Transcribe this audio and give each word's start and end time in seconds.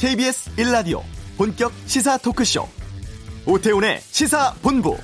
KBS 0.00 0.56
1라디오 0.56 1.02
본격 1.36 1.74
시사 1.84 2.16
토크쇼 2.16 2.66
오태훈의 3.44 4.00
시사본부 4.00 4.96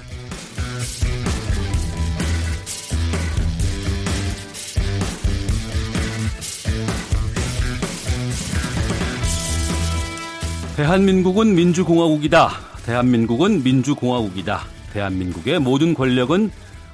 대한민국은 10.76 11.54
민주공화국이다. 11.54 12.50
대한민국은 12.86 13.62
민주공화국이다. 13.62 14.64
대한민국의 14.94 15.58
모든 15.58 15.92
권력은 15.92 16.50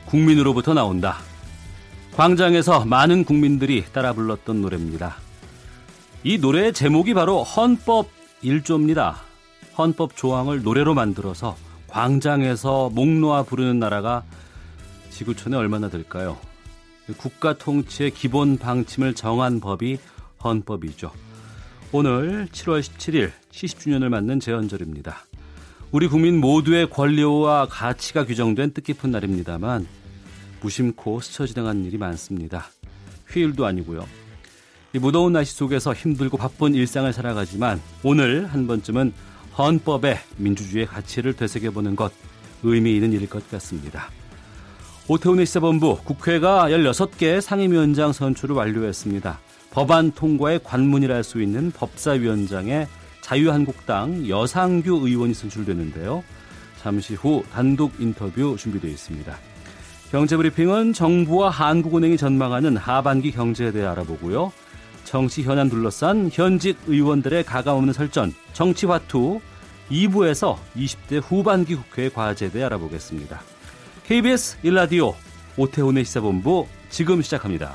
국민으로부터 0.07 0.75
나온다. 0.75 1.19
광장에서 2.17 2.85
많은 2.85 3.25
국민들이 3.25 3.85
따라 3.93 4.13
불렀던 4.13 4.61
노래입니다. 4.61 5.19
이 6.25 6.39
노래의 6.39 6.73
제목이 6.73 7.15
바로 7.15 7.43
헌법 7.43 8.09
1조입니다. 8.45 9.15
헌법 9.77 10.17
조항을 10.17 10.63
노래로 10.63 10.95
만들어서 10.95 11.57
광장에서 11.89 12.91
목 12.91 13.09
놓아 13.09 13.43
부르는 13.43 13.81
나라가 13.81 14.23
지구촌에 15.11 15.57
얼마나 15.57 15.89
될까요? 15.89 16.39
국가 17.17 17.59
통치의 17.59 18.13
기본 18.13 18.57
방침을 18.57 19.15
정한 19.15 19.59
법이 19.59 19.99
헌법이죠. 20.45 21.11
오늘 21.91 22.47
7월 22.53 22.81
17일 22.81 23.33
70주년을 23.51 24.09
맞는 24.09 24.39
제헌절입니다. 24.39 25.25
우리 25.91 26.07
국민 26.07 26.41
모두의 26.41 26.89
권리와 26.89 27.67
가치가 27.67 28.25
규정된 28.25 28.73
뜻깊은 28.75 29.11
날입니다만 29.11 29.89
무심코 30.61 31.21
스쳐 31.21 31.47
지나간 31.47 31.85
일이 31.85 31.99
많습니다. 31.99 32.67
휴일도 33.27 33.67
아니고요. 33.67 34.22
이 34.95 34.99
무더운 34.99 35.33
날씨 35.33 35.55
속에서 35.55 35.95
힘들고 35.95 36.37
바쁜 36.37 36.75
일상을 36.75 37.11
살아가지만 37.13 37.81
오늘 38.03 38.47
한 38.47 38.67
번쯤은 38.67 39.13
헌법의 39.57 40.19
민주주의의 40.37 40.87
가치를 40.87 41.33
되새겨보는 41.33 41.97
것 41.97 42.13
의미 42.63 42.95
있는 42.95 43.13
일일 43.13 43.29
것 43.29 43.51
같습니다. 43.51 44.11
오태훈의 45.09 45.47
시사본부 45.47 45.99
국회가 46.05 46.69
16개 46.69 47.41
상임위원장 47.41 48.13
선출을 48.13 48.55
완료했습니다. 48.55 49.41
법안 49.71 50.13
통과의 50.13 50.61
관문이랄 50.63 51.25
수 51.25 51.41
있는 51.41 51.71
법사위원장에 51.71 52.87
자유한국당 53.23 54.29
여상규 54.29 55.01
의원이 55.07 55.33
선출되는데요. 55.33 56.23
잠시 56.83 57.15
후 57.15 57.43
단독 57.51 57.93
인터뷰 57.99 58.57
준비되어 58.59 58.91
있습니다. 58.91 59.35
경제브리핑은 60.11 60.93
정부와 60.93 61.49
한국은행이 61.49 62.19
전망하는 62.19 62.77
하반기 62.77 63.33
경제에 63.33 63.73
대해 63.73 63.87
알아보고요. 63.87 64.53
정치 65.13 65.43
현안 65.43 65.69
둘러싼 65.69 66.31
현직 66.33 66.79
의원들의 66.87 67.45
가감없는 67.45 67.93
설전, 67.93 68.33
정치화투 68.55 69.43
2부에서 69.91 70.57
20대 70.75 71.21
후반기 71.23 71.75
국회 71.75 72.09
과제에 72.09 72.49
대해 72.51 72.65
알아보겠습니다. 72.65 73.43
KBS 74.05 74.63
1라디오 74.63 75.13
오태훈의 75.59 76.07
시사본부 76.07 76.67
지금 76.89 77.21
시작합니다. 77.21 77.75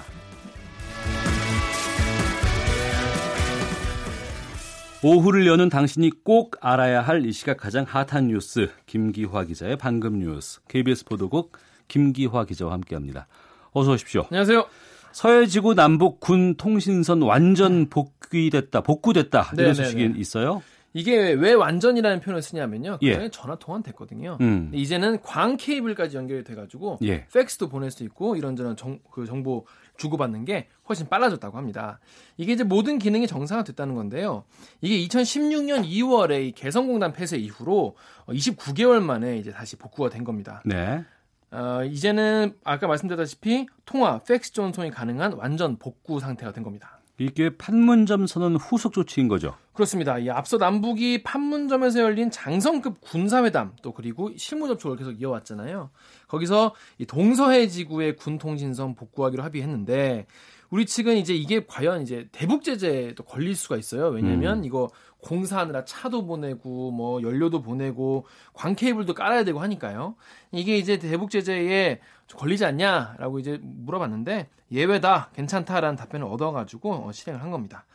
오후를 5.03 5.45
여는 5.45 5.69
당신이 5.69 6.23
꼭 6.23 6.55
알아야 6.59 7.03
할 7.03 7.23
이 7.23 7.31
시각 7.31 7.57
가장 7.57 7.85
핫한 7.87 8.29
뉴스 8.29 8.71
김기화 8.87 9.43
기자의 9.43 9.77
방금 9.77 10.17
뉴스 10.17 10.59
KBS 10.69 11.05
보도국 11.05 11.51
김기화 11.87 12.45
기자와 12.45 12.73
함께합니다. 12.73 13.27
어서 13.73 13.91
오십시오. 13.91 14.23
안녕하세요. 14.31 14.86
서해지구 15.17 15.73
남북 15.73 16.19
군 16.19 16.53
통신선 16.57 17.23
완전 17.23 17.89
복귀됐다, 17.89 18.81
복구됐다 18.81 19.49
이런 19.53 19.71
네네네. 19.71 19.73
소식이 19.73 20.13
있어요? 20.15 20.61
이게 20.93 21.33
왜 21.33 21.53
완전이라는 21.53 22.19
표현을 22.19 22.43
쓰냐면요. 22.43 22.99
예. 23.01 23.27
전화 23.29 23.55
통화는 23.55 23.81
됐거든요. 23.81 24.37
음. 24.41 24.69
이제는 24.71 25.23
광 25.23 25.57
케이블까지 25.57 26.17
연결이 26.17 26.43
돼가지고 26.43 26.99
예. 27.01 27.25
팩스도 27.33 27.67
보낼 27.67 27.89
수 27.89 28.03
있고 28.03 28.35
이런저런 28.35 28.75
정, 28.75 28.99
그 29.09 29.25
정보 29.25 29.65
주고받는 29.97 30.45
게 30.45 30.67
훨씬 30.87 31.09
빨라졌다고 31.09 31.57
합니다. 31.57 31.99
이게 32.37 32.53
이제 32.53 32.63
모든 32.63 32.99
기능이 32.99 33.25
정상화됐다는 33.25 33.95
건데요. 33.95 34.43
이게 34.81 34.99
2016년 35.07 35.83
2월에 35.83 36.53
개성공단 36.53 37.13
폐쇄 37.13 37.37
이후로 37.37 37.95
29개월 38.27 39.01
만에 39.01 39.37
이제 39.37 39.51
다시 39.51 39.77
복구가 39.77 40.11
된 40.11 40.23
겁니다. 40.23 40.61
네. 40.63 41.03
어, 41.51 41.83
이제는 41.85 42.55
아까 42.63 42.87
말씀드렸다시피 42.87 43.67
통화, 43.85 44.19
팩스 44.19 44.53
전송이 44.53 44.91
가능한 44.91 45.33
완전 45.33 45.77
복구 45.77 46.19
상태가 46.19 46.51
된 46.51 46.63
겁니다. 46.63 46.99
이게 47.19 47.49
판문점 47.57 48.27
선언 48.27 48.55
후속 48.57 48.93
조치인 48.93 49.27
거죠? 49.27 49.55
그렇습니다. 49.73 50.19
이 50.19 50.29
앞서 50.29 50.57
남북이 50.57 51.23
판문점에서 51.23 51.99
열린 51.99 52.29
장성급 52.29 53.01
군사회담 53.01 53.75
또 53.81 53.91
그리고 53.91 54.31
실무 54.37 54.67
접촉을 54.67 54.97
계속 54.97 55.19
이어왔잖아요. 55.19 55.89
거기서 56.27 56.75
이 56.99 57.05
동서해 57.05 57.67
지구의 57.67 58.17
군 58.17 58.37
통신선 58.37 58.93
복구하기로 58.95 59.41
합의했는데 59.41 60.27
우리 60.69 60.85
측은 60.85 61.17
이제 61.17 61.33
이게 61.33 61.65
과연 61.65 62.01
이제 62.01 62.27
대북 62.31 62.63
제재도 62.63 63.23
걸릴 63.23 63.55
수가 63.55 63.77
있어요. 63.77 64.07
왜냐면 64.07 64.59
음. 64.59 64.65
이거 64.65 64.89
공사하느라 65.19 65.85
차도 65.85 66.25
보내고 66.25 66.91
뭐 66.91 67.21
연료도 67.21 67.61
보내고 67.61 68.25
광 68.53 68.75
케이블도 68.75 69.13
깔아야 69.13 69.43
되고 69.43 69.59
하니까요. 69.59 70.15
이게 70.51 70.77
이제 70.77 70.99
대북 70.99 71.31
제재에 71.31 71.99
걸리지 72.33 72.65
않냐라고 72.65 73.39
이제 73.39 73.59
물어봤는데 73.61 74.49
예외다 74.71 75.31
괜찮다라는 75.33 75.95
답변을 75.95 76.27
얻어가지고 76.27 77.07
어, 77.07 77.11
실행을 77.11 77.41
한 77.41 77.51
겁니다. 77.51 77.85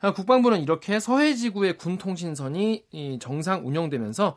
아, 0.00 0.12
국방부는 0.12 0.62
이렇게 0.62 0.98
서해지구의 0.98 1.76
군 1.76 1.98
통신선이 1.98 3.18
정상 3.20 3.66
운영되면서 3.66 4.28
어, 4.28 4.34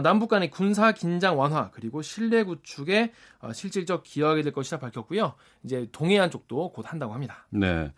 남북 0.00 0.28
간의 0.28 0.50
군사 0.50 0.92
긴장 0.92 1.38
완화 1.38 1.70
그리고 1.72 2.00
신뢰 2.00 2.44
구축에 2.44 3.12
어, 3.40 3.52
실질적 3.52 4.02
기여하게 4.04 4.42
될 4.42 4.52
것이라 4.52 4.78
밝혔고요. 4.78 5.34
이제 5.64 5.86
동해안 5.92 6.30
쪽도 6.30 6.72
곧 6.72 6.90
한다고 6.90 7.12
합니다. 7.12 7.46
네. 7.50 7.92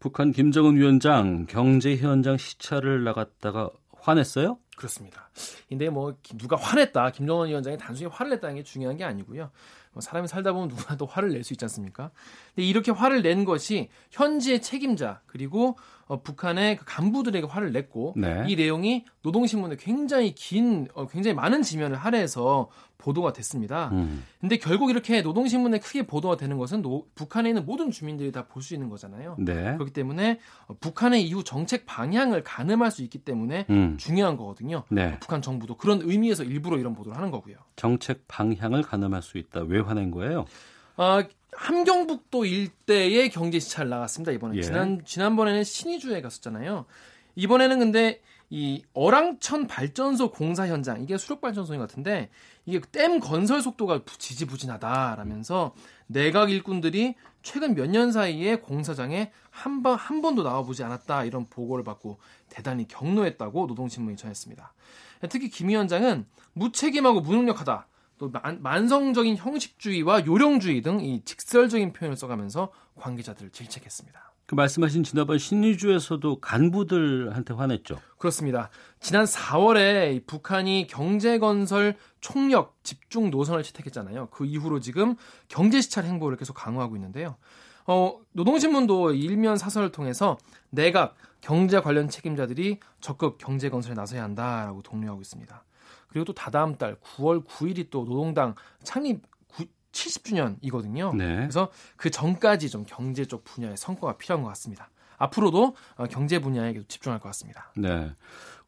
북한 0.00 0.32
김정은 0.32 0.76
위원장 0.76 1.46
경제 1.46 1.96
현장 1.96 2.36
시찰을 2.36 3.04
나갔다가 3.04 3.70
화냈어요? 4.00 4.58
그렇습니다. 4.76 5.30
근데 5.68 5.88
뭐 5.88 6.14
누가 6.36 6.56
화냈다, 6.56 7.10
김정은 7.12 7.48
위원장이 7.48 7.78
단순히 7.78 8.10
화를 8.12 8.32
냈다는 8.32 8.56
게 8.56 8.62
중요한 8.62 8.98
게 8.98 9.04
아니고요. 9.04 9.50
뭐 9.92 10.00
사람이 10.02 10.28
살다 10.28 10.52
보면 10.52 10.68
누구나도 10.68 11.06
화를 11.06 11.30
낼 11.30 11.42
수 11.44 11.54
있지 11.54 11.64
않습니까? 11.64 12.10
근데 12.54 12.66
이렇게 12.66 12.90
화를 12.90 13.22
낸 13.22 13.46
것이 13.46 13.88
현지의 14.10 14.60
책임자 14.60 15.22
그리고 15.26 15.78
어, 16.06 16.20
북한의 16.22 16.76
그 16.76 16.84
간부들에게 16.86 17.46
화를 17.46 17.72
냈고 17.72 18.12
네. 18.16 18.44
이 18.46 18.56
내용이 18.56 19.04
노동신문에 19.22 19.76
굉장히 19.76 20.34
긴, 20.34 20.88
어, 20.94 21.06
굉장히 21.06 21.34
많은 21.34 21.62
지면을 21.62 21.96
할애해서 21.96 22.68
보도가 22.98 23.32
됐습니다. 23.34 23.90
음. 23.92 24.24
근데 24.40 24.56
결국 24.56 24.88
이렇게 24.88 25.20
노동신문에 25.20 25.78
크게 25.78 26.06
보도가 26.06 26.36
되는 26.38 26.56
것은 26.56 26.80
노, 26.80 27.06
북한에 27.14 27.50
있는 27.50 27.66
모든 27.66 27.90
주민들이 27.90 28.32
다 28.32 28.44
볼 28.46 28.62
수 28.62 28.72
있는 28.74 28.88
거잖아요. 28.88 29.36
네. 29.38 29.74
그렇기 29.74 29.92
때문에 29.92 30.38
어, 30.68 30.74
북한의 30.80 31.22
이후 31.26 31.44
정책 31.44 31.84
방향을 31.86 32.42
가늠할 32.44 32.90
수 32.90 33.02
있기 33.02 33.18
때문에 33.18 33.66
음. 33.68 33.96
중요한 33.98 34.36
거거든요. 34.36 34.84
네. 34.90 35.18
북한 35.20 35.42
정부도 35.42 35.76
그런 35.76 36.00
의미에서 36.02 36.44
일부러 36.44 36.78
이런 36.78 36.94
보도를 36.94 37.16
하는 37.16 37.30
거고요. 37.30 37.56
정책 37.76 38.26
방향을 38.28 38.82
가늠할 38.82 39.20
수 39.22 39.36
있다. 39.38 39.60
왜 39.62 39.80
화낸 39.80 40.10
거예요? 40.10 40.46
어, 40.96 41.20
함경북도 41.56 42.44
일대의 42.44 43.30
경제 43.30 43.58
시찰 43.58 43.88
나갔습니다. 43.88 44.32
이번에 44.32 44.56
예. 44.58 44.62
지난 44.62 45.02
지난번에는 45.04 45.64
신의주에 45.64 46.20
갔었잖아요. 46.20 46.86
이번에는 47.36 47.78
근데 47.78 48.20
이 48.50 48.84
어랑천 48.92 49.66
발전소 49.66 50.30
공사 50.30 50.66
현장 50.68 51.02
이게 51.02 51.16
수력 51.16 51.40
발전소인 51.40 51.80
것 51.80 51.88
같은데 51.88 52.28
이게 52.66 52.80
댐 52.92 53.18
건설 53.18 53.62
속도가 53.62 54.02
지지부진하다라면서 54.18 55.74
내각 56.06 56.50
일꾼들이 56.50 57.14
최근 57.42 57.74
몇 57.74 57.86
년 57.90 58.12
사이에 58.12 58.56
공사장에 58.56 59.32
한 59.50 59.82
번 59.82 59.96
한 59.96 60.20
번도 60.22 60.42
나와보지 60.42 60.84
않았다 60.84 61.24
이런 61.24 61.46
보고를 61.46 61.84
받고 61.84 62.18
대단히 62.48 62.86
격노했다고 62.86 63.66
노동신문이 63.66 64.16
전했습니다. 64.16 64.72
특히 65.30 65.48
김 65.48 65.68
위원장은 65.68 66.26
무책임하고 66.52 67.20
무능력하다. 67.22 67.86
또 68.18 68.30
만, 68.60 68.88
성적인 68.88 69.36
형식주의와 69.36 70.26
요령주의 70.26 70.82
등 70.82 71.00
이 71.00 71.20
직설적인 71.24 71.92
표현을 71.92 72.16
써가면서 72.16 72.70
관계자들을 72.96 73.50
질책했습니다. 73.50 74.32
그 74.46 74.54
말씀하신 74.54 75.04
지난번 75.04 75.38
신의주에서도 75.38 76.40
간부들한테 76.40 77.54
화냈죠. 77.54 77.98
그렇습니다. 78.18 78.68
지난 79.00 79.24
4월에 79.24 80.26
북한이 80.26 80.86
경제건설 80.86 81.96
총력 82.20 82.76
집중 82.84 83.30
노선을 83.30 83.62
채택했잖아요. 83.62 84.28
그 84.30 84.44
이후로 84.44 84.80
지금 84.80 85.16
경제시찰 85.48 86.04
행보를 86.04 86.36
계속 86.36 86.52
강화하고 86.54 86.94
있는데요. 86.96 87.36
어, 87.86 88.18
노동신문도 88.32 89.12
일면 89.12 89.56
사설을 89.56 89.92
통해서 89.92 90.38
내각 90.70 91.16
경제 91.40 91.80
관련 91.80 92.08
책임자들이 92.08 92.80
적극 93.00 93.38
경제 93.38 93.68
건설에 93.68 93.94
나서야 93.94 94.22
한다라고 94.22 94.82
독려하고 94.82 95.20
있습니다. 95.20 95.64
그리고 96.14 96.26
또 96.26 96.32
다다음 96.32 96.76
달 96.76 96.94
9월 96.94 97.44
9일이 97.44 97.90
또 97.90 98.04
노동당 98.04 98.54
창립 98.84 99.22
70주년이거든요. 99.90 101.14
네. 101.16 101.36
그래서 101.36 101.70
그 101.96 102.08
전까지 102.08 102.70
좀 102.70 102.84
경제 102.86 103.24
쪽 103.24 103.42
분야의 103.42 103.76
성과가 103.76 104.16
필요한 104.16 104.42
것 104.42 104.48
같습니다. 104.50 104.90
앞으로도 105.18 105.74
어, 105.96 106.06
경제 106.06 106.40
분야에 106.40 106.74
집중할 106.86 107.18
것 107.18 107.28
같습니다. 107.30 107.72
네. 107.76 108.12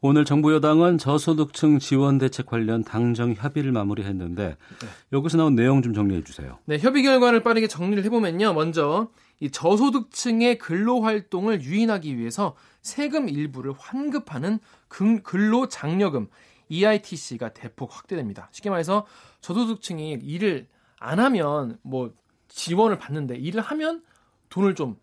오늘 0.01 0.25
정부 0.25 0.53
여당은 0.55 0.99
저소득층 0.99 1.79
지원 1.79 2.19
대책 2.19 2.47
관련 2.47 2.83
당정 2.83 3.33
협의를 3.33 3.71
마무리했는데 3.73 4.49
네. 4.49 4.89
여기서 5.13 5.39
나온 5.39 5.55
내용 5.55 5.83
좀 5.83 5.95
정리해 5.95 6.23
주세요. 6.25 6.59
네, 6.65 6.79
협의 6.79 7.05
결과를 7.05 7.45
빠르게 7.45 7.69
정리를 7.69 8.05
해보면요. 8.05 8.55
먼저 8.55 9.09
이 9.41 9.51
저소득층의 9.51 10.59
근로 10.59 11.01
활동을 11.01 11.63
유인하기 11.63 12.19
위해서 12.19 12.57
세금 12.83 13.29
일부를 13.29 13.73
환급하는 13.79 14.59
근로 14.89 15.69
장려금 15.69 16.29
EITC가 16.69 17.51
대폭 17.51 17.97
확대됩니다. 17.97 18.49
쉽게 18.53 18.71
말해서 18.71 19.07
저소득층이 19.41 20.19
일을 20.23 20.67
안 20.99 21.21
하면 21.21 21.79
뭐 21.83 22.13
지원을 22.49 22.99
받는데 22.99 23.37
일을 23.37 23.61
하면 23.61 24.03
돈을 24.49 24.75
좀 24.75 24.97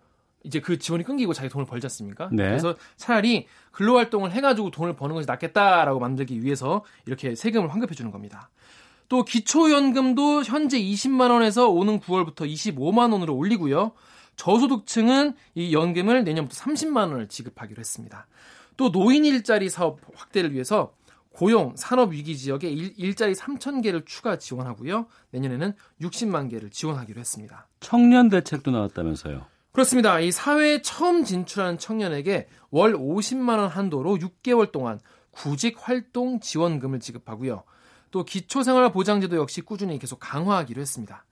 이제 0.44 0.60
그 0.60 0.78
지원이 0.78 1.04
끊기고 1.04 1.34
자기 1.34 1.50
돈을 1.50 1.66
벌지 1.66 1.86
않습니까? 1.88 2.30
네. 2.32 2.44
그래서 2.44 2.76
차라리 2.98 3.48
근로 3.72 3.96
활동을 3.96 4.32
해가지고 4.32 4.72
돈을 4.72 4.96
버는 4.96 5.16
것이 5.16 5.26
낫겠다라고 5.26 6.00
만들기 6.00 6.44
위해서 6.44 6.84
이렇게 7.06 7.36
세금을 7.36 7.72
환급해 7.72 7.96
주는 7.96 8.12
겁니다. 8.12 8.50
또 9.08 9.24
기초연금도 9.24 10.44
현재 10.44 10.80
20만 10.80 11.32
원에서 11.32 11.70
오는 11.70 12.00
9월부터 12.00 12.52
25만 12.52 13.14
원으로 13.14 13.36
올리고요. 13.36 13.92
저소득층은 14.36 15.36
이 15.56 15.74
연금을 15.74 16.24
내년부터 16.24 16.60
30만 16.62 17.12
원을 17.12 17.28
지급하기로 17.28 17.80
했습니다. 17.80 18.28
또 18.76 18.92
노인 18.92 19.26
일자리 19.26 19.70
사업 19.70 20.00
확대를 20.16 20.54
위해서 20.54 20.94
고용, 21.34 21.74
산업 21.76 22.12
위기 22.12 22.38
지역에 22.38 22.70
일, 22.70 23.16
자리 23.16 23.34
3천 23.34 23.82
개를 23.84 24.06
추가 24.06 24.38
지원하고요. 24.38 25.08
내년에는 25.32 25.74
60만 26.02 26.50
개를 26.50 26.70
지원하기로 26.70 27.20
했습니다. 27.20 27.68
청년 27.80 28.30
대책도 28.30 28.72
나왔다면서요? 28.72 29.46
그렇습니다. 29.72 30.20
이 30.20 30.32
사회에 30.32 30.84
처음 30.84 31.24
진출하는 31.24 31.80
청년에게 31.80 32.48
월 32.70 32.94
50만 32.94 33.58
원 33.58 33.68
한도로 33.68 34.18
6개월 34.18 34.72
동안 34.72 35.00
구직 35.32 35.78
활동 35.80 36.40
지원금을 36.40 37.00
지급하고요. 37.00 37.64
또 38.12 38.24
기초생활보장제도 38.24 39.36
역시 39.36 39.62
꾸준히 39.62 39.98
계속 39.98 40.20
강화하기로 40.20 40.80
했습니다. 40.80 41.26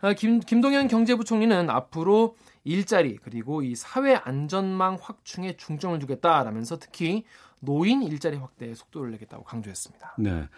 아, 0.00 0.14
김, 0.14 0.40
김동연 0.40 0.88
경제부총리는 0.88 1.68
앞으로 1.68 2.36
일자리 2.64 3.18
그리고 3.22 3.62
이 3.62 3.74
사회 3.74 4.14
안전망 4.14 4.96
확충에 5.00 5.58
중점을 5.58 5.98
두겠다라면서 5.98 6.78
특히 6.78 7.24
노인 7.60 8.02
일자리 8.02 8.36
확대에 8.36 8.74
속도를 8.74 9.10
내겠다고 9.12 9.44
강조했습니다. 9.44 10.16
네. 10.18 10.48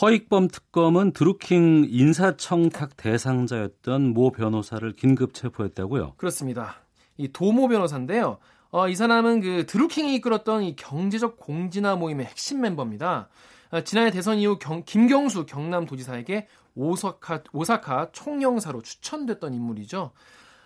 허익범 0.00 0.48
특검은 0.48 1.12
드루킹 1.12 1.86
인사청탁 1.88 2.96
대상자였던 2.96 4.12
모 4.12 4.32
변호사를 4.32 4.90
긴급 4.94 5.34
체포했다고요? 5.34 6.14
그렇습니다. 6.16 6.76
이 7.16 7.28
도모 7.28 7.68
변호사인데요. 7.68 8.38
어, 8.70 8.88
이 8.88 8.96
사람은 8.96 9.40
그 9.40 9.66
드루킹이 9.66 10.16
이끌었던 10.16 10.64
이 10.64 10.74
경제적 10.74 11.36
공진화 11.36 11.94
모임의 11.94 12.26
핵심 12.26 12.60
멤버입니다. 12.60 13.28
어, 13.70 13.80
지난해 13.82 14.10
대선 14.10 14.38
이후 14.38 14.58
경, 14.58 14.82
김경수 14.84 15.46
경남도지사에게 15.46 16.48
오사카, 16.74 17.44
오사카 17.52 18.08
총영사로 18.10 18.82
추천됐던 18.82 19.54
인물이죠. 19.54 20.10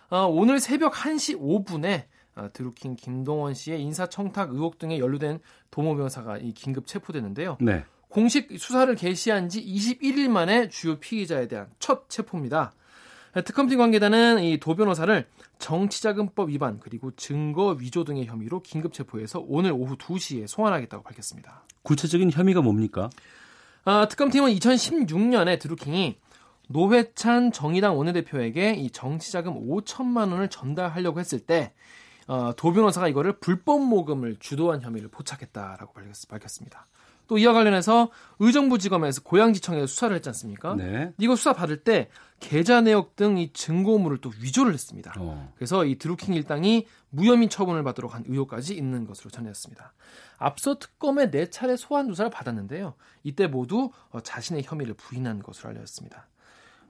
어, 0.09 0.27
오늘 0.27 0.59
새벽 0.59 0.95
1시 0.95 1.39
5분에 1.39 2.05
어, 2.05 2.09
드루킹 2.53 2.97
김동원 2.97 3.55
씨의 3.55 3.83
인사청탁 3.83 4.53
의혹 4.53 4.79
등에 4.79 4.99
연루된 4.99 5.41
도모 5.71 5.97
변호사가 5.97 6.39
이 6.39 6.53
긴급 6.53 6.87
체포됐는데요. 6.87 7.59
네. 7.61 7.85
공식 8.09 8.49
수사를 8.59 8.93
개시한 8.95 9.49
지 9.49 9.63
21일 9.65 10.29
만에 10.29 10.69
주요 10.69 10.99
피의자에 10.99 11.49
대한 11.49 11.69
첫 11.79 12.09
체포입니다. 12.09 12.73
특검팀 13.45 13.79
관계자는 13.79 14.43
이 14.43 14.59
도 14.59 14.75
변호사를 14.75 15.27
정치자금법 15.59 16.49
위반 16.49 16.81
그리고 16.81 17.11
증거 17.17 17.77
위조 17.79 18.05
등의 18.05 18.27
혐의로 18.27 18.61
긴급 18.63 18.93
체포해서 18.93 19.45
오늘 19.47 19.73
오후 19.73 19.97
2시에 19.97 20.47
소환하겠다고 20.47 21.03
밝혔습니다. 21.03 21.65
구체적인 21.83 22.31
혐의가 22.31 22.63
뭡니까? 22.63 23.11
아, 23.85 24.07
특검팀은 24.09 24.51
2016년에 24.55 25.59
드루킹이 25.61 26.19
노회찬 26.69 27.53
정의당 27.53 27.97
원내대표에게 27.99 28.75
이 28.75 28.91
정치자금 28.91 29.55
5천만 29.69 30.33
원을 30.33 30.49
전달하려고 30.49 31.21
했을 31.21 31.39
때 31.41 31.73
어, 32.29 32.53
도 32.57 32.73
변호사가 32.73 33.09
이거를 33.09 33.41
불법 33.41 33.81
모금을 33.81 34.37
주도한 34.39 34.83
혐의를 34.83 35.09
포착했다라고 35.09 35.93
밝혔습니다. 36.29 36.87
또 37.27 37.37
이와 37.37 37.53
관련해서 37.53 38.11
의정부지검에서 38.39 39.23
고양지청에서 39.23 39.87
수사를 39.87 40.15
했지 40.17 40.29
않습니까? 40.31 40.75
네. 40.77 41.13
이거 41.19 41.37
수사 41.37 41.53
받을 41.53 41.85
때 41.85 42.09
계좌 42.41 42.81
내역 42.81 43.17
등 43.17 43.37
이 43.37 43.53
증거물을 43.53 44.19
또 44.19 44.31
위조를 44.41 44.73
했습니다. 44.73 45.13
어. 45.19 45.53
그래서 45.57 45.85
이 45.85 45.97
드루킹 45.99 46.35
일당이 46.35 46.87
무혐의 47.11 47.49
처분을 47.51 47.83
받도록 47.85 48.15
한 48.15 48.25
의혹까지 48.27 48.75
있는 48.75 49.07
것으로 49.07 49.31
전해졌습니다. 49.31 49.93
앞서 50.39 50.79
특검에 50.79 51.31
네 51.31 51.51
차례 51.51 51.77
소환 51.77 52.09
조사를 52.09 52.31
받았는데요. 52.31 52.95
이때 53.25 53.47
모두 53.47 53.91
어, 54.11 54.21
자신의 54.21 54.63
혐의를 54.65 54.95
부인한 54.95 55.43
것으로 55.43 55.71
알려졌습니다. 55.71 56.29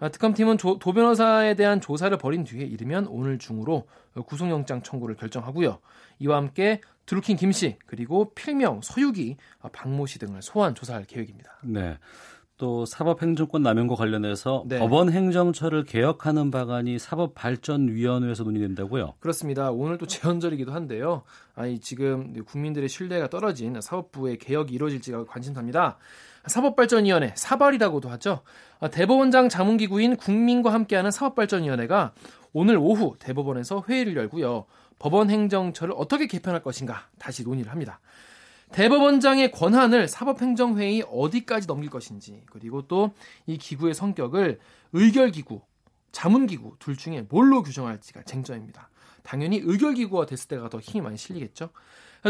아, 0.00 0.08
특검팀은 0.08 0.58
조, 0.58 0.78
도 0.78 0.92
변호사에 0.92 1.54
대한 1.54 1.80
조사를 1.80 2.16
벌인 2.18 2.44
뒤에 2.44 2.64
이르면 2.64 3.06
오늘 3.08 3.38
중으로 3.38 3.88
구속영장 4.26 4.82
청구를 4.82 5.16
결정하고요. 5.16 5.78
이와 6.20 6.36
함께 6.36 6.80
드루킹 7.06 7.36
김 7.36 7.52
씨 7.52 7.76
그리고 7.86 8.32
필명 8.34 8.80
서유기 8.82 9.36
박모 9.72 10.06
씨 10.06 10.18
등을 10.18 10.42
소환 10.42 10.74
조사할 10.74 11.04
계획입니다. 11.04 11.58
네. 11.62 11.98
또 12.58 12.84
사법행정권 12.84 13.62
남용과 13.62 13.94
관련해서 13.94 14.64
네. 14.66 14.80
법원 14.80 15.10
행정처를 15.10 15.84
개혁하는 15.84 16.50
방안이 16.50 16.98
사법발전위원회에서 16.98 18.42
논의된다고요? 18.42 19.14
그렇습니다. 19.20 19.70
오늘 19.70 19.96
또 19.96 20.06
재헌절이기도 20.06 20.72
한데요. 20.72 21.22
아니 21.54 21.78
지금 21.78 22.34
국민들의 22.44 22.88
신뢰가 22.88 23.30
떨어진 23.30 23.80
사법부의 23.80 24.38
개혁이 24.38 24.74
이루어질지가 24.74 25.24
관심사입니다. 25.26 25.98
사법발전위원회 26.46 27.34
사발이라고도 27.36 28.08
하죠. 28.10 28.40
대법원장 28.90 29.48
자문기구인 29.48 30.16
국민과 30.16 30.72
함께하는 30.72 31.12
사법발전위원회가 31.12 32.12
오늘 32.52 32.76
오후 32.76 33.14
대법원에서 33.20 33.84
회의를 33.88 34.16
열고요. 34.16 34.64
법원 34.98 35.30
행정처를 35.30 35.94
어떻게 35.96 36.26
개편할 36.26 36.62
것인가 36.62 37.06
다시 37.20 37.44
논의를 37.44 37.70
합니다. 37.70 38.00
대법원장의 38.72 39.50
권한을 39.52 40.08
사법행정회의 40.08 41.04
어디까지 41.10 41.66
넘길 41.66 41.90
것인지 41.90 42.42
그리고 42.46 42.82
또 42.86 43.10
이 43.46 43.56
기구의 43.58 43.94
성격을 43.94 44.58
의결기구, 44.92 45.60
자문기구 46.12 46.76
둘 46.78 46.96
중에 46.96 47.26
뭘로 47.28 47.62
규정할지가 47.62 48.22
쟁점입니다. 48.22 48.90
당연히 49.22 49.60
의결기구가 49.62 50.26
됐을 50.26 50.48
때가 50.48 50.68
더 50.68 50.80
힘이 50.80 51.02
많이 51.02 51.16
실리겠죠. 51.16 51.70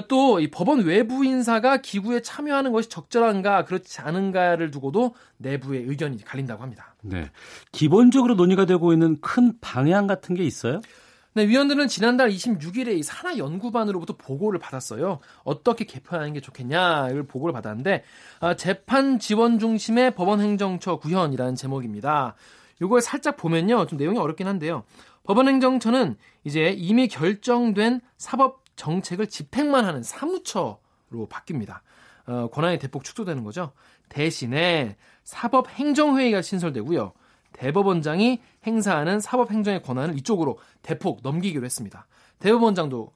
또 0.09 0.39
이 0.41 0.51
법원 0.51 0.81
외부 0.81 1.25
인사가 1.25 1.79
기구에 1.79 2.21
참여하는 2.23 2.73
것이 2.73 2.89
적절한가 2.89 3.65
그렇지 3.65 4.01
않은가를 4.01 4.71
두고도 4.71 5.15
내부의 5.39 5.85
의견이 5.85 6.23
갈린다고 6.25 6.63
합니다. 6.63 6.95
네. 7.03 7.31
기본적으로 7.73 8.35
논의가 8.35 8.67
되고 8.67 8.93
있는 8.93 9.19
큰 9.21 9.55
방향 9.61 10.07
같은 10.07 10.35
게 10.35 10.45
있어요? 10.45 10.81
네, 11.39 11.47
위원들은 11.47 11.87
지난달 11.87 12.31
26일에 12.31 12.99
이 12.99 13.05
산하 13.05 13.39
연구반으로부터 13.39 14.17
보고를 14.17 14.59
받았어요. 14.59 15.21
어떻게 15.45 15.85
개편하는 15.85 16.33
게 16.33 16.41
좋겠냐를 16.41 17.29
보고를 17.29 17.53
받았는데 17.53 18.03
아, 18.41 18.57
재판 18.57 19.21
지원 19.21 19.61
중심의 19.61 20.17
법원 20.17 20.41
행정처 20.41 20.97
구현이라는 20.97 21.55
제목입니다. 21.55 22.35
이걸 22.83 23.01
살짝 23.01 23.37
보면요, 23.37 23.87
좀 23.87 23.99
내용이 23.99 24.19
어렵긴 24.19 24.49
한데요. 24.49 24.83
법원 25.23 25.47
행정처는 25.47 26.17
이제 26.43 26.75
이미 26.77 27.07
결정된 27.07 28.01
사법 28.17 28.65
정책을 28.75 29.29
집행만 29.29 29.85
하는 29.85 30.03
사무처로 30.03 31.29
바뀝니다. 31.31 31.83
어, 32.27 32.49
권한이 32.51 32.81
대폭 32.81 33.05
축소되는 33.05 33.45
거죠. 33.45 33.71
대신에 34.09 34.97
사법행정회의가 35.23 36.43
신설되고요. 36.43 37.13
대법원장이 37.59 38.41
행사하는 38.67 39.21
사법행정의 39.21 39.83
권한을 39.83 40.17
이쪽으로 40.17 40.59
대폭 40.83 41.21
넘기기로 41.23 41.65
했습니다. 41.65 42.07
대법원장도 42.39 43.13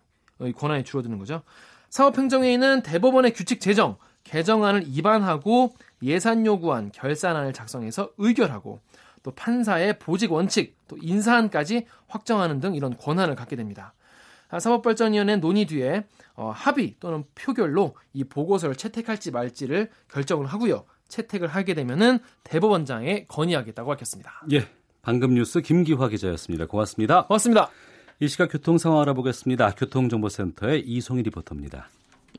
권한이 0.56 0.82
줄어드는 0.82 1.18
거죠. 1.18 1.42
사법행정회의는 1.90 2.82
대법원의 2.82 3.34
규칙 3.34 3.60
제정, 3.60 3.96
개정안을 4.24 4.84
입안하고 4.86 5.74
예산 6.02 6.44
요구안, 6.44 6.90
결산안을 6.90 7.52
작성해서 7.52 8.10
의결하고 8.18 8.80
또 9.22 9.30
판사의 9.30 10.00
보직 10.00 10.32
원칙, 10.32 10.76
또 10.88 10.96
인사안까지 11.00 11.86
확정하는 12.08 12.58
등 12.58 12.74
이런 12.74 12.96
권한을 12.96 13.36
갖게 13.36 13.54
됩니다. 13.54 13.94
사법발전위원회 14.58 15.36
논의 15.36 15.66
뒤에 15.66 16.04
어, 16.34 16.50
합의 16.54 16.96
또는 16.98 17.24
표결로 17.34 17.94
이 18.12 18.24
보고서를 18.24 18.74
채택할지 18.74 19.30
말지를 19.30 19.90
결정을 20.10 20.46
하고요. 20.46 20.84
채택을 21.12 21.48
하게 21.48 21.74
되면은 21.74 22.18
대법원장에 22.42 23.26
건의하겠다고 23.28 23.88
밝혔습니다. 23.90 24.42
예. 24.52 24.66
방금 25.02 25.34
뉴스 25.34 25.60
김기화 25.60 26.08
기자였습니다. 26.08 26.66
고맙습니다. 26.66 27.26
고맙습니다. 27.26 27.70
이 28.20 28.28
시각 28.28 28.50
교통 28.52 28.78
상황 28.78 29.00
알아보겠습니다. 29.02 29.72
교통정보센터의 29.72 30.80
이송희 30.86 31.22
리포터입니다. 31.24 31.88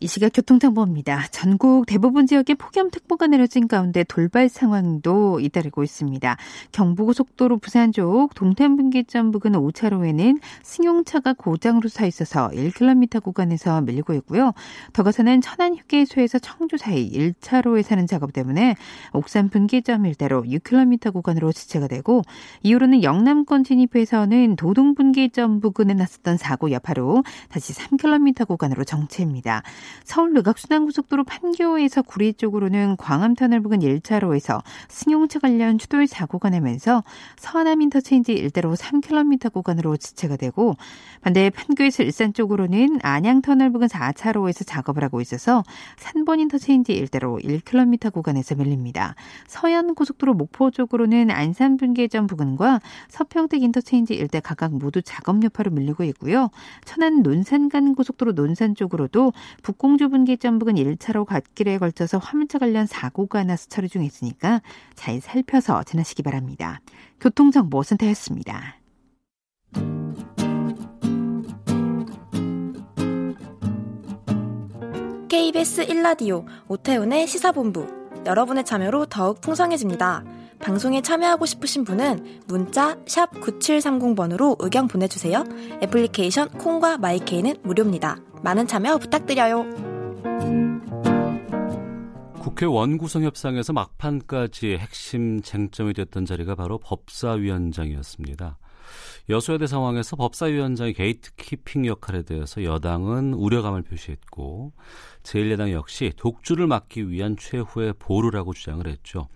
이 0.03 0.07
시각 0.07 0.33
교통정보입니다. 0.33 1.27
전국 1.31 1.85
대부분 1.85 2.27
지역에 2.27 2.55
폭염특보가 2.55 3.27
내려진 3.27 3.69
가운데 3.69 4.03
돌발 4.03 4.49
상황도 4.49 5.39
잇따르고 5.39 5.81
있습니다. 5.81 6.35
경부고속도로 6.73 7.59
부산 7.59 7.93
쪽 7.93 8.35
동탄분기점 8.35 9.31
부근 9.31 9.53
5차로에는 9.53 10.41
승용차가 10.61 11.31
고장으로 11.31 11.87
서 11.87 12.05
있어서 12.05 12.49
1km 12.49 13.23
구간에서 13.23 13.79
밀리고 13.79 14.13
있고요. 14.15 14.51
더 14.91 15.03
가서는 15.03 15.39
천안휴게소에서 15.39 16.39
청주 16.39 16.75
사이 16.75 17.09
1차로에 17.09 17.81
사는 17.81 18.05
작업 18.05 18.33
때문에 18.33 18.75
옥산 19.13 19.47
분기점 19.47 20.05
일대로 20.05 20.43
6km 20.43 21.13
구간으로 21.13 21.53
지체가 21.53 21.87
되고 21.87 22.23
이후로는 22.63 23.03
영남권 23.03 23.63
진입해서는 23.63 24.57
도동분기점 24.57 25.61
부근에 25.61 25.93
났었던 25.93 26.35
사고 26.35 26.71
여파로 26.71 27.23
다시 27.47 27.71
3km 27.71 28.45
구간으로 28.49 28.83
정체입니다. 28.83 29.63
서울외곽순환고속도로 30.03 31.23
판교에서 31.23 32.01
구리 32.01 32.33
쪽으로는 32.33 32.97
광암터널 32.97 33.61
부근 33.61 33.79
1차로에서 33.79 34.61
승용차 34.89 35.39
관련 35.39 35.77
추돌 35.77 36.07
사고가 36.07 36.49
나면서 36.49 37.03
서하남 37.37 37.81
인터체인지 37.81 38.33
일대로 38.33 38.73
3km 38.73 39.53
구간으로 39.53 39.97
지체가 39.97 40.37
되고 40.37 40.75
반대 41.21 41.49
판교에서 41.49 42.03
일산 42.03 42.33
쪽으로는 42.33 42.99
안양터널 43.01 43.71
부근 43.71 43.87
4차로에서 43.87 44.65
작업을 44.65 45.03
하고 45.03 45.21
있어서 45.21 45.63
산본 45.97 46.39
인터체인지 46.41 46.93
일대로 46.93 47.39
1km 47.41 48.11
구간에서 48.11 48.55
밀립니다. 48.55 49.15
서해안 49.47 49.95
고속도로 49.95 50.33
목포 50.33 50.71
쪽으로는 50.71 51.31
안산 51.31 51.77
분계점 51.77 52.27
부근과 52.27 52.81
서평택 53.09 53.63
인터체인지 53.63 54.13
일대 54.13 54.39
각각 54.39 54.73
모두 54.73 55.01
작업 55.01 55.43
여파로 55.43 55.71
밀리고 55.71 56.03
있고요. 56.05 56.49
천안 56.85 57.23
논산 57.23 57.69
간 57.69 57.95
고속도로 57.95 58.33
논산 58.33 58.75
쪽으로도 58.75 59.33
북 59.61 59.72
공주 59.73 60.09
분기점 60.09 60.59
부근 60.59 60.75
1차로 60.75 61.25
갓길에 61.25 61.77
걸쳐서 61.77 62.17
화물차 62.17 62.59
관련 62.59 62.85
사고가 62.85 63.43
나서 63.43 63.67
처리 63.67 63.89
중에 63.89 64.05
있으니까 64.05 64.61
잘 64.95 65.21
살펴서 65.21 65.83
지나시기 65.83 66.23
바랍니다. 66.23 66.79
교통정보센터였습니다. 67.19 68.77
KBS 75.29 75.87
1라디오 75.87 76.45
오태훈의 76.67 77.27
시사본부 77.27 77.87
여러분의 78.25 78.63
참여로 78.65 79.07
더욱 79.07 79.41
풍성해집니다. 79.41 80.23
방송에 80.59 81.01
참여하고 81.01 81.45
싶으신 81.45 81.83
분은 81.83 82.41
문자 82.47 82.95
9730번으로 83.05 84.55
의견 84.59 84.87
보내주세요. 84.87 85.43
애플리케이션 85.81 86.49
콩과 86.49 86.99
my 86.99 87.15
K는 87.15 87.55
무료입니다. 87.63 88.17
많은 88.43 88.67
참여 88.67 88.97
부탁드려요. 88.97 89.65
국회 92.39 92.65
원구성 92.65 93.23
협상에서 93.23 93.71
막판까지 93.71 94.77
핵심 94.77 95.41
쟁점이 95.41 95.93
됐던 95.93 96.25
자리가 96.25 96.55
바로 96.55 96.77
법사위원장이었습니다. 96.77 98.57
여소야대 99.29 99.65
상황에서 99.65 100.17
법사위원장의 100.17 100.93
gatekeeping 100.93 101.85
역할에 101.85 102.23
대해서 102.23 102.63
여당은 102.65 103.33
우려감을 103.33 103.81
표시했고 103.83 104.73
제1야당 105.23 105.71
역시 105.71 106.11
독주를 106.17 106.67
막기 106.67 107.09
위한 107.09 107.37
최후의 107.37 107.93
보루라고 107.97 108.53
주장을 108.53 108.85
했죠. 108.85 109.29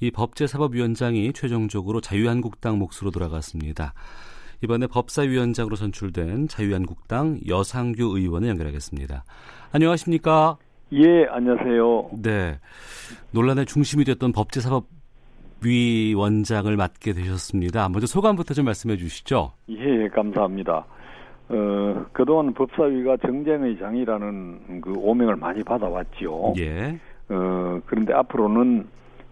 이 0.00 0.10
법제사법위원장이 0.10 1.32
최종적으로 1.32 2.00
자유한국당 2.00 2.78
몫으로 2.78 3.12
돌아갔습니다. 3.12 3.94
이번에 4.62 4.86
법사위원장으로 4.86 5.76
선출된 5.76 6.48
자유한국당 6.48 7.38
여상규 7.48 8.16
의원을 8.16 8.48
연결하겠습니다. 8.48 9.24
안녕하십니까? 9.72 10.56
예, 10.92 11.26
안녕하세요. 11.28 12.10
네. 12.22 12.58
논란의 13.32 13.66
중심이 13.66 14.04
됐던 14.04 14.32
법제사법 14.32 14.84
위원장을 15.64 16.76
맡게 16.76 17.12
되셨습니다. 17.12 17.88
먼저 17.88 18.06
소감부터 18.06 18.54
좀 18.54 18.66
말씀해 18.66 18.96
주시죠. 18.96 19.52
예, 19.70 20.08
감사합니다. 20.08 20.84
어, 21.48 22.06
그동안 22.12 22.52
법사위가 22.54 23.16
정쟁의 23.18 23.78
장이라는 23.78 24.80
그 24.80 24.92
오명을 24.96 25.36
많이 25.36 25.62
받아왔지요. 25.62 26.54
예. 26.58 26.98
어, 27.28 27.80
그런데 27.86 28.12
앞으로는 28.14 28.86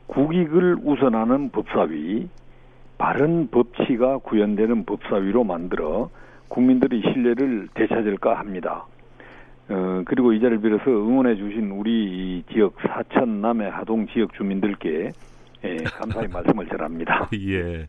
국익을 0.06 0.78
우선하는 0.82 1.50
법사위, 1.50 2.28
바른 3.02 3.48
법치가 3.50 4.18
구현되는 4.18 4.84
법사위로 4.84 5.42
만들어 5.42 6.08
국민들의 6.46 7.02
신뢰를 7.02 7.66
되찾을까 7.74 8.38
합니다. 8.38 8.86
어, 9.68 10.02
그리고 10.04 10.32
이 10.32 10.38
자리를 10.38 10.60
빌어서 10.60 10.88
응원해 10.88 11.34
주신 11.34 11.72
우리 11.72 12.44
지역 12.52 12.76
사천 12.80 13.40
남해 13.40 13.70
하동 13.70 14.06
지역 14.06 14.32
주민들께 14.34 15.10
예, 15.64 15.76
감사의 15.78 16.28
말씀을 16.32 16.68
전합니다. 16.68 17.28
예. 17.34 17.80
예. 17.80 17.88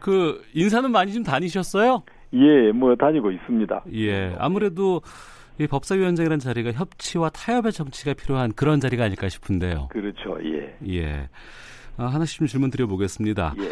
그 0.00 0.42
인사는 0.54 0.90
많이 0.90 1.12
좀 1.12 1.22
다니셨어요? 1.22 2.02
예, 2.32 2.72
뭐 2.72 2.96
다니고 2.96 3.30
있습니다. 3.30 3.84
예. 3.94 4.34
아무래도 4.40 5.02
이 5.60 5.68
법사위원장이라는 5.68 6.40
자리가 6.40 6.72
협치와 6.72 7.28
타협의 7.28 7.70
정치가 7.70 8.12
필요한 8.12 8.52
그런 8.56 8.80
자리가 8.80 9.04
아닐까 9.04 9.28
싶은데요. 9.28 9.86
그렇죠. 9.92 10.36
예. 10.42 10.76
예. 10.88 11.28
아, 11.96 12.06
하나씩 12.06 12.38
좀 12.38 12.48
질문 12.48 12.70
드려보겠습니다. 12.70 13.54
예. 13.58 13.70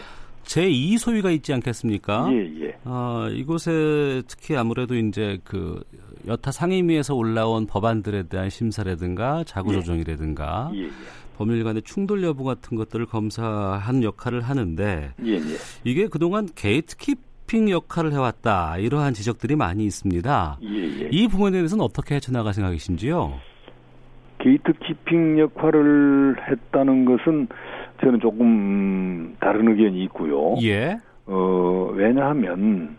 제2 0.51 0.99
소위가 0.99 1.31
있지 1.31 1.53
않겠습니까? 1.53 2.29
예, 2.33 2.65
예. 2.65 2.77
어, 2.85 3.29
이곳에 3.31 4.23
특히 4.27 4.57
아무래도 4.57 4.97
이제 4.97 5.39
그 5.45 5.81
여타 6.27 6.51
상임위에서 6.51 7.15
올라온 7.15 7.67
법안들에 7.67 8.25
대한 8.25 8.51
심사라든가 8.51 9.45
자구 9.47 9.73
조정이라든가 9.73 10.73
예, 10.75 10.83
예. 10.83 10.91
법률 11.37 11.63
간의 11.63 11.83
충돌 11.83 12.25
여부 12.25 12.43
같은 12.43 12.77
것들을 12.77 13.07
검사하는 13.07 14.03
역할을 14.03 14.41
하는데 14.41 15.13
예, 15.25 15.33
예. 15.35 15.41
이게 15.85 16.09
그동안 16.09 16.49
gatekeeping 16.53 17.71
역할을 17.71 18.13
해왔다 18.13 18.79
이러한 18.79 19.15
지적들이 19.15 19.55
많이 19.55 19.85
있습니다. 19.85 20.59
예, 20.65 21.05
예. 21.05 21.09
이 21.13 21.29
부분에 21.29 21.53
대해서는 21.53 21.85
어떻게 21.85 22.17
헤쳐나갈 22.17 22.55
생각이신지요? 22.55 23.39
gatekeeping 24.41 25.39
역할을 25.39 26.37
했다는 26.51 27.05
것은 27.05 27.47
저는 28.01 28.21
조금 28.21 29.37
다른 29.41 29.69
의견이 29.69 30.03
있고요. 30.05 30.57
예. 30.63 30.97
어, 31.27 31.91
왜냐하면 31.95 32.97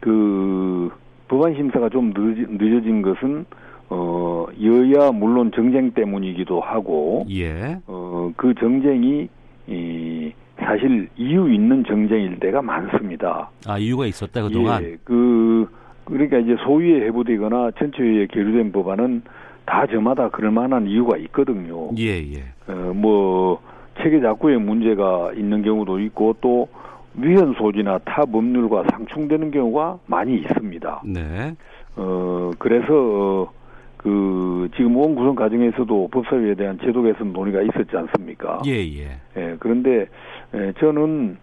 그 0.00 0.90
법안 1.28 1.54
심사가 1.54 1.88
좀 1.88 2.12
늦, 2.14 2.78
어진 2.78 3.02
것은 3.02 3.44
어, 3.90 4.46
여야 4.62 5.12
물론 5.12 5.50
정쟁 5.54 5.90
때문이기도 5.92 6.60
하고 6.60 7.24
예. 7.30 7.78
어, 7.86 8.32
그 8.36 8.54
정쟁이 8.54 9.28
이 9.66 10.32
사실 10.58 11.08
이유 11.16 11.52
있는 11.52 11.84
정쟁일 11.84 12.40
때가 12.40 12.62
많습니다. 12.62 13.50
아, 13.66 13.78
이유가 13.78 14.06
있었다 14.06 14.42
그동안. 14.42 14.82
예, 14.82 14.96
그 15.04 15.68
그러니까 16.04 16.38
이제 16.38 16.56
소위에 16.64 17.06
해부되거나 17.06 17.72
전체회의에 17.78 18.26
계류된 18.26 18.72
법안은 18.72 19.22
다 19.66 19.86
저마다 19.86 20.30
그럴 20.30 20.50
만한 20.50 20.86
이유가 20.86 21.16
있거든요. 21.18 21.90
예, 21.98 22.18
예. 22.32 22.44
어, 22.66 22.92
뭐 22.94 23.60
체계 24.02 24.20
작구에 24.20 24.56
문제가 24.56 25.32
있는 25.34 25.62
경우도 25.62 26.00
있고 26.00 26.36
또 26.40 26.68
위헌 27.14 27.54
소지나 27.54 27.98
타 27.98 28.24
법률과 28.24 28.84
상충되는 28.90 29.50
경우가 29.50 29.98
많이 30.06 30.36
있습니다. 30.36 31.02
네. 31.06 31.54
어 31.96 32.50
그래서 32.58 33.52
그 33.96 34.68
지금 34.76 34.96
원 34.96 35.14
구성 35.14 35.34
과정에서도 35.34 36.08
법사위에 36.12 36.54
대한 36.54 36.78
제도 36.78 37.02
개선 37.02 37.32
논의가 37.32 37.62
있었지 37.62 37.96
않습니까? 37.96 38.62
예, 38.66 38.72
예. 38.72 39.18
예 39.36 39.56
그런데 39.58 40.06
예, 40.54 40.72
저는 40.78 41.36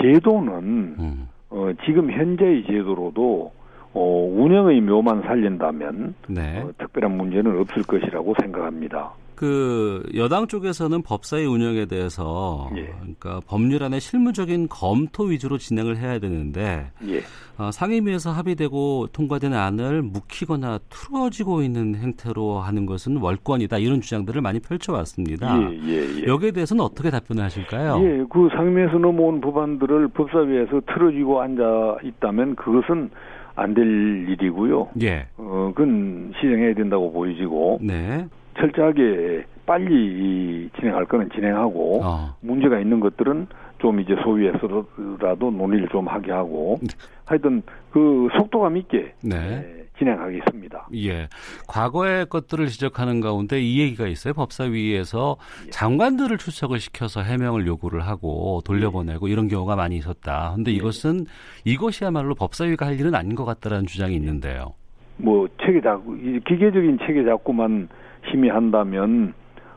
제도는 0.00 0.52
음. 0.98 1.28
어, 1.50 1.70
지금 1.86 2.10
현재의 2.10 2.64
제도로도 2.64 3.52
어, 3.94 4.30
운영의 4.36 4.82
묘만 4.82 5.22
살린다면 5.22 6.14
네. 6.28 6.60
어, 6.60 6.70
특별한 6.76 7.16
문제는 7.16 7.58
없을 7.58 7.82
것이라고 7.82 8.34
생각합니다. 8.40 9.12
그 9.36 10.02
여당 10.14 10.46
쪽에서는 10.46 11.02
법사위 11.02 11.44
운영에 11.44 11.86
대해서 11.86 12.68
예. 12.76 12.86
그러니까 12.98 13.40
법률안의 13.46 14.00
실무적인 14.00 14.68
검토 14.68 15.24
위주로 15.24 15.58
진행을 15.58 15.98
해야 15.98 16.18
되는데 16.18 16.90
예. 17.06 17.20
어, 17.58 17.70
상임위에서 17.70 18.32
합의되고 18.32 19.08
통과된 19.12 19.54
안을 19.54 20.02
묵히거나 20.02 20.78
틀어지고 20.90 21.62
있는 21.62 21.94
행태로 21.94 22.58
하는 22.58 22.86
것은 22.86 23.18
월권이다 23.18 23.78
이런 23.78 24.00
주장들을 24.00 24.40
많이 24.40 24.58
펼쳐왔습니다. 24.60 25.60
예, 25.62 25.78
예, 25.86 26.22
예. 26.22 26.26
여기에 26.26 26.50
대해서는 26.50 26.82
어떻게 26.82 27.10
답변을 27.10 27.42
하실까요? 27.44 28.00
예, 28.02 28.24
그 28.30 28.48
상임위에서 28.56 28.98
넘어온 28.98 29.40
법안들을 29.40 30.08
법사위에서 30.08 30.82
틀어지고 30.86 31.40
앉아 31.42 31.96
있다면 32.02 32.56
그것은 32.56 33.10
안 33.56 33.74
될 33.74 34.28
일이고요. 34.28 34.88
예. 35.02 35.26
어, 35.38 35.72
그건 35.74 36.32
실행해야 36.38 36.74
된다고 36.74 37.10
보여지고 37.12 37.78
네. 37.82 38.26
철저하게 38.58 39.44
빨리 39.66 40.70
진행할 40.78 41.04
거는 41.06 41.30
진행하고 41.30 42.00
어. 42.02 42.36
문제가 42.40 42.78
있는 42.78 43.00
것들은 43.00 43.48
좀 43.78 44.00
이제 44.00 44.14
소위에서라도 44.22 45.50
논의를 45.50 45.88
좀 45.88 46.06
하게 46.08 46.32
하고 46.32 46.78
하여튼 47.24 47.62
그 47.90 48.28
속도감 48.36 48.76
있게 48.78 49.12
네. 49.22 49.36
예, 49.36 49.84
진행하겠습니다. 49.98 50.88
예. 50.94 51.28
과거의 51.68 52.26
것들을 52.26 52.66
지적하는 52.68 53.20
가운데 53.20 53.60
이 53.60 53.80
얘기가 53.80 54.06
있어요. 54.06 54.32
법사위에서 54.34 55.36
예. 55.66 55.70
장관들을 55.70 56.38
출석을 56.38 56.78
시켜서 56.78 57.20
해명을 57.20 57.66
요구를 57.66 58.00
하고 58.00 58.62
돌려보내고 58.64 59.28
이런 59.28 59.48
경우가 59.48 59.76
많이 59.76 59.96
있었다. 59.96 60.52
근데 60.54 60.70
예. 60.70 60.76
이것은 60.76 61.26
이것이야말로 61.64 62.34
법사위가 62.34 62.86
할 62.86 62.98
일은 62.98 63.14
아닌 63.14 63.34
것 63.34 63.44
같다라는 63.44 63.86
주장이 63.86 64.14
있는데요. 64.14 64.74
뭐 65.18 65.48
체계 65.62 65.80
자꾸 65.80 66.16
이 66.16 66.40
기계적인 66.46 66.98
체계 67.06 67.24
자꾸만 67.24 67.88
심의한다면 68.30 69.34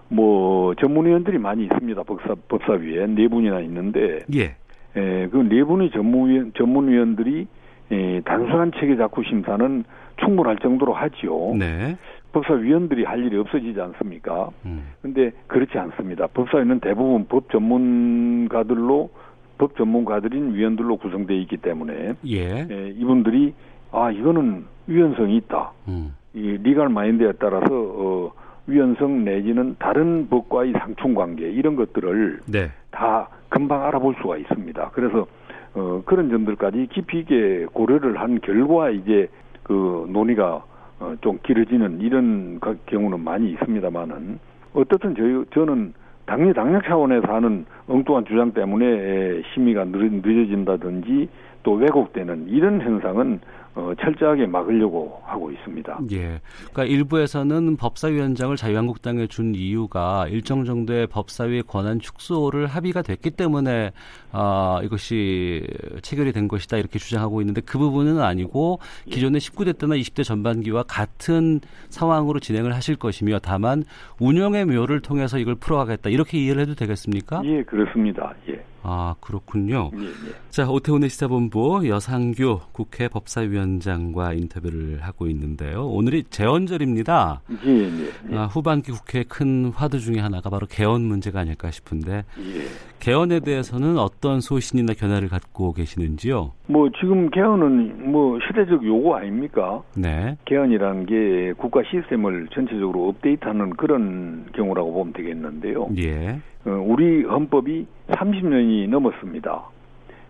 뭐 0.10 0.74
전문위원들이 0.76 1.38
많이 1.38 1.64
있습니다. 1.64 2.04
법사 2.04 2.36
법사위에 2.48 3.08
네 3.08 3.28
분이나 3.28 3.60
있는데 3.62 4.26
예. 4.34 4.56
에, 4.96 5.28
그네 5.28 5.64
분의 5.64 5.92
전문위원 5.92 6.54
전문위원들이 6.58 7.48
에, 7.92 8.22
단순한 8.22 8.72
체계 8.80 8.96
자꾸 8.98 9.24
심사는 9.24 9.84
충분할 10.18 10.58
정도로 10.58 10.94
하지요. 10.94 11.56
네. 11.56 11.98
법사위원들이 12.32 13.04
할 13.06 13.24
일이 13.24 13.38
없어지지 13.38 13.80
않습니까? 13.80 14.50
음. 14.66 14.90
근데 15.02 15.32
그렇지 15.48 15.78
않습니다. 15.78 16.28
법사위는 16.28 16.80
대부분 16.80 17.26
법 17.28 17.50
전문가들로 17.52 19.10
법 19.58 19.76
전문가들인 19.76 20.54
위원들로 20.54 20.98
구성되어 20.98 21.38
있기 21.38 21.58
때문에 21.58 22.14
예. 22.28 22.68
에, 22.70 22.90
이분들이 22.98 23.54
아 23.92 24.12
이거는 24.12 24.66
위헌성이 24.88 25.38
있다. 25.38 25.72
음. 25.88 26.16
이 26.34 26.58
리갈 26.62 26.90
마인드에 26.90 27.34
따라서 27.40 27.66
어, 27.72 28.32
위헌성 28.68 29.24
내지는 29.24 29.76
다른 29.80 30.28
법과의 30.30 30.74
상충 30.74 31.16
관계 31.16 31.50
이런 31.50 31.76
것들을 31.76 32.40
네. 32.48 32.72
다 32.92 33.28
금방 33.50 33.84
알아볼 33.86 34.16
수가 34.22 34.38
있습니다. 34.38 34.92
그래서 34.94 35.26
어, 35.74 36.02
그런 36.06 36.30
점들까지 36.30 36.88
깊이 36.92 37.20
있게 37.20 37.66
고려를 37.74 38.20
한 38.20 38.40
결과 38.42 38.90
이제 38.92 39.28
그 39.64 40.08
논의가 40.12 40.64
어, 41.00 41.16
좀 41.22 41.40
길어지는 41.44 42.02
이런 42.02 42.60
가- 42.60 42.76
경우는 42.86 43.22
많이 43.24 43.52
있습니다만은 43.52 44.40
어떻든 44.74 45.16
저희 45.16 45.44
저는 45.54 45.94
당리 46.26 46.54
당력 46.54 46.84
차원에서 46.84 47.34
하는 47.34 47.66
엉뚱한 47.88 48.26
주장 48.26 48.52
때문에 48.52 48.86
에, 48.86 49.42
심의가 49.54 49.86
늦, 49.86 49.98
늦어진다든지 50.24 51.28
또 51.64 51.74
왜곡되는 51.74 52.50
이런 52.50 52.82
현상은 52.82 53.40
어, 53.80 53.94
철저하게 53.96 54.46
막으려고 54.46 55.22
하고 55.24 55.50
있습니다. 55.52 56.00
예. 56.12 56.42
그러니까 56.72 56.84
일부에서는 56.84 57.78
법사위원장을 57.78 58.56
자유한국당에 58.58 59.28
준 59.28 59.56
이유가 59.56 60.28
일정 60.28 60.66
정도의 60.66 61.08
법사위의 61.08 61.64
권한 61.64 62.00
축소를 62.00 62.68
합의가 62.68 63.02
됐기 63.02 63.32
때문에 63.32 63.92
아, 64.34 64.82
이것이 64.84 65.66
체결이 66.02 66.34
된 66.34 66.50
것이다 66.50 66.78
이렇게 66.78 67.00
주장하고 67.00 67.42
있는데 67.42 67.62
그 67.62 67.78
부분은 67.78 68.20
아니고 68.20 68.80
기존의 69.06 69.40
19대 69.40 69.78
때나 69.78 69.96
20대 69.96 70.26
전반기와 70.26 70.84
같은 70.84 71.62
상황으로 71.88 72.40
진행을 72.40 72.74
하실 72.74 72.98
것이며 72.98 73.40
다만 73.42 73.84
운영의 74.20 74.66
묘를 74.66 75.00
통해서 75.00 75.40
이걸 75.40 75.56
풀어가겠다 75.56 76.10
이렇게 76.10 76.38
이해를 76.38 76.64
해도 76.64 76.76
되겠습니까? 76.76 77.42
예, 77.46 77.64
그렇습니다. 77.64 78.34
예, 78.50 78.62
아 78.84 79.16
그렇군요. 79.20 79.92
예, 79.96 80.04
예. 80.04 80.50
자, 80.50 80.70
오태훈의 80.70 81.10
시사본부 81.10 81.88
여상규 81.88 82.60
국회 82.72 83.08
법사위원장과 83.08 84.34
인터뷰를 84.34 85.00
하고 85.02 85.28
있는데요. 85.28 85.88
오늘이 85.88 86.24
재헌절입니다. 86.24 87.42
예, 87.66 87.70
예, 87.70 88.32
예. 88.32 88.38
아, 88.38 88.46
후반기 88.46 88.92
국회 88.92 89.24
큰 89.24 89.72
화두 89.74 90.00
중에 90.00 90.20
하나가 90.20 90.50
바로 90.50 90.66
개헌 90.68 91.02
문제가 91.02 91.42
아닐까 91.42 91.72
싶은데 91.72 92.24
예. 92.40 92.90
개헌에 93.00 93.40
대해서는 93.40 93.98
어떤 93.98 94.42
소신이나 94.42 94.94
견해를 94.94 95.30
갖고 95.30 95.74
계시는지요? 95.74 96.52
뭐 96.68 96.90
지금 97.00 97.30
개헌은 97.30 98.12
뭐 98.12 98.38
시대적 98.46 98.86
요구 98.86 99.16
아닙니까? 99.16 99.82
네, 99.96 100.38
개헌이라는 100.46 101.06
게 101.06 101.54
국가 101.58 101.82
시스템을 101.84 102.48
전체적으로 102.54 103.10
업데이트하는 103.10 103.72
그런 103.72 104.46
경우라고 104.54 104.94
보면 104.94 105.14
되겠는데요. 105.14 105.90
예, 105.98 106.40
어, 106.66 106.72
우리 106.86 107.24
헌법이 107.24 107.86
30년이 108.10 108.69
넘었습니다. 108.88 109.64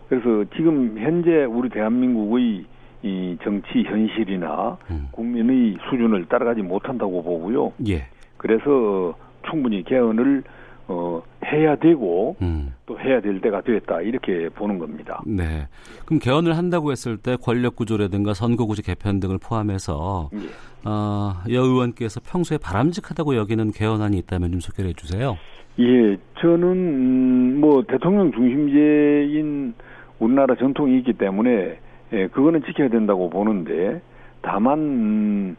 그래서 0.08 0.50
지금 0.56 0.98
현재 0.98 1.46
우리 1.46 1.70
대한민국의 1.70 2.66
이 3.02 3.38
정치 3.44 3.84
현실이나 3.84 4.78
음. 4.90 5.08
국민의 5.12 5.78
수준을 5.90 6.26
따라가지 6.26 6.62
못한다고 6.62 7.24
보고요. 7.24 7.72
예, 7.88 8.08
그래서 8.38 9.16
충분히 9.50 9.84
개헌을 9.84 10.44
어, 10.92 11.22
해야 11.46 11.76
되고 11.76 12.36
음, 12.42 12.74
또 12.88 13.00
해야 13.00 13.22
될 13.22 13.40
때가 13.40 13.62
됐다 13.62 14.02
이렇게 14.02 14.50
보는 14.50 14.80
겁니다. 14.80 15.22
네. 15.26 15.68
그럼 16.06 16.20
개헌을 16.20 16.58
한다고 16.58 16.92
했을 16.92 17.18
때 17.18 17.38
권력 17.40 17.76
구조라든가 17.76 18.34
선거구제 18.34 18.82
개편 18.82 19.20
등을 19.20 19.38
포함해서 19.38 20.32
예. 20.34 20.90
어, 20.90 21.36
여 21.52 21.62
의원께서 21.62 22.20
평소에 22.22 22.58
바람직하다고 22.58 23.36
여기는 23.36 23.72
개헌안이 23.72 24.18
있다면 24.18 24.52
좀 24.52 24.60
소개를 24.60 24.90
해주세요. 24.90 25.38
예, 25.80 26.18
저는 26.40 26.64
음, 26.64 27.58
뭐 27.62 27.84
대통령 27.84 28.32
중심제인 28.32 29.74
우리나라 30.20 30.56
전통이 30.56 30.98
있기 31.00 31.14
때문에 31.14 31.80
예, 32.12 32.28
그거는 32.28 32.64
지켜야 32.64 32.90
된다고 32.90 33.30
보는데 33.30 34.02
다만 34.42 34.80
음, 34.80 35.56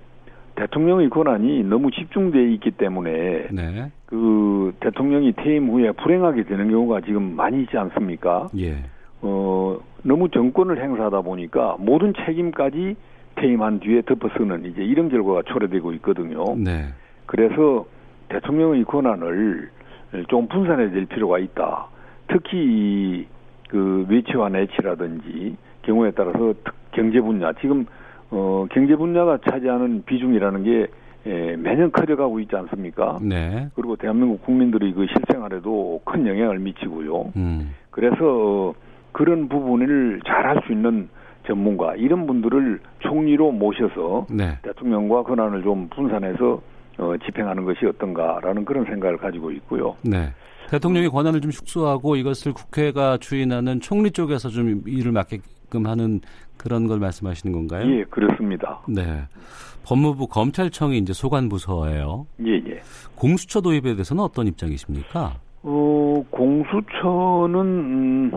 대통령의 0.57 1.09
권한이 1.09 1.65
너무 1.65 1.91
집중돼 1.91 2.53
있기 2.53 2.73
때문에 2.73 3.49
네, 3.51 3.91
그 4.05 4.75
대통령이 4.81 5.33
퇴임 5.33 5.69
후에 5.71 5.93
불행하게 5.93 6.45
되는 6.45 6.71
경우가 6.71 7.01
지금 7.01 7.35
많이 7.35 7.63
있지 7.63 7.79
않습니까? 7.79 8.49
예, 8.59 8.77
어, 9.23 9.79
너무 10.03 10.29
정권을 10.29 10.83
행사하다 10.83 11.23
보니까 11.23 11.77
모든 11.79 12.13
책임까지 12.13 12.97
퇴임한 13.37 13.81
뒤에 13.81 14.03
덮어쓰는 14.03 14.67
이제 14.67 14.83
이런 14.83 15.09
결과가 15.09 15.43
초래되고 15.47 15.95
있거든요. 15.95 16.45
네, 16.59 16.89
그래서 17.25 17.87
대통령의 18.29 18.85
권한을 18.85 19.71
좀 20.29 20.49
분산해야 20.49 20.91
될 20.91 21.07
필요가 21.07 21.39
있다. 21.39 21.87
특히 22.29 23.27
이그 23.69 24.07
외치와 24.09 24.49
내치라든지 24.49 25.57
경우에 25.83 26.11
따라서 26.13 26.53
특- 26.65 26.75
경제 26.93 27.21
분야 27.21 27.53
지금 27.61 27.87
어 28.31 28.67
경제 28.73 28.97
분야가 28.97 29.39
차지하는 29.49 30.03
비중이라는 30.07 30.63
게 30.65 30.87
에, 31.27 31.57
매년 31.57 31.93
커져가고 31.93 32.41
있지 32.41 32.57
않습니까? 32.57 33.19
네, 33.21 33.69
그리고 33.75 33.95
대한민국 33.97 34.43
국민들의 34.45 34.93
그 34.95 35.07
실생활에도 35.07 36.01
큰 36.05 36.27
영향을 36.27 36.59
미치고요. 36.61 37.33
음, 37.37 37.75
그래서 37.91 38.73
그런 39.13 39.49
부분을 39.49 40.21
잘할 40.27 40.63
수 40.67 40.73
있는 40.73 41.09
전문가 41.47 41.95
이런 41.97 42.27
분들을 42.27 42.81
총리로 43.01 43.53
모셔서 43.53 44.27
네. 44.31 44.57
대통령과 44.63 45.23
권한을 45.25 45.63
좀 45.63 45.89
분산해서 45.91 46.61
어, 47.01 47.17
집행하는 47.25 47.65
것이 47.65 47.87
어떤가라는 47.87 48.65
그런 48.65 48.85
생각을 48.85 49.17
가지고 49.17 49.51
있고요. 49.53 49.97
네. 50.03 50.33
대통령의 50.69 51.09
권한을 51.09 51.41
좀 51.41 51.51
축소하고 51.51 52.17
이것을 52.17 52.53
국회가 52.53 53.17
주인하는 53.17 53.81
총리 53.81 54.11
쪽에서 54.11 54.51
좀 54.51 54.83
일을 54.87 55.11
맡게끔 55.11 55.87
하는 55.87 56.21
그런 56.57 56.87
걸 56.87 57.01
말씀하시는 57.01 57.53
건가요? 57.53 57.91
예, 57.91 58.05
그렇습니다. 58.05 58.81
네. 58.87 59.23
법무부 59.85 60.29
검찰청이 60.29 60.99
이제 60.99 61.13
소관 61.13 61.49
부서예요. 61.49 62.27
예, 62.47 62.53
예. 62.53 62.81
공수처 63.17 63.61
도입에 63.61 63.95
대해서는 63.95 64.23
어떤 64.23 64.47
입장이십니까? 64.47 65.33
어, 65.63 66.25
공수처는 66.31 67.61
음, 67.61 68.33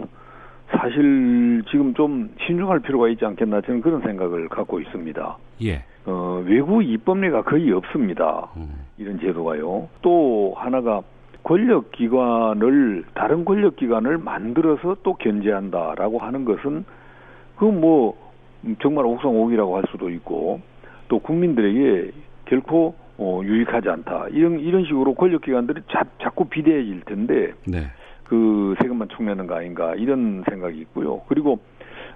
사실 0.77 1.63
지금 1.69 1.93
좀 1.93 2.29
신중할 2.45 2.79
필요가 2.79 3.07
있지 3.09 3.25
않겠나 3.25 3.61
저는 3.61 3.81
그런 3.81 4.01
생각을 4.01 4.49
갖고 4.49 4.79
있습니다. 4.79 5.37
예. 5.63 5.83
어, 6.05 6.43
외부 6.45 6.83
입법례가 6.83 7.43
거의 7.43 7.71
없습니다. 7.71 8.49
음, 8.57 8.69
이런 8.97 9.19
제도가요. 9.19 9.87
또 10.01 10.53
하나가 10.57 11.01
권력기관을 11.43 13.05
다른 13.13 13.45
권력기관을 13.45 14.17
만들어서 14.17 14.97
또 15.03 15.13
견제한다라고 15.15 16.19
하는 16.19 16.45
것은 16.45 16.85
그 17.55 17.65
뭐 17.65 18.23
정말 18.81 19.05
옥상옥이라고 19.05 19.75
할 19.75 19.83
수도 19.91 20.09
있고 20.09 20.61
또 21.07 21.19
국민들에게 21.19 22.11
결코 22.45 22.95
어, 23.17 23.41
유익하지 23.43 23.89
않다 23.89 24.27
이런 24.31 24.59
이런 24.59 24.85
식으로 24.85 25.13
권력기관들이 25.13 25.81
자, 25.91 26.03
자꾸 26.21 26.45
비대해질 26.45 27.01
텐데 27.01 27.53
네. 27.67 27.87
그 28.33 28.73
세금만 28.81 29.09
축내는 29.09 29.45
거 29.45 29.55
아닌가 29.55 29.93
이런 29.93 30.43
생각이 30.49 30.79
있고요. 30.79 31.21
그리고 31.27 31.59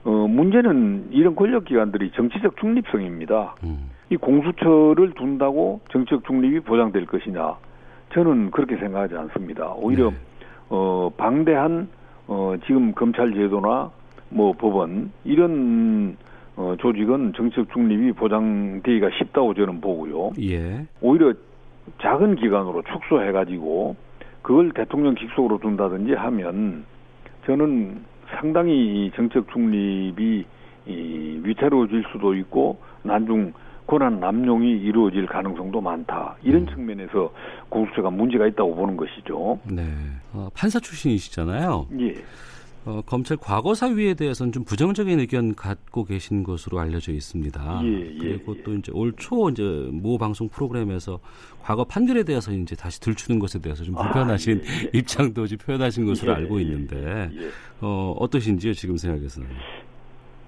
어, 0.03 0.09
문제는 0.09 1.09
이런 1.11 1.35
권력 1.35 1.65
기관들이 1.65 2.11
정치적 2.15 2.57
중립성입니다. 2.57 3.55
음, 3.63 3.91
이 4.09 4.15
공수처를 4.15 5.11
둔다고 5.13 5.81
정치적 5.91 6.25
중립이 6.25 6.61
보장될 6.61 7.05
것이냐? 7.05 7.57
저는 8.13 8.49
그렇게 8.49 8.77
생각하지 8.77 9.15
않습니다. 9.15 9.73
오히려 9.75 10.09
네. 10.09 10.15
어 10.69 11.11
방대한 11.17 11.87
어 12.27 12.55
지금 12.65 12.93
검찰 12.93 13.31
제도나 13.31 13.91
뭐 14.29 14.53
법원 14.53 15.11
이런 15.23 16.17
어 16.55 16.75
조직은 16.79 17.33
정치적 17.33 17.71
중립이 17.73 18.13
보장되기가 18.13 19.11
쉽다고 19.19 19.53
저는 19.53 19.81
보고요. 19.81 20.31
예. 20.41 20.87
오히려 20.99 21.33
작은 22.01 22.37
기관으로 22.37 22.81
축소해 22.91 23.31
가지고 23.31 23.95
그걸 24.47 24.71
대통령 24.71 25.13
직속으로 25.17 25.57
둔다든지 25.57 26.13
하면 26.13 26.85
저는 27.45 28.01
상당히 28.29 28.71
이 28.71 29.11
정책 29.13 29.45
중립이 29.51 30.45
이 30.85 31.41
위태로워질 31.43 32.05
수도 32.13 32.33
있고 32.33 32.79
난중 33.03 33.51
권한 33.87 34.21
남용이 34.21 34.71
이루어질 34.71 35.25
가능성도 35.25 35.81
많다. 35.81 36.37
이런 36.43 36.61
음. 36.61 36.67
측면에서 36.67 37.33
공수처가 37.67 38.09
문제가 38.09 38.47
있다고 38.47 38.73
보는 38.73 38.95
것이죠. 38.95 39.59
네. 39.69 39.83
어, 40.31 40.47
판사 40.55 40.79
출신이시잖아요. 40.79 41.87
예. 41.99 42.15
어, 42.87 43.01
검찰 43.05 43.35
과거 43.35 43.73
사위에 43.73 44.13
대해서는 44.13 44.53
좀 44.53 44.63
부정적인 44.63 45.19
의견 45.19 45.53
갖고 45.55 46.05
계신 46.05 46.43
것으로 46.43 46.79
알려져 46.79 47.11
있습니다. 47.11 47.81
예, 47.83 47.87
예, 47.87 48.17
그리고 48.17 48.55
예. 48.57 48.63
또 48.63 48.73
이제 48.73 48.91
올 48.95 49.11
초 49.17 49.49
이제 49.49 49.61
모 49.91 50.17
방송 50.17 50.47
프로그램에서 50.47 51.19
과거 51.61 51.83
판결에 51.83 52.23
대해서 52.23 52.51
이제 52.53 52.75
다시 52.77 53.01
들추는 53.01 53.39
것에 53.39 53.59
대해서 53.59 53.83
좀 53.83 53.95
불편하신 53.95 54.59
아, 54.59 54.61
예, 54.93 54.97
입장도 54.99 55.43
이제 55.45 55.57
표현하신 55.57 56.05
것으로 56.05 56.31
예, 56.31 56.35
알고 56.37 56.59
예, 56.59 56.63
있는데 56.63 57.29
예. 57.33 57.47
어, 57.81 58.15
어떠신지요 58.19 58.73
지금 58.73 58.95
생각에서는? 58.95 59.49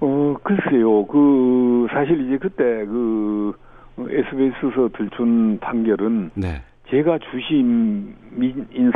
어, 0.01 0.35
글쎄요. 0.41 1.05
그 1.07 1.87
사실 1.91 2.25
이제 2.25 2.37
그때 2.37 2.63
그 2.85 3.53
SBS에서 3.97 4.89
들춘 4.97 5.59
판결은 5.59 6.31
네. 6.35 6.61
제가 6.89 7.19
주심인 7.19 8.15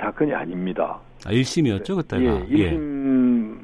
사건이 0.01 0.33
아닙니다. 0.33 0.97
아, 1.25 1.31
1심이었죠 1.31 1.95
그때가. 1.95 2.23
예, 2.49 2.71
1심 2.71 3.57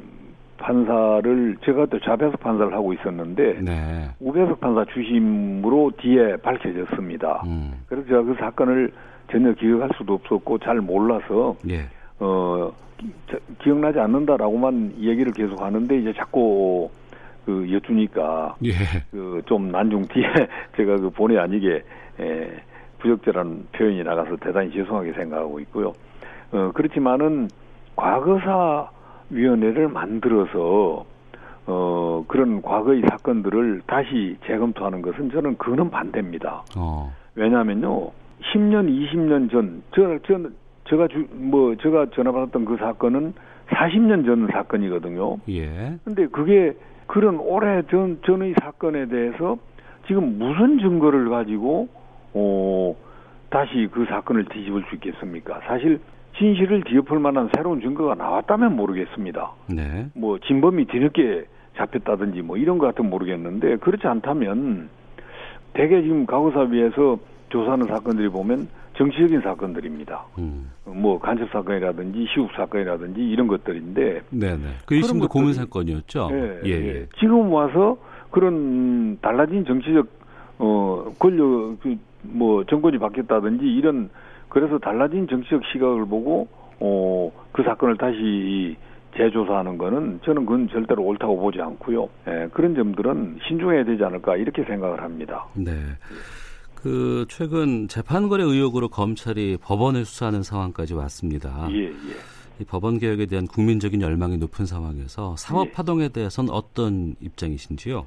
판사를 0.58 1.58
제가 1.64 1.86
또 1.88 2.00
좌배석 2.00 2.40
판사를 2.40 2.74
하고 2.74 2.94
있었는데 2.94 3.60
네. 3.62 4.10
우배석 4.20 4.60
판사 4.60 4.86
주심으로 4.94 5.92
뒤에 5.98 6.36
밝혀졌습니다. 6.38 7.44
음. 7.46 7.74
그래서 7.88 8.08
제가 8.08 8.24
그 8.24 8.36
사건을 8.40 8.92
전혀 9.32 9.54
기억할 9.54 9.90
수도 9.98 10.14
없었고 10.16 10.60
잘 10.60 10.76
몰라서 10.82 11.56
예. 11.70 11.86
어 12.20 12.72
기억나지 13.64 14.00
않는다라고만 14.00 14.96
얘기를 15.00 15.32
계속 15.32 15.62
하는데 15.62 15.98
이제 15.98 16.14
자꾸 16.14 16.90
그 17.46 17.72
여쭈니까 17.72 18.56
예. 18.66 18.72
그좀 19.12 19.72
난중 19.72 20.08
뒤에 20.08 20.24
제가 20.76 20.98
그 20.98 21.10
본의 21.10 21.40
아니게 21.40 21.84
에, 22.20 22.48
부적절한 23.00 23.68
표현이 23.72 24.04
나가서 24.04 24.36
대단히 24.38 24.72
죄송하게 24.72 25.14
생각하고 25.14 25.60
있고요. 25.62 25.94
어 26.52 26.72
그렇지만은 26.74 27.50
과거사 27.96 28.90
위원회를 29.30 29.88
만들어서 29.88 31.06
어 31.68 32.26
그런 32.28 32.62
과거의 32.62 33.02
사건들을 33.10 33.82
다시 33.86 34.38
재검토하는 34.46 35.02
것은 35.02 35.32
저는 35.32 35.58
그는 35.58 35.90
반대입니다. 35.90 36.64
어. 36.78 37.14
왜냐하면요, 37.36 38.12
10년, 38.54 38.90
20년 38.90 39.52
전, 39.52 39.84
저, 39.96 40.18
저, 40.28 40.50
제가 40.90 41.08
주, 41.08 41.28
뭐, 41.32 41.76
제가 41.76 42.08
전화 42.14 42.32
받았던 42.32 42.66
그 42.66 42.78
사건은 42.78 43.34
40년 43.68 44.26
전 44.26 44.48
사건이거든요. 44.48 45.38
예. 45.50 45.98
근데 46.04 46.28
그게 46.28 46.76
그런 47.08 47.40
오래 47.40 47.82
전, 47.90 48.20
전의 48.26 48.56
사건에 48.62 49.08
대해서 49.08 49.58
지금 50.08 50.38
무슨 50.38 50.80
증거를 50.80 51.30
가지고, 51.30 51.88
어, 52.34 52.96
다시 53.50 53.88
그 53.92 54.06
사건을 54.06 54.46
뒤집을 54.46 54.84
수 54.90 54.96
있겠습니까? 54.96 55.62
사실, 55.66 56.00
진실을 56.44 56.84
뒤엎을 56.86 57.20
만한 57.20 57.50
새로운 57.56 57.82
증거가 57.82 58.16
나왔다면 58.16 58.76
모르겠습니다. 58.76 59.52
네. 59.68 60.08
뭐 60.16 60.40
진범이 60.40 60.86
뒤늦게 60.86 61.46
잡혔다든지 61.78 62.42
뭐 62.42 62.58
이런 62.58 62.78
것 62.78 62.88
같으면 62.88 63.10
모르겠는데 63.12 63.76
그렇지 63.78 64.08
않다면 64.08 64.90
대개 65.74 66.02
지금 66.02 66.26
과거사위에서 66.26 67.20
조사하는 67.50 67.88
사건들이 67.88 68.30
보면 68.30 68.68
정치적인 68.98 69.42
사건들입니다. 69.42 70.26
음. 70.40 70.72
뭐 70.86 71.20
간첩 71.20 71.50
사건이라든지 71.52 72.26
시국 72.34 72.52
사건이라든지 72.54 73.22
이런 73.22 73.48
것들인데 73.48 74.22
네네. 74.30 74.62
그 74.86 74.96
1심도 74.96 75.24
것들이- 75.26 75.30
고문 75.30 75.54
사건이었죠. 75.54 76.30
예, 76.32 76.60
예. 76.66 76.72
예. 76.72 77.06
지금 77.20 77.52
와서 77.52 77.98
그런 78.32 79.18
달라진 79.22 79.66
정치적 79.66 80.08
어 80.60 81.14
권력 81.20 81.78
그뭐 81.82 82.64
정권이 82.66 82.98
바뀌었다든지 82.98 83.66
이런 83.66 84.10
그래서 84.50 84.78
달라진 84.80 85.28
정치적 85.28 85.62
시각을 85.72 86.06
보고 86.06 86.48
어 86.80 87.32
그 87.60 87.64
사건을 87.64 87.98
다시 87.98 88.78
재조사하는 89.18 89.78
거는 89.78 90.22
저는 90.24 90.46
그건 90.46 90.70
절대로 90.70 91.04
옳다고 91.04 91.38
보지 91.40 91.60
않고요. 91.60 92.08
예, 92.28 92.48
그런 92.54 92.76
점들은 92.76 93.40
신중해야 93.48 93.84
되지 93.84 94.04
않을까 94.04 94.38
이렇게 94.38 94.64
생각을 94.64 95.02
합니다. 95.02 95.46
네. 95.56 95.72
그 96.76 97.26
최근 97.28 97.88
재판거래 97.90 98.44
의혹으로 98.44 98.88
검찰이 98.88 99.58
법원을 99.62 100.06
수사하는 100.06 100.44
상황까지 100.44 100.94
왔습니다. 100.94 101.68
예, 101.72 101.88
예. 101.88 101.92
이 102.62 102.66
법원 102.66 103.00
개혁에 103.00 103.26
대한 103.26 103.46
국민적인 103.48 104.02
열망이 104.02 104.38
높은 104.38 104.66
상황에서 104.66 105.36
사법 105.36 105.68
예. 105.68 105.72
파동에 105.72 106.10
대해서는 106.10 106.52
어떤 106.52 107.16
입장이신지요? 107.20 108.06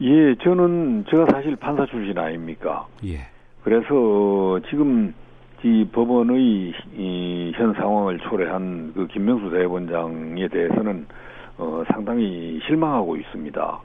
예, 0.00 0.34
저는 0.42 1.04
제가 1.10 1.26
사실 1.30 1.56
판사 1.56 1.84
출신 1.86 2.16
아닙니까? 2.16 2.86
예. 3.04 3.18
그래서 3.62 4.60
지금 4.70 5.12
이 5.64 5.84
법원의 5.92 6.72
이 6.96 7.52
현 7.54 7.72
상황을 7.74 8.18
초래한 8.18 8.92
그 8.94 9.06
김명수 9.08 9.50
대법원장에 9.50 10.48
대해서는 10.48 11.06
어 11.58 11.84
상당히 11.92 12.58
실망하고 12.66 13.16
있습니다. 13.16 13.80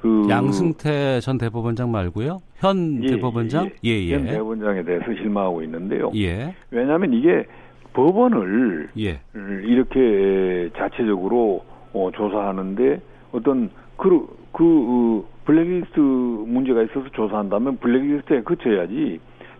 그 0.00 0.26
양승태 0.28 1.20
전 1.20 1.38
대법원장 1.38 1.90
말고요. 1.90 2.40
현 2.56 3.02
예, 3.02 3.08
대법원장? 3.08 3.70
예, 3.84 3.90
예, 3.90 4.14
현 4.14 4.26
예. 4.26 4.32
대법원장에 4.32 4.82
대해서 4.82 5.06
실망하고 5.14 5.62
있는데요. 5.62 6.10
예. 6.16 6.54
왜냐하면 6.70 7.12
이게 7.12 7.46
법원을 7.94 8.88
예. 8.98 9.20
이렇게 9.34 10.70
자체적으로 10.76 11.64
어, 11.92 12.10
조사하는데 12.14 13.00
어떤 13.32 13.70
그, 13.96 14.26
그 14.52 14.64
어, 14.64 15.24
블랙리스트 15.44 15.98
문제가 15.98 16.82
있어서 16.82 17.08
조사한다면 17.12 17.78
블랙리스트에 17.78 18.42
그쳐야지 18.42 19.18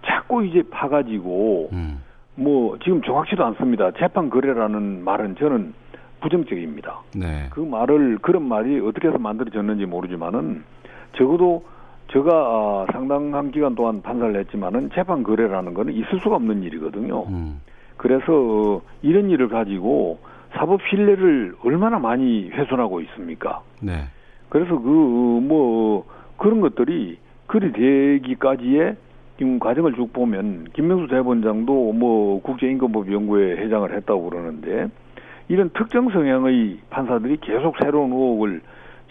자꾸 0.08 0.44
이제 0.44 0.62
파가지고 0.70 1.70
음. 1.72 2.02
뭐 2.34 2.78
지금 2.82 3.02
정확치도 3.02 3.44
않습니다. 3.46 3.90
재판 3.92 4.30
거래라는 4.30 5.04
말은 5.04 5.36
저는 5.36 5.74
부정적입니다. 6.20 7.00
네. 7.14 7.46
그 7.50 7.60
말을 7.60 8.18
그런 8.22 8.48
말이 8.48 8.80
어떻게 8.80 9.08
해서 9.08 9.18
만들어졌는지 9.18 9.86
모르지만은 9.86 10.64
적어도 11.16 11.64
제가 12.12 12.30
아, 12.32 12.86
상당한 12.92 13.50
기간 13.50 13.74
동안 13.74 14.02
판사를 14.02 14.34
했지만은 14.36 14.90
재판 14.94 15.22
거래라는 15.22 15.74
거는 15.74 15.92
있을 15.92 16.20
수가 16.20 16.36
없는 16.36 16.62
일이거든요. 16.62 17.24
음. 17.28 17.60
그래서 17.96 18.24
어, 18.32 18.82
이런 19.02 19.28
일을 19.30 19.48
가지고 19.48 20.18
사법 20.52 20.80
신뢰를 20.88 21.56
얼마나 21.64 21.98
많이 21.98 22.48
훼손하고 22.50 23.00
있습니까? 23.02 23.60
네. 23.82 24.04
그래서 24.48 24.78
그 24.78 24.88
뭐 24.88 26.04
그런 26.36 26.60
것들이 26.60 27.18
그리 27.46 27.72
되기까지의 27.72 28.96
지금 29.38 29.59
과정을 29.59 29.94
쭉 29.94 30.12
보면 30.12 30.66
김명수 30.74 31.09
대법원장도 31.09 31.92
뭐 31.92 32.42
국제임금법 32.42 33.11
연구회 33.12 33.57
회장을 33.62 33.96
했다고 33.96 34.31
그러는데 34.31 34.88
이런 35.48 35.70
특정 35.70 36.11
성향의 36.11 36.79
판사들이 36.90 37.38
계속 37.40 37.77
새로운 37.81 38.12
의혹을 38.12 38.61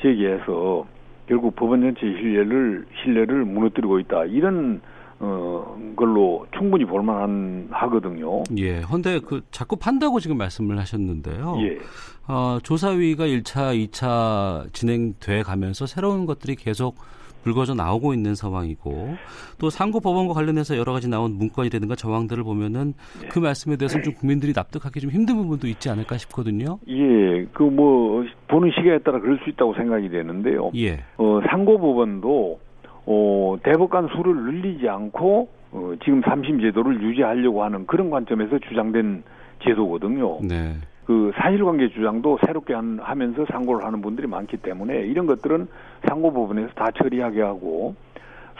제기해서 0.01 0.85
결국 1.27 1.55
법원 1.55 1.81
전체의 1.81 2.17
신뢰를 2.17 2.85
신뢰를 3.03 3.45
무너뜨리고 3.45 3.99
있다 3.99 4.25
이런 4.25 4.81
어 5.19 5.75
걸로 5.95 6.45
충분히 6.55 6.85
볼만한 6.85 7.69
하거든요. 7.71 8.43
예. 8.57 8.81
헌데 8.81 9.19
그 9.19 9.41
자꾸 9.49 9.75
판다고 9.75 10.19
지금 10.19 10.37
말씀을 10.37 10.77
하셨는데요. 10.77 11.57
예. 11.61 11.79
어, 12.27 12.59
조사위가 12.61 13.25
1차, 13.25 13.89
2차 13.89 14.71
진행돼 14.73 15.41
가면서 15.41 15.87
새로운 15.87 16.25
것들이 16.27 16.55
계속 16.55 16.97
불거져 17.43 17.73
나오고 17.73 18.13
있는 18.13 18.35
상황이고 18.35 19.15
또 19.59 19.69
상고 19.69 19.99
법원과 20.01 20.33
관련해서 20.33 20.77
여러 20.77 20.91
가지 20.91 21.07
나온 21.07 21.37
문건이라든가 21.37 21.95
정황들을 21.95 22.43
보면은 22.43 22.93
네. 23.21 23.27
그 23.29 23.39
말씀에 23.39 23.77
대해서는 23.77 24.03
좀 24.03 24.13
국민들이 24.13 24.51
납득하기 24.53 24.99
좀 24.99 25.11
힘든 25.11 25.37
부분도 25.37 25.67
있지 25.67 25.89
않을까 25.89 26.17
싶거든요. 26.17 26.79
예, 26.89 27.45
그 27.53 27.67
뭐 27.77 28.25
보는 28.47 28.71
시기에 28.75 28.99
따라 28.99 29.19
그럴 29.19 29.37
수 29.43 29.49
있다고 29.49 29.75
생각이 29.75 30.09
되는데요. 30.09 30.71
예. 30.75 31.03
어, 31.17 31.39
상고 31.49 31.77
법원도 31.77 32.59
어, 33.05 33.57
대법관 33.63 34.09
수를 34.15 34.35
늘리지 34.35 34.89
않고 34.89 35.47
어, 35.71 35.93
지금 36.03 36.21
삼심 36.21 36.59
제도를 36.61 37.01
유지하려고 37.01 37.63
하는 37.63 37.85
그런 37.85 38.09
관점에서 38.09 38.57
주장된 38.59 39.23
제도거든요. 39.63 40.39
네. 40.41 40.75
그 41.07 41.31
사실관계 41.35 41.87
주장도 41.87 42.37
새롭게 42.45 42.73
한, 42.73 42.99
하면서 43.01 43.45
상고를 43.45 43.85
하는 43.85 44.01
분들이 44.01 44.27
많기 44.27 44.57
때문에 44.57 45.03
이런 45.03 45.25
것들은 45.25 45.69
상고법원에서 46.05 46.73
다 46.75 46.91
처리하게 46.91 47.41
하고 47.41 47.95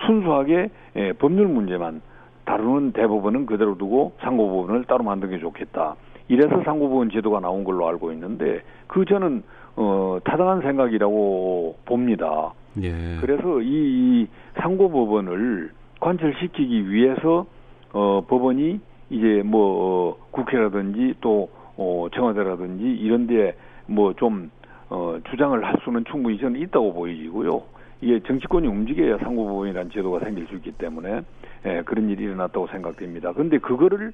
순수하게 0.05 0.69
예, 0.95 1.13
법률 1.13 1.49
문제만 1.49 2.01
다루는 2.45 2.93
대법원은 2.93 3.47
그대로 3.47 3.77
두고 3.77 4.13
상고법원을 4.21 4.85
따로 4.85 5.03
만드는 5.03 5.35
게 5.35 5.41
좋겠다. 5.41 5.95
이래서 6.29 6.63
상고법원 6.63 7.09
제도가 7.09 7.41
나온 7.41 7.65
걸로 7.65 7.85
알고 7.89 8.13
있는데 8.13 8.61
그 8.87 9.03
저는 9.03 9.43
어, 9.75 10.19
타당한 10.23 10.61
생각이라고 10.61 11.75
봅니다. 11.83 12.53
예. 12.81 13.17
그래서 13.19 13.59
이, 13.59 13.67
이 13.67 14.27
상고 14.61 14.89
법원을 14.89 15.71
관철시키기 15.99 16.89
위해서 16.91 17.45
어, 17.91 18.21
법원이 18.25 18.79
이제 19.09 19.41
뭐 19.43 20.15
어, 20.15 20.27
국회라든지 20.31 21.15
또 21.19 21.49
어, 21.77 22.07
청와대라든지 22.13 22.83
이런 22.83 23.27
데에 23.27 23.55
뭐좀 23.85 24.51
어, 24.89 25.17
주장을 25.29 25.63
할 25.63 25.75
수는 25.83 26.03
충분히 26.05 26.37
저는 26.37 26.59
있다고 26.61 26.93
보이고요. 26.93 27.61
이게 28.01 28.19
정치권이 28.21 28.67
움직여야 28.67 29.17
상고법원이라는 29.19 29.91
제도가 29.91 30.19
생길 30.19 30.47
수 30.47 30.55
있기 30.55 30.71
때문에 30.73 31.21
예, 31.65 31.81
그런 31.83 32.09
일이 32.09 32.23
일어났다고 32.25 32.67
생각됩니다. 32.67 33.31
그런데 33.33 33.57
그거를 33.57 34.13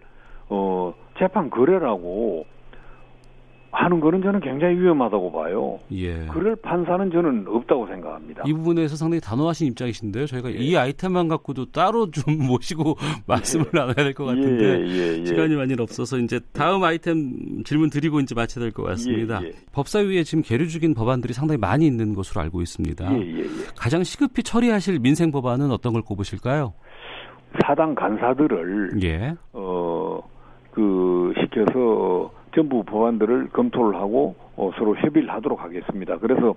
어, 0.49 0.93
재판 1.17 1.49
거래라고 1.49 2.45
하는 3.75 3.99
거는 3.99 4.21
저는 4.21 4.39
굉장히 4.39 4.77
위험하다고 4.79 5.31
봐요. 5.31 5.79
예. 5.91 6.27
그럴 6.27 6.55
판사는 6.55 7.09
저는 7.12 7.45
없다고 7.47 7.88
생각합니다. 7.88 8.43
이 8.45 8.53
부분에서 8.53 8.95
상당히 8.95 9.19
단호하신 9.19 9.67
입장이신데요. 9.69 10.27
저희가 10.27 10.51
예. 10.51 10.55
이 10.57 10.77
아이템만 10.77 11.27
갖고도 11.27 11.71
따로 11.71 12.12
좀 12.12 12.38
모시고 12.38 12.95
말씀을 13.25 13.65
나눠야 13.73 13.95
될 13.95 14.13
것 14.13 14.25
같은데 14.25 14.63
예, 14.81 14.86
예, 14.86 15.19
예. 15.21 15.25
시간이 15.25 15.55
많이 15.55 15.73
없어서 15.79 16.19
이제 16.19 16.39
다음 16.53 16.83
아이템 16.83 17.63
질문 17.65 17.89
드리고 17.89 18.19
이제 18.19 18.36
마쳐야 18.36 18.62
될 18.63 18.71
것 18.71 18.83
같습니다. 18.83 19.41
예, 19.41 19.47
예. 19.47 19.51
법사위에 19.71 20.21
지금 20.23 20.43
계류 20.43 20.67
중인 20.67 20.93
법안들이 20.93 21.33
상당히 21.33 21.57
많이 21.59 21.88
있는 21.88 22.13
것으로 22.13 22.41
알고 22.41 22.62
있습니다. 22.62 23.12
예, 23.12 23.17
예, 23.19 23.39
예. 23.39 23.43
가장 23.75 24.03
시급히 24.03 24.43
처리하실 24.43 24.99
민생 24.99 25.31
법안은 25.31 25.71
어떤 25.71 25.93
걸 25.93 26.03
꼽으실까요? 26.03 26.73
사당 27.65 27.95
간사들을 27.95 29.01
예. 29.03 29.33
어, 29.53 30.19
그, 30.71 31.33
시켜서 31.39 32.31
전부 32.56 32.84
법안들을 32.84 33.50
검토를 33.50 34.00
하고 34.00 34.36
어, 34.56 34.72
서로 34.78 34.96
협의를 34.96 35.30
하도록 35.32 35.62
하겠습니다. 35.62 36.18
그래서, 36.18 36.54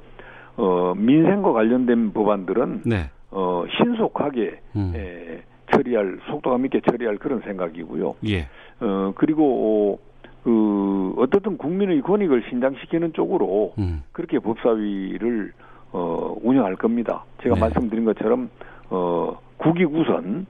어, 0.56 0.94
민생과 0.96 1.52
관련된 1.52 2.12
법안들은, 2.12 2.82
네. 2.84 3.10
어, 3.30 3.64
신속하게, 3.76 4.60
음. 4.76 4.92
에, 4.94 5.42
처리할, 5.72 6.18
속도감 6.28 6.64
있게 6.66 6.80
처리할 6.80 7.16
그런 7.16 7.40
생각이고요. 7.40 8.16
예. 8.28 8.46
어, 8.80 9.12
그리고, 9.16 9.98
어, 9.98 9.98
그, 10.44 11.14
어떻든 11.16 11.56
국민의 11.56 12.02
권익을 12.02 12.44
신장시키는 12.50 13.14
쪽으로 13.14 13.72
음. 13.78 14.02
그렇게 14.12 14.38
법사위를, 14.38 15.52
어, 15.92 16.36
운영할 16.42 16.76
겁니다. 16.76 17.24
제가 17.42 17.54
네. 17.54 17.60
말씀드린 17.62 18.04
것처럼, 18.04 18.50
어, 18.90 19.38
국익 19.56 19.92
우선, 19.92 20.46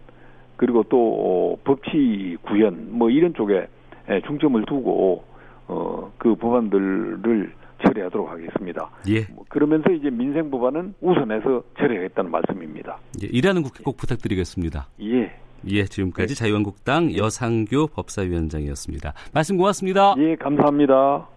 그리고 0.57 0.83
또 0.85 0.97
어, 0.99 1.59
법치 1.65 2.39
구현 2.43 2.89
뭐 2.91 3.11
이런 3.11 3.35
쪽에 3.35 3.67
에, 4.09 4.21
중점을 4.23 4.65
두고 4.65 5.23
어, 5.69 6.13
그 6.19 6.35
법안들을 6.37 7.53
처리하도록 7.85 8.31
하겠습니다. 8.31 8.91
예. 9.09 9.27
뭐 9.35 9.45
그러면서 9.49 9.91
이제 9.91 10.11
민생 10.11 10.51
법안은 10.51 10.95
우선해서 11.01 11.63
처리하겠다는 11.79 12.31
말씀입니다. 12.31 12.99
예. 13.23 13.27
일하는 13.27 13.63
국회 13.63 13.83
꼭 13.85 13.97
부탁드리겠습니다. 13.97 14.89
예, 15.03 15.33
예. 15.69 15.85
지금까지 15.85 16.35
자유한국당 16.35 17.15
여상교 17.15 17.89
법사위원장이었습니다. 17.89 19.13
말씀 19.35 19.57
고맙습니다. 19.57 20.15
예, 20.19 20.37
감사합니다. 20.37 21.29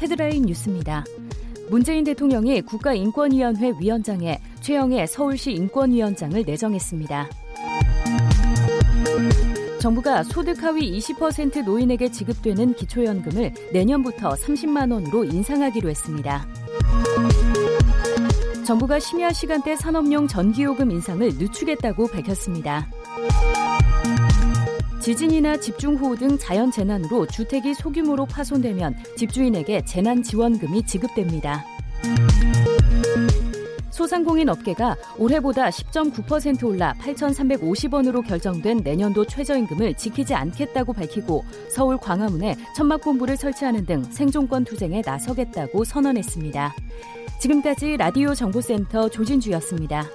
헤드라인 0.00 0.44
뉴스입니다. 0.44 1.04
문재인 1.70 2.04
대통령이 2.04 2.62
국가인권위원회 2.62 3.72
위원장에 3.78 4.38
최영애 4.62 5.04
서울시 5.06 5.52
인권위원장을 5.52 6.42
내정했습니다. 6.46 7.28
정부가 9.80 10.24
소득 10.24 10.62
하위 10.62 10.98
20% 10.98 11.64
노인에게 11.64 12.10
지급되는 12.10 12.74
기초연금을 12.74 13.52
내년부터 13.72 14.30
30만 14.30 14.92
원으로 14.92 15.24
인상하기로 15.24 15.88
했습니다. 15.88 16.46
정부가 18.66 18.98
심야 18.98 19.32
시간대 19.32 19.76
산업용 19.76 20.26
전기요금 20.26 20.90
인상을 20.90 21.26
늦추겠다고 21.38 22.08
밝혔습니다. 22.08 22.88
지진이나 25.00 25.56
집중호우 25.58 26.16
등 26.16 26.36
자연재난으로 26.36 27.26
주택이 27.28 27.72
소규모로 27.72 28.26
파손되면 28.26 28.96
집주인에게 29.16 29.84
재난지원금이 29.84 30.84
지급됩니다. 30.84 31.64
소상공인 33.98 34.48
업계가 34.48 34.96
올해보다 35.18 35.70
10.9% 35.70 36.64
올라 36.64 36.94
8,350원으로 37.00 38.24
결정된 38.24 38.82
내년도 38.84 39.24
최저임금을 39.26 39.94
지키지 39.94 40.34
않겠다고 40.34 40.92
밝히고 40.92 41.44
서울 41.68 41.98
광화문에 41.98 42.54
천막본부를 42.76 43.36
설치하는 43.36 43.86
등 43.86 44.04
생존권 44.04 44.64
투쟁에 44.66 45.02
나서겠다고 45.04 45.82
선언했습니다. 45.82 46.76
지금까지 47.40 47.96
라디오 47.96 48.36
정보센터 48.36 49.08
조진주였습니다. 49.08 50.06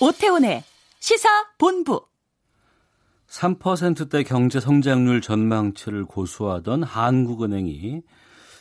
오태훈의 0.00 0.62
시사 1.00 1.28
본부. 1.58 2.09
3%대 3.30 4.24
경제 4.24 4.58
성장률 4.58 5.20
전망치를 5.20 6.04
고수하던 6.04 6.82
한국은행이 6.82 8.02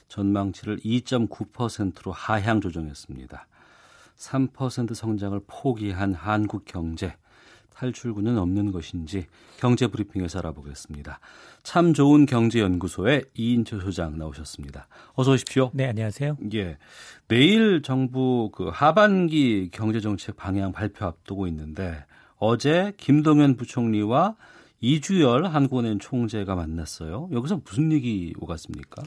전망치를 0.08 0.77
2.9%로 0.82 2.12
하향 2.12 2.62
조정했습니다. 2.62 3.47
3% 4.15 4.93
성장을 4.93 5.39
포기한 5.47 6.13
한국 6.13 6.65
경제 6.65 7.15
탈출구는 7.73 8.38
없는 8.38 8.71
것인지 8.71 9.25
경제 9.58 9.88
브리핑에서 9.88 10.39
알아보겠습니다. 10.39 11.19
참 11.63 11.93
좋은 11.93 12.27
경제연구소의 12.27 13.25
이인철 13.34 13.82
소장 13.82 14.19
나오셨습니다. 14.19 14.88
어서 15.15 15.32
오십시오. 15.32 15.71
네, 15.73 15.88
안녕하세요. 15.88 16.38
예. 16.53 16.77
내일 17.27 17.82
정부 17.82 18.51
그 18.53 18.69
하반기 18.71 19.69
경제정책 19.71 20.36
방향 20.36 20.73
발표 20.73 21.05
앞두고 21.05 21.47
있는데 21.47 22.05
어제 22.38 22.93
김동연 22.97 23.55
부총리와 23.55 24.36
이주열 24.81 25.45
한국은행 25.45 25.99
총재가 25.99 26.55
만났어요. 26.55 27.29
여기서 27.31 27.61
무슨 27.65 27.91
얘기 27.91 28.33
오갔습니까? 28.39 29.03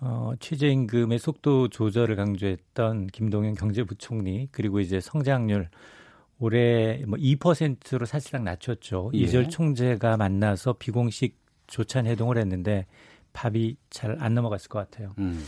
어, 0.00 0.32
최저임금의 0.40 1.18
속도 1.18 1.68
조절을 1.68 2.16
강조했던 2.16 3.08
김동연 3.08 3.54
경제부총리 3.54 4.48
그리고 4.50 4.80
이제 4.80 5.00
성장률 5.00 5.68
올해 6.38 7.04
뭐 7.06 7.18
2%로 7.18 8.06
사실상 8.06 8.44
낮췄죠. 8.44 9.10
예. 9.14 9.18
이절 9.18 9.50
총재가 9.50 10.16
만나서 10.16 10.74
비공식 10.74 11.38
조찬 11.66 12.06
회동을 12.06 12.38
했는데 12.38 12.86
밥이 13.32 13.76
잘 13.90 14.16
안 14.20 14.34
넘어갔을 14.34 14.68
것 14.68 14.78
같아요. 14.78 15.14
음. 15.18 15.44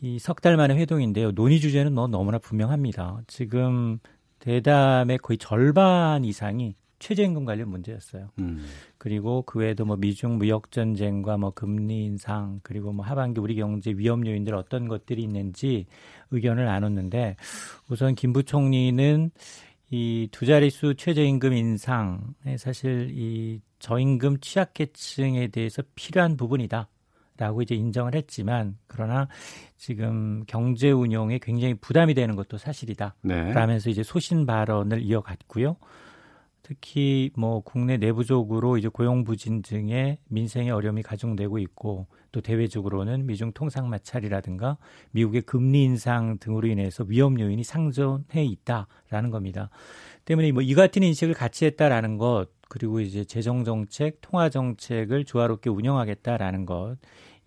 이석 0.00 0.40
달 0.40 0.56
만의 0.56 0.76
회동인데요. 0.78 1.32
논의 1.32 1.60
주제는 1.60 1.94
너 1.94 2.08
너무나 2.08 2.38
분명합니다. 2.38 3.20
지금 3.26 3.98
대담의 4.40 5.18
거의 5.18 5.38
절반 5.38 6.24
이상이 6.24 6.74
최저임금 7.02 7.44
관련 7.44 7.68
문제였어요. 7.68 8.30
음. 8.38 8.64
그리고 8.96 9.42
그 9.42 9.58
외에도 9.58 9.84
뭐 9.84 9.96
미중 9.96 10.38
무역 10.38 10.70
전쟁과 10.70 11.36
뭐 11.36 11.50
금리 11.50 12.04
인상 12.04 12.60
그리고 12.62 12.92
뭐 12.92 13.04
하반기 13.04 13.40
우리 13.40 13.56
경제 13.56 13.90
위험 13.90 14.26
요인들 14.26 14.54
어떤 14.54 14.88
것들이 14.88 15.22
있는지 15.22 15.86
의견을 16.30 16.64
나눴는데 16.64 17.36
우선 17.90 18.14
김 18.14 18.32
부총리는 18.32 19.30
이 19.90 20.28
두 20.32 20.46
자릿수 20.46 20.94
최저임금 20.94 21.52
인상에 21.52 22.56
사실 22.56 23.10
이 23.12 23.60
저임금 23.78 24.40
취약계층에 24.40 25.48
대해서 25.48 25.82
필요한 25.94 26.36
부분이다. 26.36 26.88
라고 27.38 27.62
이제 27.62 27.74
인정을 27.74 28.14
했지만 28.14 28.76
그러나 28.86 29.26
지금 29.76 30.44
경제 30.46 30.90
운용에 30.90 31.40
굉장히 31.42 31.74
부담이 31.74 32.14
되는 32.14 32.36
것도 32.36 32.56
사실이다. 32.58 33.16
네. 33.22 33.52
라면서 33.52 33.90
이제 33.90 34.02
소신 34.02 34.46
발언을 34.46 35.02
이어갔고요. 35.02 35.76
특히 36.72 37.30
뭐 37.36 37.60
국내 37.60 37.98
내부적으로 37.98 38.78
이제 38.78 38.88
고용 38.88 39.24
부진 39.24 39.60
등의 39.60 40.18
민생의 40.28 40.70
어려움이 40.70 41.02
가중되고 41.02 41.58
있고 41.58 42.06
또 42.30 42.40
대외적으로는 42.40 43.26
미중 43.26 43.52
통상 43.52 43.90
마찰이라든가 43.90 44.78
미국의 45.10 45.42
금리 45.42 45.84
인상 45.84 46.38
등으로 46.38 46.68
인해서 46.68 47.04
위험 47.06 47.38
요인이 47.38 47.62
상존해 47.62 48.44
있다라는 48.44 49.30
겁니다. 49.30 49.68
때문에 50.24 50.52
뭐 50.52 50.62
이 50.62 50.74
같은 50.74 51.02
인식을 51.02 51.34
같이 51.34 51.66
했다라는 51.66 52.16
것 52.16 52.46
그리고 52.68 53.00
이제 53.00 53.24
재정 53.24 53.64
정책, 53.64 54.20
통화 54.22 54.48
정책을 54.48 55.24
조화롭게 55.24 55.68
운영하겠다라는 55.68 56.64
것 56.66 56.96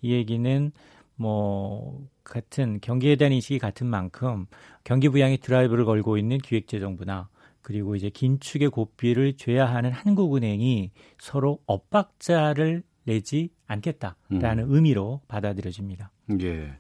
이 0.02 0.12
얘기는 0.12 0.72
뭐 1.16 2.06
같은 2.24 2.80
경기에 2.80 3.16
대한 3.16 3.32
인식이 3.32 3.58
같은 3.58 3.88
만큼 3.88 4.46
경기 4.84 5.10
부양의 5.10 5.40
드라이브를 5.40 5.86
걸고 5.86 6.18
있는 6.18 6.38
기획재정부나 6.38 7.30
그리고 7.66 7.96
이제 7.96 8.12
긴축의 8.12 8.70
고삐를 8.70 9.38
죄야 9.38 9.66
하는 9.66 9.92
한국은행이 9.92 10.92
서로 11.18 11.58
엇박자를 11.66 12.84
내지 13.06 13.50
않겠다라는 13.66 14.66
의미로 14.68 15.22
받아들여집니다. 15.28 16.12
예. 16.42 16.78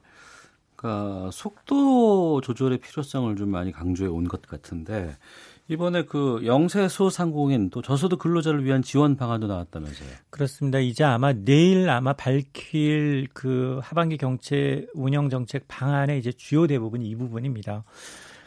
그러니까 0.75 1.31
속도 1.31 2.39
조절의 2.41 2.77
필요성을 2.77 3.35
좀 3.35 3.49
많이 3.49 3.71
강조해 3.71 4.07
온 4.11 4.25
것 4.27 4.43
같은데 4.43 5.17
이번에 5.67 6.03
그 6.03 6.41
영세 6.45 6.87
소 6.87 7.09
상공인 7.09 7.71
또 7.71 7.81
저소득 7.81 8.19
근로자를 8.19 8.63
위한 8.63 8.83
지원 8.83 9.15
방안도 9.15 9.47
나왔다면서요. 9.47 10.09
그렇습니다. 10.29 10.77
이제 10.77 11.03
아마 11.03 11.33
내일 11.33 11.89
아마 11.89 12.13
밝힐 12.13 13.27
그 13.33 13.79
하반기 13.81 14.17
경제 14.17 14.85
운영 14.93 15.31
정책 15.31 15.67
방안의 15.67 16.19
이제 16.19 16.31
주요 16.31 16.67
대부분이 16.67 17.07
이 17.09 17.15
부분입니다. 17.15 17.83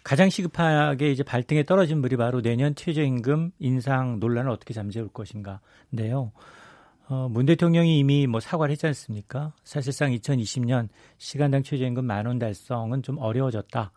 가장 0.03 0.31
시급하게 0.31 1.11
이제 1.11 1.23
발등에 1.23 1.65
떨어진 1.65 2.01
물이 2.01 2.17
바로 2.17 2.41
내년 2.41 2.75
최저임금 2.75 3.53
인상 3.59 4.19
논란을 4.21 4.51
어떻게 4.51 4.73
잠재울 4.75 5.09
것인가인데요. 5.09 6.33
어, 7.09 7.29
문 7.31 7.47
대통령이 7.47 7.99
이미 7.99 8.27
뭐 8.27 8.41
사과를 8.41 8.73
했지 8.73 8.87
않습니까? 8.87 9.53
사실상 9.65 10.11
2020년 10.13 10.89
시간당 11.17 11.63
최저임금 11.63 12.05
만 12.05 12.27
원 12.27 12.39
달성은 12.39 13.03
좀 13.03 13.19
어려워졌다. 13.19 13.93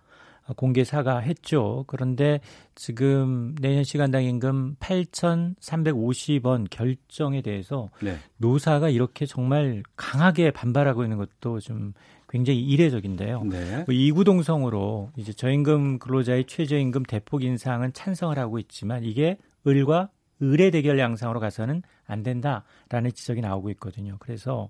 공개 0.58 0.84
사과했죠. 0.84 1.86
그런데 1.88 2.42
지금 2.76 3.56
내년 3.62 3.84
시간당 3.84 4.24
임금 4.24 4.76
8,350원 4.80 6.68
결정에 6.70 7.42
대해서 7.42 7.90
네. 8.02 8.18
노사가 8.38 8.90
이렇게 8.90 9.26
정말 9.26 9.84
강하게 9.96 10.52
반발하고 10.52 11.04
있는 11.04 11.18
것도 11.18 11.60
좀 11.60 11.94
굉장히 12.32 12.62
이례적인데요. 12.62 13.44
네. 13.44 13.84
뭐 13.86 13.94
이구동성으로 13.94 15.12
이제 15.17 15.34
저임금 15.34 16.00
근로자의 16.00 16.46
최저임금 16.46 17.04
대폭 17.04 17.44
인상은 17.44 17.91
찬성을 17.91 18.38
하고 18.39 18.58
있지만 18.58 19.04
이게 19.04 19.38
을과 19.67 20.10
을의 20.41 20.72
대결 20.72 20.98
양상으로 20.98 21.39
가서는 21.39 21.84
안 22.08 22.24
된다라는 22.24 23.12
지적이 23.13 23.41
나오고 23.41 23.70
있거든요. 23.72 24.15
그래서 24.20 24.70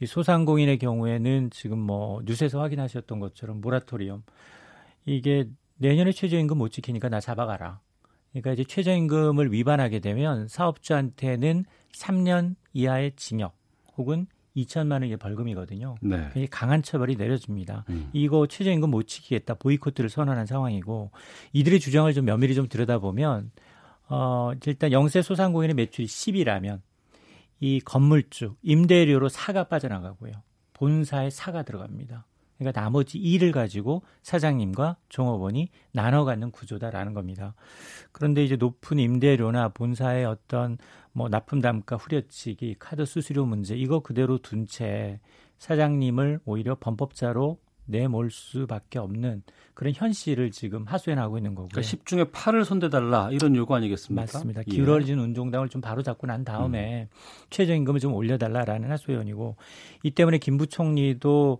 이 0.00 0.06
소상공인의 0.06 0.78
경우에는 0.78 1.50
지금 1.50 1.78
뭐 1.78 2.20
뉴스에서 2.24 2.60
확인하셨던 2.60 3.18
것처럼 3.18 3.60
모라토리엄 3.60 4.22
이게 5.06 5.48
내년에 5.78 6.12
최저임금 6.12 6.58
못 6.58 6.68
지키니까 6.68 7.08
나 7.08 7.20
잡아가라. 7.20 7.80
그러니까 8.32 8.52
이제 8.52 8.64
최저임금을 8.64 9.50
위반하게 9.50 10.00
되면 10.00 10.46
사업주한테는 10.46 11.64
3년 11.92 12.54
이하의 12.74 13.12
징역 13.16 13.56
혹은 13.96 14.26
2천만 14.56 14.92
원의 15.02 15.16
벌금이거든요. 15.16 15.96
네. 16.00 16.16
굉장히 16.16 16.46
강한 16.48 16.82
처벌이 16.82 17.16
내려집니다. 17.16 17.84
음. 17.88 18.10
이거 18.12 18.46
최저임금 18.46 18.90
못 18.90 19.06
지키겠다 19.06 19.54
보이콧을 19.54 20.08
선언한 20.08 20.46
상황이고 20.46 21.10
이들의 21.52 21.80
주장을 21.80 22.12
좀 22.12 22.24
면밀히 22.24 22.54
좀 22.54 22.68
들여다보면 22.68 23.50
어 24.08 24.52
일단 24.66 24.92
영세 24.92 25.22
소상공인의 25.22 25.74
매출이 25.74 26.06
10이라면 26.06 26.80
이 27.60 27.80
건물주 27.80 28.56
임대료로 28.62 29.28
사가 29.28 29.64
빠져나가고요. 29.64 30.32
본사에 30.74 31.30
사가 31.30 31.62
들어갑니다. 31.62 32.27
그러니까 32.58 32.80
나머지 32.80 33.18
일을 33.18 33.52
가지고 33.52 34.02
사장님과 34.22 34.96
종업원이 35.08 35.70
나눠 35.92 36.24
갖는 36.24 36.50
구조다라는 36.50 37.14
겁니다. 37.14 37.54
그런데 38.12 38.44
이제 38.44 38.56
높은 38.56 38.98
임대료나 38.98 39.70
본사의 39.70 40.24
어떤 40.24 40.76
뭐 41.12 41.28
납품 41.28 41.60
단가 41.60 41.96
후려치기, 41.96 42.76
카드 42.78 43.04
수수료 43.04 43.46
문제 43.46 43.76
이거 43.76 44.00
그대로 44.00 44.38
둔 44.38 44.66
채 44.66 45.20
사장님을 45.58 46.40
오히려 46.44 46.76
범법자로 46.78 47.58
내몰 47.88 48.30
수밖에 48.30 48.98
없는 48.98 49.42
그런 49.74 49.92
현실을 49.94 50.50
지금 50.50 50.84
하소연 50.86 51.18
하고 51.18 51.38
있는 51.38 51.54
거고요. 51.54 51.68
그러니까 51.72 51.96
10중에 51.96 52.30
8을 52.30 52.64
손대달라 52.64 53.30
이런 53.32 53.56
요구 53.56 53.74
아니겠습니까? 53.74 54.22
맞습니다. 54.22 54.62
예. 54.66 54.70
기울어진 54.70 55.18
운동당을 55.18 55.68
좀 55.68 55.80
바로 55.80 56.02
잡고 56.02 56.26
난 56.26 56.44
다음에 56.44 57.02
음. 57.02 57.08
최저임금을 57.50 58.00
좀 58.00 58.12
올려달라라는 58.14 58.90
하소연이고 58.90 59.56
이 60.02 60.10
때문에 60.10 60.38
김 60.38 60.58
부총리도 60.58 61.58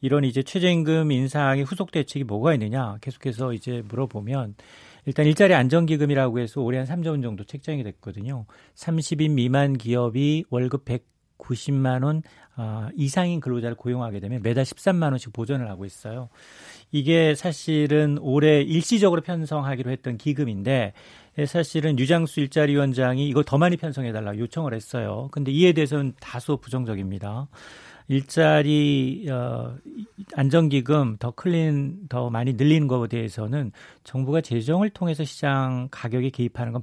이런 0.00 0.24
이제 0.24 0.42
최저임금 0.42 1.10
인상의 1.12 1.64
후속 1.64 1.90
대책이 1.90 2.24
뭐가 2.24 2.54
있느냐 2.54 2.98
계속해서 3.00 3.52
이제 3.54 3.82
물어보면 3.88 4.56
일단 5.06 5.26
일자리 5.26 5.54
안정기금이라고 5.54 6.40
해서 6.40 6.60
올해 6.60 6.78
한 6.78 6.86
3조 6.86 7.10
원 7.10 7.22
정도 7.22 7.44
책정이 7.44 7.82
됐거든요. 7.84 8.46
30인 8.74 9.30
미만 9.30 9.78
기업이 9.78 10.44
월급 10.50 10.84
100 10.84 11.04
90만 11.40 12.04
원 12.04 12.22
아, 12.56 12.90
이상인 12.94 13.40
근로자를 13.40 13.76
고용하게 13.76 14.20
되면 14.20 14.42
매달 14.42 14.64
13만 14.64 15.10
원씩 15.10 15.32
보전을 15.32 15.68
하고 15.70 15.84
있어요. 15.84 16.28
이게 16.92 17.34
사실은 17.34 18.18
올해 18.20 18.60
일시적으로 18.60 19.22
편성하기로 19.22 19.90
했던 19.90 20.18
기금인데 20.18 20.92
사실은 21.46 21.98
유장수 21.98 22.40
일자리위원장이 22.40 23.28
이거 23.28 23.42
더 23.42 23.56
많이 23.56 23.76
편성해 23.76 24.12
달라 24.12 24.36
요청을 24.36 24.74
했어요. 24.74 25.28
근데 25.30 25.52
이에 25.52 25.72
대해서는 25.72 26.12
다소 26.20 26.58
부정적입니다. 26.58 27.48
일자리 28.08 29.24
어, 29.30 29.76
안정기금 30.34 31.18
더 31.18 31.30
늘린 31.30 32.08
더 32.08 32.28
많이 32.28 32.54
늘리는 32.54 32.88
것에 32.88 33.08
대해서는 33.08 33.70
정부가 34.02 34.40
재정을 34.40 34.90
통해서 34.90 35.24
시장 35.24 35.86
가격에 35.92 36.30
개입하는 36.30 36.72
건 36.72 36.82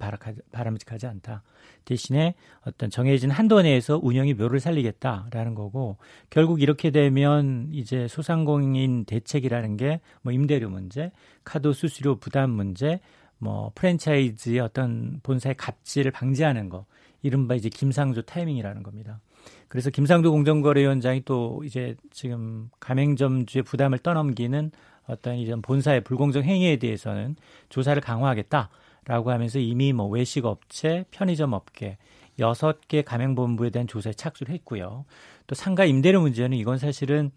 바람직하지 0.54 1.06
않다. 1.06 1.44
대신에 1.88 2.36
어떤 2.66 2.90
정해진 2.90 3.32
한도 3.32 3.62
내에서 3.62 4.00
운영의 4.02 4.36
묘를 4.36 4.60
살리겠다라는 4.60 5.56
거고 5.56 5.98
결국 6.30 6.62
이렇게 6.62 6.92
되면 6.92 7.70
이제 7.72 8.08
소상공인 8.08 9.06
대책이라는 9.06 9.78
게 9.78 10.02
뭐 10.22 10.34
임대료 10.34 10.70
문제, 10.70 11.12
카드 11.44 11.72
수수료 11.72 12.18
부담 12.18 12.50
문제, 12.50 13.00
뭐 13.38 13.72
프랜차이즈의 13.76 14.60
어떤 14.60 15.20
본사의 15.24 15.56
갑질을 15.56 16.12
방지하는 16.12 16.70
거 16.70 16.86
이른바 17.22 17.56
이제 17.56 17.70
김상조 17.70 18.24
타이밍이라는 18.24 18.84
겁니다. 18.84 19.22
그래서 19.70 19.90
김상조 19.90 20.32
공정거래위원장이 20.32 21.22
또 21.24 21.62
이제 21.64 21.96
지금 22.12 22.70
가맹점주의 22.80 23.64
부담을 23.64 24.00
떠넘기는 24.00 24.72
어떤 25.06 25.38
이런 25.38 25.62
본사의 25.62 26.04
불공정 26.04 26.44
행위에 26.44 26.76
대해서는 26.76 27.38
조사를 27.70 28.02
강화하겠다 28.02 28.70
라고 29.08 29.32
하면서 29.32 29.58
이미 29.58 29.94
뭐 29.94 30.08
외식 30.08 30.46
업체, 30.46 31.06
편의점 31.12 31.54
업계 31.54 31.98
여섯 32.40 32.88
개 32.88 33.02
가맹본부에 33.02 33.70
대한 33.70 33.88
조사에 33.88 34.14
착수를 34.14 34.54
했고요. 34.54 35.06
또 35.48 35.56
상가 35.56 35.86
임대료 35.86 36.22
문제는 36.22 36.58
이건 36.58 36.78
사실은 36.78 37.32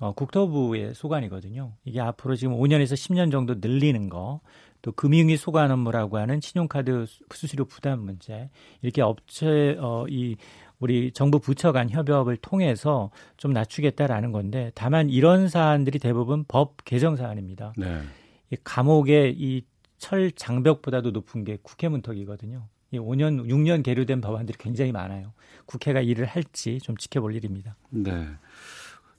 어, 0.00 0.12
국토부의 0.12 0.94
소관이거든요. 0.94 1.72
이게 1.84 2.00
앞으로 2.00 2.36
지금 2.36 2.56
5년에서 2.56 2.94
10년 2.94 3.32
정도 3.32 3.56
늘리는 3.58 4.08
거, 4.08 4.40
또 4.80 4.92
금융위 4.92 5.36
소관 5.36 5.72
업무라고 5.72 6.18
하는 6.18 6.40
신용카드 6.40 7.06
수수료 7.34 7.64
부담 7.64 8.02
문제, 8.02 8.48
이렇게 8.80 9.02
업체, 9.02 9.76
어, 9.80 10.06
이 10.08 10.36
우리 10.78 11.10
정부 11.10 11.40
부처 11.40 11.72
간 11.72 11.90
협업을 11.90 12.36
통해서 12.36 13.10
좀 13.36 13.52
낮추겠다라는 13.52 14.30
건데 14.30 14.70
다만 14.76 15.10
이런 15.10 15.48
사안들이 15.48 15.98
대부분 15.98 16.44
법 16.46 16.76
개정 16.84 17.16
사안입니다. 17.16 17.72
네. 17.76 18.02
이 18.52 18.56
감옥의 18.62 19.34
이 19.36 19.64
철 19.98 20.30
장벽보다도 20.32 21.10
높은 21.10 21.44
게 21.44 21.58
국회 21.62 21.88
문턱이거든요. 21.88 22.66
이 22.90 22.98
5년, 22.98 23.46
6년 23.46 23.82
계류된 23.82 24.20
법안들이 24.20 24.56
굉장히 24.58 24.92
많아요. 24.92 25.32
국회가 25.66 26.00
일을 26.00 26.24
할지 26.24 26.78
좀 26.78 26.96
지켜볼 26.96 27.34
일입니다. 27.34 27.76
네. 27.90 28.28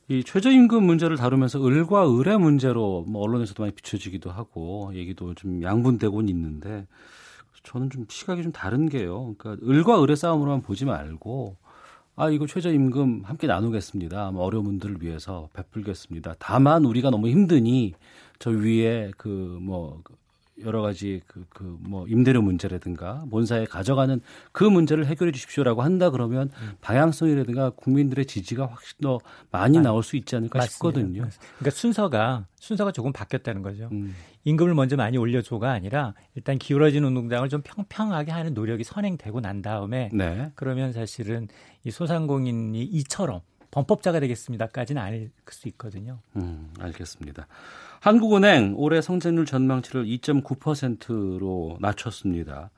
이 0.08 0.24
최저임금 0.24 0.82
문제를 0.82 1.16
다루면서 1.16 1.64
을과 1.64 2.18
을의 2.18 2.38
문제로 2.38 3.04
뭐 3.06 3.22
언론에서도 3.22 3.62
많이 3.62 3.72
비춰지기도 3.72 4.30
하고 4.32 4.90
얘기도 4.94 5.34
좀 5.34 5.62
양분되고는 5.62 6.28
있는데 6.30 6.86
저는 7.62 7.90
좀 7.90 8.06
시각이 8.08 8.42
좀 8.42 8.50
다른 8.50 8.88
게요. 8.88 9.34
그러니까 9.38 9.64
을과 9.64 10.02
을의 10.02 10.16
싸움으로만 10.16 10.62
보지 10.62 10.84
말고 10.84 11.56
아 12.16 12.28
이거 12.28 12.48
최저임금 12.48 13.22
함께 13.24 13.46
나누겠습니다. 13.46 14.32
뭐 14.32 14.44
어려운 14.44 14.64
분들을 14.64 15.00
위해서 15.00 15.48
베풀겠습니다. 15.52 16.34
다만 16.40 16.84
우리가 16.84 17.10
너무 17.10 17.28
힘드니 17.28 17.94
저 18.40 18.50
위에 18.50 19.12
그 19.16 19.28
뭐 19.62 20.02
여러 20.64 20.82
가지 20.82 21.20
그 21.26 21.44
그 21.50 21.78
뭐 21.80 22.06
임대료 22.06 22.42
문제라든가 22.42 23.24
본사에 23.30 23.64
가져가는 23.64 24.20
그 24.52 24.64
문제를 24.64 25.06
해결해 25.06 25.32
주십시오라고 25.32 25.82
한다 25.82 26.10
그러면 26.10 26.50
음. 26.62 26.72
방향성이라든가 26.80 27.70
국민들의 27.70 28.26
지지가 28.26 28.66
확실히 28.66 29.00
더 29.02 29.18
많이 29.50 29.78
아, 29.78 29.82
나올 29.82 30.02
수 30.02 30.16
있지 30.16 30.36
않을까 30.36 30.58
맞습니다. 30.58 30.72
싶거든요. 30.72 31.28
그러니까 31.58 31.70
순서가 31.70 32.46
순서가 32.56 32.92
조금 32.92 33.12
바뀌었다는 33.12 33.62
거죠. 33.62 33.88
음. 33.92 34.14
임금을 34.44 34.74
먼저 34.74 34.96
많이 34.96 35.18
올려줘가 35.18 35.70
아니라 35.72 36.14
일단 36.34 36.58
기울어진 36.58 37.04
운동장을 37.04 37.48
좀 37.48 37.60
평평하게 37.62 38.30
하는 38.32 38.54
노력이 38.54 38.84
선행되고 38.84 39.40
난 39.40 39.62
다음에 39.62 40.10
네. 40.12 40.50
그러면 40.54 40.92
사실은 40.92 41.48
이 41.84 41.90
소상공인이 41.90 42.82
이처럼 42.84 43.40
범법자가 43.70 44.20
되겠습니다까지는 44.20 45.00
아닐 45.00 45.30
수 45.48 45.68
있거든요. 45.68 46.18
음, 46.36 46.72
알겠습니다. 46.78 47.46
한국은행 48.00 48.74
올해 48.76 49.00
성장률 49.00 49.46
전망치를 49.46 50.04
2.9%로 50.06 51.78
낮췄습니다. 51.80 52.70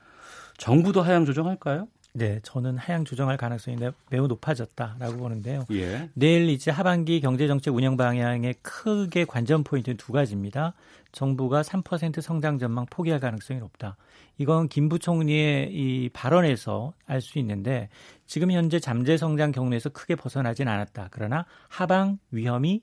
정부도 0.59 1.03
하향 1.03 1.25
조정할까요? 1.25 1.89
네, 2.15 2.41
저는 2.43 2.77
하향 2.77 3.07
조정할 3.07 3.39
가능성이 3.39 3.79
매우 4.11 4.27
높아졌다라고 4.27 5.17
보는데요. 5.17 5.65
예. 5.73 6.11
내일 6.13 6.51
이제 6.51 6.71
하반기 6.71 7.21
경제정책 7.21 7.75
운영 7.75 7.97
방향의 7.97 8.57
크게 8.61 9.25
관전 9.25 9.65
포인트는 9.65 9.97
두 9.97 10.13
가지입니다. 10.13 10.75
정부가 11.13 11.63
3% 11.63 12.21
성장 12.21 12.59
전망 12.59 12.85
포기할 12.91 13.19
가능성이 13.19 13.61
높다. 13.61 13.97
이건 14.37 14.69
김 14.69 14.91
부총리의 14.91 15.73
이 15.73 16.11
발언에서 16.13 16.93
알 17.07 17.23
수 17.23 17.39
있는데 17.39 17.89
지금 18.27 18.51
현재 18.51 18.79
잠재 18.79 19.17
성장 19.17 19.51
경로에서 19.51 19.89
크게 19.89 20.15
벗어나진 20.15 20.69
않았다. 20.69 21.09
그러나 21.13 21.47
하방 21.69 22.19
위험이 22.31 22.83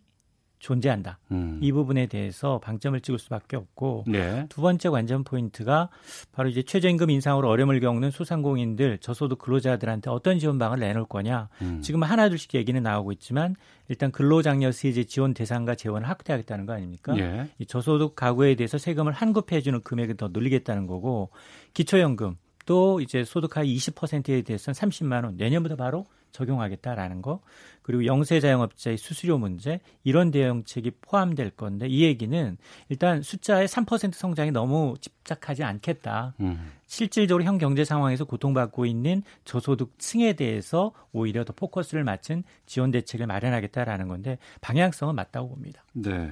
존재한다. 0.60 1.20
음. 1.32 1.58
이 1.62 1.72
부분에 1.72 2.06
대해서 2.06 2.60
방점을 2.60 3.00
찍을 3.00 3.18
수밖에 3.18 3.56
없고 3.56 4.04
네. 4.08 4.46
두 4.50 4.62
번째 4.62 4.90
관전 4.90 5.24
포인트가 5.24 5.90
바로 6.32 6.50
이제 6.50 6.62
최저임금 6.62 7.10
인상으로 7.10 7.50
어려움을 7.50 7.80
겪는 7.80 8.12
소상공인들 8.12 9.00
저소득 9.00 9.40
근로자들한테 9.40 10.10
어떤 10.10 10.38
지원방을 10.38 10.80
내놓을 10.80 11.06
거냐. 11.06 11.50
음. 11.62 11.82
지금 11.82 12.04
하나둘씩 12.04 12.56
얘기는 12.56 12.82
나오고 12.82 13.14
있지만 13.14 13.56
일단 13.88 14.12
근로장려 14.12 14.72
세제 14.72 15.06
지원 15.06 15.34
대상과 15.34 15.76
재원을 15.76 16.08
확대하겠다는 16.10 16.66
거 16.66 16.74
아닙니까? 16.74 17.18
예. 17.18 17.50
이 17.58 17.66
저소득 17.66 18.16
가구에 18.16 18.56
대해서 18.56 18.78
세금을 18.78 19.14
환급해주는 19.14 19.82
금액을 19.82 20.18
더 20.18 20.30
늘리겠다는 20.32 20.88
거고 20.88 21.30
기초연금 21.74 22.36
또 22.66 23.02
이제 23.02 23.24
소득 23.24 23.58
하위 23.58 23.76
20%에 23.76 24.44
대해서는 24.44 24.76
30만 24.76 25.24
원 25.24 25.38
내년부터 25.38 25.76
바로 25.76 26.06
적용하겠다라는 26.32 27.22
거 27.22 27.42
그리고 27.90 28.06
영세 28.06 28.40
자영업자의 28.40 28.98
수수료 28.98 29.40
문제 29.40 29.80
이런 30.04 30.30
대응책이 30.30 30.92
포함될 31.02 31.50
건데 31.50 31.88
이 31.88 32.04
얘기는 32.04 32.56
일단 32.88 33.24
숫자의 33.24 33.68
3% 33.68 34.14
성장이 34.14 34.52
너무 34.52 34.94
집착하지 35.02 35.64
않겠다. 35.64 36.36
음. 36.40 36.72
실질적으로 36.86 37.44
현 37.44 37.58
경제 37.58 37.84
상황에서 37.84 38.26
고통받고 38.26 38.86
있는 38.86 39.24
저소득층에 39.44 40.34
대해서 40.34 40.92
오히려 41.14 41.44
더 41.44 41.52
포커스를 41.54 42.04
맞춘 42.04 42.44
지원 42.68 42.92
대책을 42.92 43.26
마련하겠다라는 43.26 44.08
건데 44.08 44.38
방향성은 44.62 45.16
맞다고 45.16 45.50
봅니다. 45.50 45.84
네. 45.94 46.30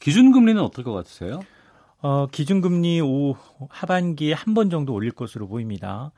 기준금리는 0.00 0.60
어떨 0.60 0.82
것 0.84 0.92
같으세요? 0.92 1.38
어, 2.02 2.26
기준금리 2.26 3.00
오, 3.02 3.36
하반기에 3.68 4.32
한 4.32 4.54
번 4.54 4.70
정도 4.70 4.92
올릴 4.92 5.12
것으로 5.12 5.46
보입니다. 5.46 6.10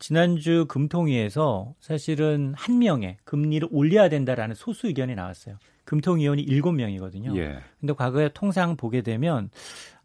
지난주 0.00 0.64
금통위에서 0.66 1.74
사실은 1.78 2.54
한 2.56 2.78
명의 2.80 3.18
금리를 3.24 3.68
올려야 3.70 4.08
된다라는 4.08 4.56
소수 4.56 4.88
의견이 4.88 5.14
나왔어요. 5.14 5.56
금통위원이 5.84 6.44
7명이거든요. 6.46 7.36
예. 7.36 7.58
근데 7.78 7.92
과거에 7.92 8.30
통상 8.32 8.76
보게 8.76 9.02
되면 9.02 9.50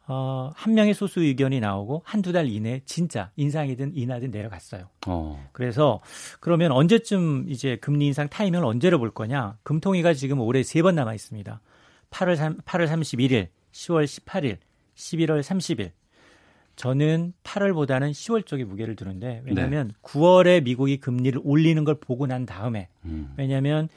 어, 0.08 0.52
한 0.54 0.76
명의 0.76 0.94
소수 0.94 1.22
의견이 1.22 1.60
나오고 1.60 2.04
한두 2.06 2.32
달 2.32 2.48
이내에 2.48 2.82
진짜 2.86 3.32
인상이든 3.38 3.94
인하든 3.96 4.30
내려갔어요. 4.32 4.90
어. 5.08 5.50
그래서 5.52 6.02
그러면 6.40 6.72
언제쯤 6.72 7.46
이제 7.48 7.78
금리 7.78 8.06
인상 8.08 8.28
타이밍을 8.30 8.66
언제로 8.66 9.00
볼 9.00 9.10
거냐? 9.12 9.58
금통위가 9.64 10.14
지금 10.14 10.40
올해 10.42 10.62
세 10.62 10.82
번 10.84 10.94
남아 10.96 11.14
있습니다. 11.16 11.60
8월 12.12 12.36
3, 12.36 12.58
8월 12.58 12.88
31일, 12.88 13.48
10월 13.72 14.06
18일, 14.06 14.58
11월 14.96 15.42
30일. 15.42 15.92
저는 16.76 17.34
8월보다는 17.44 18.12
10월 18.12 18.46
쪽에 18.46 18.64
무게를 18.64 18.96
두는데 18.96 19.42
왜냐하면 19.46 19.94
9월에 20.04 20.64
미국이 20.64 20.98
금리를 20.98 21.40
올리는 21.44 21.84
걸 21.84 21.96
보고 21.96 22.28
난 22.28 22.46
다음에 22.46 22.90
음. 23.06 23.34
왜냐하면 23.38 23.90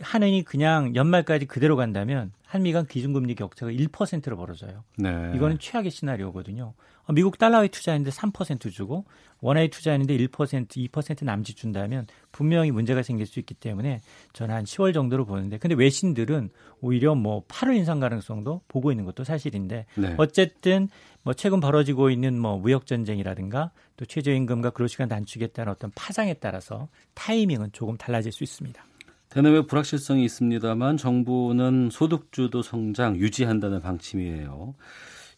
한은이 0.00 0.44
그냥 0.44 0.94
연말까지 0.94 1.46
그대로 1.46 1.76
간다면 1.76 2.32
한미 2.46 2.72
간 2.72 2.86
기준금리 2.86 3.34
격차가 3.36 3.70
1%로 3.70 4.36
벌어져요. 4.36 4.82
네. 4.96 5.32
이거는 5.36 5.58
최악의 5.60 5.90
시나리오거든요. 5.90 6.74
어, 7.04 7.12
미국 7.12 7.38
달러에 7.38 7.68
투자했는데 7.68 8.10
3% 8.10 8.72
주고 8.72 9.04
원화에 9.40 9.68
투자했는데 9.68 10.16
1%, 10.16 10.68
2% 10.68 11.24
남짓 11.24 11.56
준다면 11.56 12.06
분명히 12.32 12.70
문제가 12.70 13.02
생길 13.02 13.26
수 13.26 13.38
있기 13.38 13.54
때문에 13.54 14.00
저는 14.32 14.54
한 14.54 14.64
10월 14.64 14.92
정도로 14.92 15.26
보는데 15.26 15.58
근데 15.58 15.74
외신들은 15.76 16.50
오히려 16.80 17.14
뭐 17.14 17.44
8월 17.46 17.76
인상 17.76 18.00
가능성도 18.00 18.62
보고 18.68 18.90
있는 18.90 19.04
것도 19.04 19.24
사실인데 19.24 19.86
네. 19.96 20.14
어쨌든 20.18 20.88
뭐 21.22 21.34
최근 21.34 21.60
벌어지고 21.60 22.10
있는 22.10 22.38
뭐 22.38 22.58
무역 22.58 22.86
전쟁이라든가 22.86 23.70
또 23.96 24.04
최저임금과 24.04 24.70
근로시간 24.70 25.08
단축에 25.08 25.48
따른 25.48 25.72
어떤 25.72 25.90
파장에 25.94 26.34
따라서 26.34 26.88
타이밍은 27.14 27.70
조금 27.72 27.96
달라질 27.96 28.32
수 28.32 28.42
있습니다. 28.42 28.82
대내외 29.28 29.64
불확실성이 29.66 30.24
있습니다만 30.24 30.96
정부는 30.96 31.90
소득주도 31.92 32.62
성장 32.62 33.16
유지한다는 33.16 33.80
방침이에요. 33.80 34.74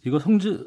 이거 0.04 0.18
성지, 0.18 0.58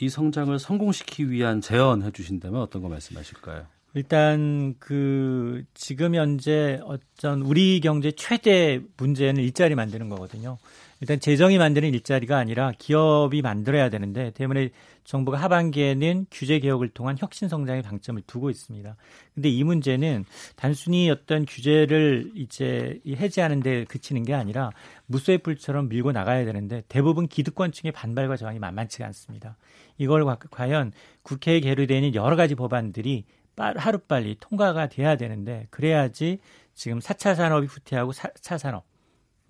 이 0.00 0.08
성장을 0.08 0.58
성공시키기 0.58 1.30
위한 1.30 1.60
제언해 1.60 2.10
주신다면 2.10 2.62
어떤 2.62 2.82
거 2.82 2.88
말씀하실까요? 2.88 3.66
일단 3.94 4.74
그 4.78 5.64
지금 5.74 6.14
현재 6.14 6.80
어떤 6.84 7.42
우리 7.42 7.80
경제 7.80 8.12
최대 8.12 8.80
문제는 8.96 9.42
일자리 9.42 9.74
만드는 9.74 10.08
거거든요. 10.08 10.58
일단 11.00 11.18
재정이 11.18 11.56
만드는 11.56 11.94
일자리가 11.94 12.36
아니라 12.36 12.72
기업이 12.78 13.40
만들어야 13.40 13.88
되는데 13.88 14.30
때문에 14.32 14.70
정부가 15.04 15.38
하반기에는 15.38 16.26
규제 16.30 16.58
개혁을 16.58 16.90
통한 16.90 17.16
혁신 17.18 17.48
성장에 17.48 17.80
방점을 17.80 18.20
두고 18.26 18.50
있습니다. 18.50 18.96
근데 19.34 19.48
이 19.48 19.64
문제는 19.64 20.26
단순히 20.56 21.10
어떤 21.10 21.46
규제를 21.46 22.32
이제 22.34 23.00
해제하는 23.08 23.60
데 23.60 23.84
그치는 23.84 24.24
게 24.24 24.34
아니라 24.34 24.70
무쇠 25.06 25.38
불처럼 25.38 25.88
밀고 25.88 26.12
나가야 26.12 26.44
되는데 26.44 26.82
대부분 26.88 27.28
기득권층의 27.28 27.92
반발과 27.92 28.36
저항이 28.36 28.58
만만치가 28.58 29.06
않습니다. 29.06 29.56
이걸 29.96 30.24
과연 30.50 30.92
국회에 31.22 31.60
계류되는 31.60 32.14
여러 32.14 32.36
가지 32.36 32.54
법안들이 32.54 33.24
하루빨리 33.56 34.36
통과가 34.38 34.88
돼야 34.88 35.16
되는데 35.16 35.66
그래야지 35.70 36.38
지금 36.74 36.98
4차 36.98 37.34
산업이 37.34 37.66
후퇴하고 37.66 38.12
4차 38.12 38.58
산업 38.58 38.89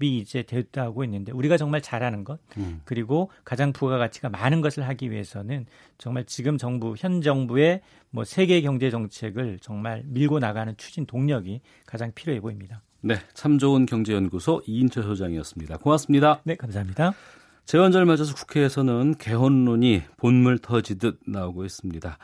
이 0.02 0.18
이제 0.18 0.42
됐다고 0.42 1.04
있는데 1.04 1.32
우리가 1.32 1.56
정말 1.56 1.80
잘하는 1.80 2.24
것 2.24 2.38
음. 2.56 2.80
그리고 2.84 3.30
가장 3.44 3.72
부가가치가 3.72 4.28
많은 4.28 4.60
것을 4.60 4.86
하기 4.88 5.10
위해서는 5.10 5.66
정말 5.98 6.24
지금 6.24 6.58
정부 6.58 6.94
현 6.96 7.20
정부의 7.20 7.82
뭐 8.10 8.24
세계 8.24 8.60
경제 8.62 8.90
정책을 8.90 9.58
정말 9.60 10.02
밀고 10.06 10.38
나가는 10.38 10.74
추진 10.76 11.06
동력이 11.06 11.60
가장 11.86 12.12
필요해 12.14 12.40
보입니다. 12.40 12.82
네, 13.02 13.16
참 13.34 13.58
좋은 13.58 13.86
경제연구소 13.86 14.62
이인철 14.66 15.04
소장이었습니다. 15.04 15.78
고맙습니다. 15.78 16.40
네, 16.44 16.56
감사합니다. 16.56 17.14
재원절 17.64 18.04
맞아서 18.04 18.34
국회에서는 18.34 19.14
개헌론이 19.18 20.02
본물 20.16 20.58
터지듯 20.58 21.20
나오고 21.26 21.64
있습니다. 21.64 22.18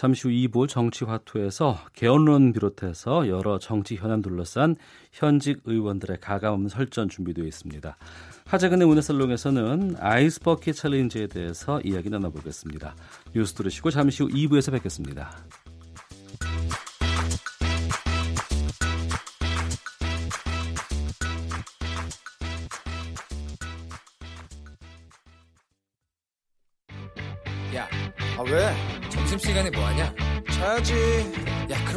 잠시 0.00 0.28
후 0.28 0.32
2부 0.32 0.66
정치화투에서 0.66 1.78
개헌론 1.92 2.54
비롯해서 2.54 3.28
여러 3.28 3.58
정치 3.58 3.96
현안 3.96 4.22
둘러싼 4.22 4.76
현직 5.12 5.60
의원들의 5.66 6.20
가감없는 6.22 6.70
설전 6.70 7.10
준비되어 7.10 7.44
있습니다. 7.44 7.98
하재근의 8.46 8.88
문화살롱에서는 8.88 9.96
아이스버킷 9.98 10.74
챌린지에 10.74 11.26
대해서 11.26 11.82
이야기 11.82 12.08
나눠보겠습니다. 12.08 12.96
뉴스 13.34 13.52
들으시고 13.52 13.90
잠시 13.90 14.22
후 14.22 14.30
2부에서 14.30 14.72
뵙겠습니다. 14.72 15.36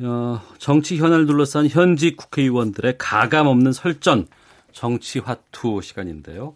어, 0.00 0.40
정치 0.58 0.96
현안을 0.96 1.26
둘러싼 1.26 1.68
현직 1.68 2.16
국회의원들의 2.16 2.96
가감 2.98 3.46
없는 3.46 3.72
설전 3.72 4.26
정치 4.72 5.20
화투 5.20 5.80
시간인데요. 5.82 6.54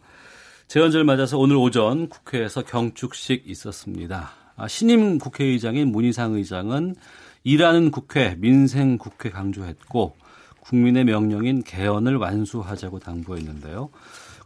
재헌절 0.66 1.04
맞아서 1.04 1.38
오늘 1.38 1.56
오전 1.56 2.08
국회에서 2.08 2.62
경축식 2.62 3.44
있었습니다. 3.46 4.30
아, 4.56 4.66
신임 4.66 5.18
국회의장인 5.18 5.92
문희상 5.92 6.34
의장은 6.34 6.96
일하는 7.44 7.90
국회, 7.90 8.34
민생 8.38 8.98
국회 8.98 9.30
강조했고 9.30 10.16
국민의 10.60 11.04
명령인 11.04 11.62
개헌을 11.62 12.16
완수하자고 12.16 12.98
당부했는데요. 12.98 13.88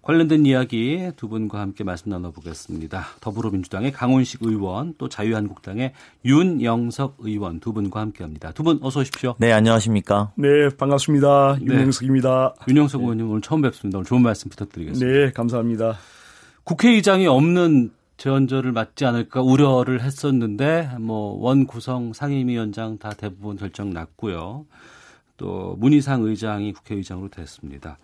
관련된 0.02 0.44
이야기 0.46 1.10
두 1.16 1.28
분과 1.28 1.60
함께 1.60 1.84
말씀 1.84 2.10
나눠보겠습니다. 2.10 3.04
더불어민주당의 3.20 3.92
강훈식 3.92 4.40
의원, 4.42 4.94
또 4.98 5.08
자유한국당의 5.08 5.92
윤영석 6.24 7.18
의원 7.20 7.60
두 7.60 7.72
분과 7.72 8.00
함께합니다. 8.00 8.50
두 8.52 8.64
분 8.64 8.80
어서 8.82 9.00
오십시오. 9.00 9.36
네, 9.38 9.52
안녕하십니까? 9.52 10.32
네, 10.36 10.68
반갑습니다. 10.76 11.58
윤영석입니다. 11.60 12.54
네. 12.58 12.64
윤영석 12.72 13.00
의원님 13.02 13.30
오늘 13.30 13.40
처음 13.42 13.62
뵙습니다. 13.62 13.98
오늘 13.98 14.06
좋은 14.06 14.22
말씀 14.22 14.50
부탁드리겠습니다. 14.50 15.06
네, 15.26 15.30
감사합니다. 15.32 15.96
국회의장이 16.64 17.26
없는 17.28 17.92
재헌절을 18.16 18.72
맞지 18.72 19.04
않을까 19.04 19.40
우려를 19.42 20.02
했었는데 20.02 20.90
뭐 21.00 21.36
원 21.38 21.66
구성 21.66 22.12
상임위원장 22.12 22.98
다 22.98 23.10
대부분 23.16 23.56
결정 23.56 23.90
났고요. 23.92 24.66
또 25.36 25.76
문희상 25.78 26.22
의장이 26.22 26.72
국회의장으로 26.72 27.28
됐습니다. 27.30 27.98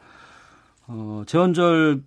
어, 0.88 1.22
재헌절 1.26 2.02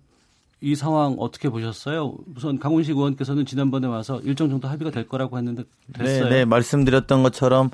이 0.64 0.76
상황 0.76 1.16
어떻게 1.18 1.48
보셨어요? 1.48 2.14
우선 2.36 2.60
강훈식 2.60 2.96
의원께서는 2.96 3.44
지난번에 3.44 3.88
와서 3.88 4.20
일정 4.20 4.48
정도 4.48 4.68
합의가 4.68 4.92
될 4.92 5.08
거라고 5.08 5.36
했는데 5.36 5.64
됐어요. 5.92 6.24
네, 6.24 6.30
네, 6.30 6.44
말씀드렸던 6.44 7.24
것처럼 7.24 7.68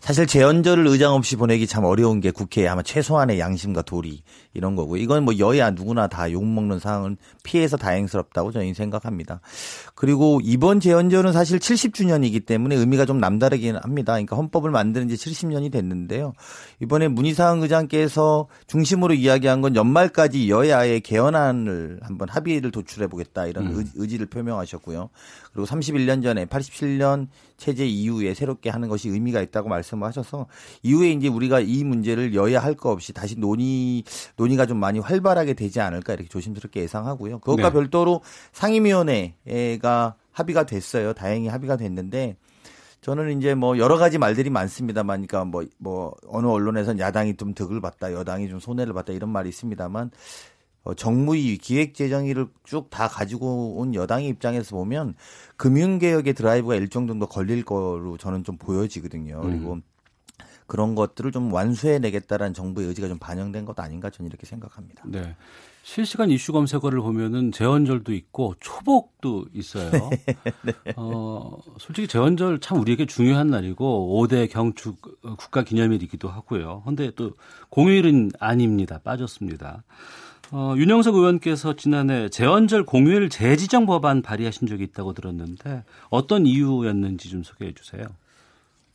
사실 0.00 0.26
재연절을 0.26 0.86
의장 0.86 1.14
없이 1.14 1.36
보내기 1.36 1.66
참 1.66 1.84
어려운 1.84 2.20
게 2.20 2.30
국회에 2.30 2.68
아마 2.68 2.82
최소한의 2.82 3.38
양심과 3.38 3.82
도리 3.82 4.22
이런 4.52 4.76
거고 4.76 4.98
이건 4.98 5.24
뭐 5.24 5.38
여야 5.38 5.70
누구나 5.70 6.06
다 6.06 6.30
욕먹는 6.30 6.80
상황은 6.80 7.16
피해서 7.44 7.78
다행스럽다고 7.78 8.52
저희는 8.52 8.74
생각합니다. 8.74 9.40
그리고 9.94 10.40
이번 10.44 10.80
재연절은 10.80 11.32
사실 11.32 11.58
70주년이기 11.58 12.44
때문에 12.44 12.76
의미가 12.76 13.06
좀 13.06 13.20
남다르긴 13.20 13.76
합니다. 13.76 14.12
그러니까 14.12 14.36
헌법을 14.36 14.70
만드는 14.70 15.08
지 15.08 15.14
70년이 15.14 15.72
됐는데요. 15.72 16.34
이번에 16.82 17.08
문희상 17.08 17.62
의장께서 17.62 18.48
중심으로 18.66 19.14
이야기한 19.14 19.62
건 19.62 19.76
연말까지 19.76 20.50
여야의 20.50 21.00
개헌안을 21.00 22.00
한번 22.02 22.28
합의를 22.34 22.70
도출해 22.70 23.06
보겠다 23.06 23.46
이런 23.46 23.68
음. 23.68 23.90
의지를 23.94 24.26
표명하셨고요. 24.26 25.08
그리고 25.52 25.66
31년 25.66 26.22
전에 26.22 26.44
87년 26.46 27.28
체제 27.56 27.86
이후에 27.86 28.34
새롭게 28.34 28.70
하는 28.70 28.88
것이 28.88 29.08
의미가 29.08 29.40
있다고 29.40 29.68
말씀하셔서 29.68 30.46
이후에 30.82 31.10
이제 31.10 31.28
우리가 31.28 31.60
이 31.60 31.84
문제를 31.84 32.34
여야 32.34 32.60
할 32.60 32.74
거 32.74 32.90
없이 32.90 33.12
다시 33.12 33.38
논의 33.38 34.02
논의가 34.36 34.66
좀 34.66 34.78
많이 34.78 34.98
활발하게 34.98 35.54
되지 35.54 35.80
않을까 35.80 36.14
이렇게 36.14 36.28
조심스럽게 36.28 36.80
예상하고뭐 36.80 37.38
그것과 37.38 37.68
네. 37.68 37.72
별도로 37.72 38.20
상임위원회가 38.52 40.16
합의가 40.32 40.66
됐어요. 40.66 41.12
다행히 41.12 41.48
합의가 41.48 41.76
됐는데 41.76 42.36
저는 43.04 43.38
이제 43.38 43.54
뭐 43.54 43.76
여러 43.76 43.98
가지 43.98 44.16
말들이 44.16 44.48
많습니다만, 44.48 45.26
그러니까 45.26 45.44
뭐, 45.44 45.62
뭐, 45.76 46.14
어느 46.26 46.46
언론에서는 46.46 46.98
야당이 46.98 47.36
좀 47.36 47.52
득을 47.52 47.82
봤다, 47.82 48.10
여당이 48.10 48.48
좀 48.48 48.58
손해를 48.58 48.94
봤다 48.94 49.12
이런 49.12 49.28
말이 49.28 49.50
있습니다만, 49.50 50.06
어, 50.06 50.10
정무위, 50.92 51.56
기획재정위를 51.56 52.48
쭉 52.64 52.90
다 52.90 53.08
가지고 53.08 53.76
온 53.76 53.94
여당의 53.94 54.28
입장에서 54.28 54.76
보면 54.76 55.14
금융개혁의 55.56 56.34
드라이브가 56.34 56.74
일정 56.76 57.06
정도 57.06 57.26
걸릴 57.26 57.64
거로 57.64 58.16
저는 58.18 58.44
좀 58.44 58.58
보여지거든요. 58.58 59.40
음. 59.42 59.50
그리고 59.50 59.78
그런 60.66 60.94
것들을 60.94 61.30
좀 61.32 61.52
완수해내겠다라는 61.52 62.54
정부의 62.54 62.88
의지가 62.88 63.08
좀 63.08 63.18
반영된 63.18 63.64
것 63.64 63.78
아닌가 63.80 64.10
저는 64.10 64.30
이렇게 64.30 64.46
생각합니다. 64.46 65.04
네. 65.06 65.36
실시간 65.82 66.30
이슈 66.30 66.52
검색어를 66.52 67.00
보면은 67.00 67.52
재헌절도 67.52 68.14
있고 68.14 68.54
초복도 68.60 69.46
있어요. 69.52 69.90
네. 70.64 70.72
어, 70.96 71.58
솔직히 71.78 72.08
재헌절 72.08 72.60
참 72.60 72.80
우리에게 72.80 73.04
중요한 73.04 73.48
날이고 73.48 74.22
5대 74.26 74.50
경축 74.50 75.20
국가 75.36 75.62
기념일이기도 75.62 76.28
하고요. 76.28 76.82
근데 76.86 77.10
또 77.14 77.32
공휴일은 77.68 78.30
아닙니다. 78.40 79.00
빠졌습니다. 79.04 79.84
어, 80.52 80.74
윤영석 80.76 81.14
의원께서 81.14 81.74
지난해 81.76 82.28
재헌절 82.28 82.84
공휴일 82.84 83.28
재지정 83.28 83.86
법안 83.86 84.22
발의하신 84.22 84.68
적이 84.68 84.84
있다고 84.84 85.12
들었는데 85.12 85.84
어떤 86.10 86.46
이유였는지 86.46 87.30
좀 87.30 87.42
소개해 87.42 87.74
주세요. 87.74 88.04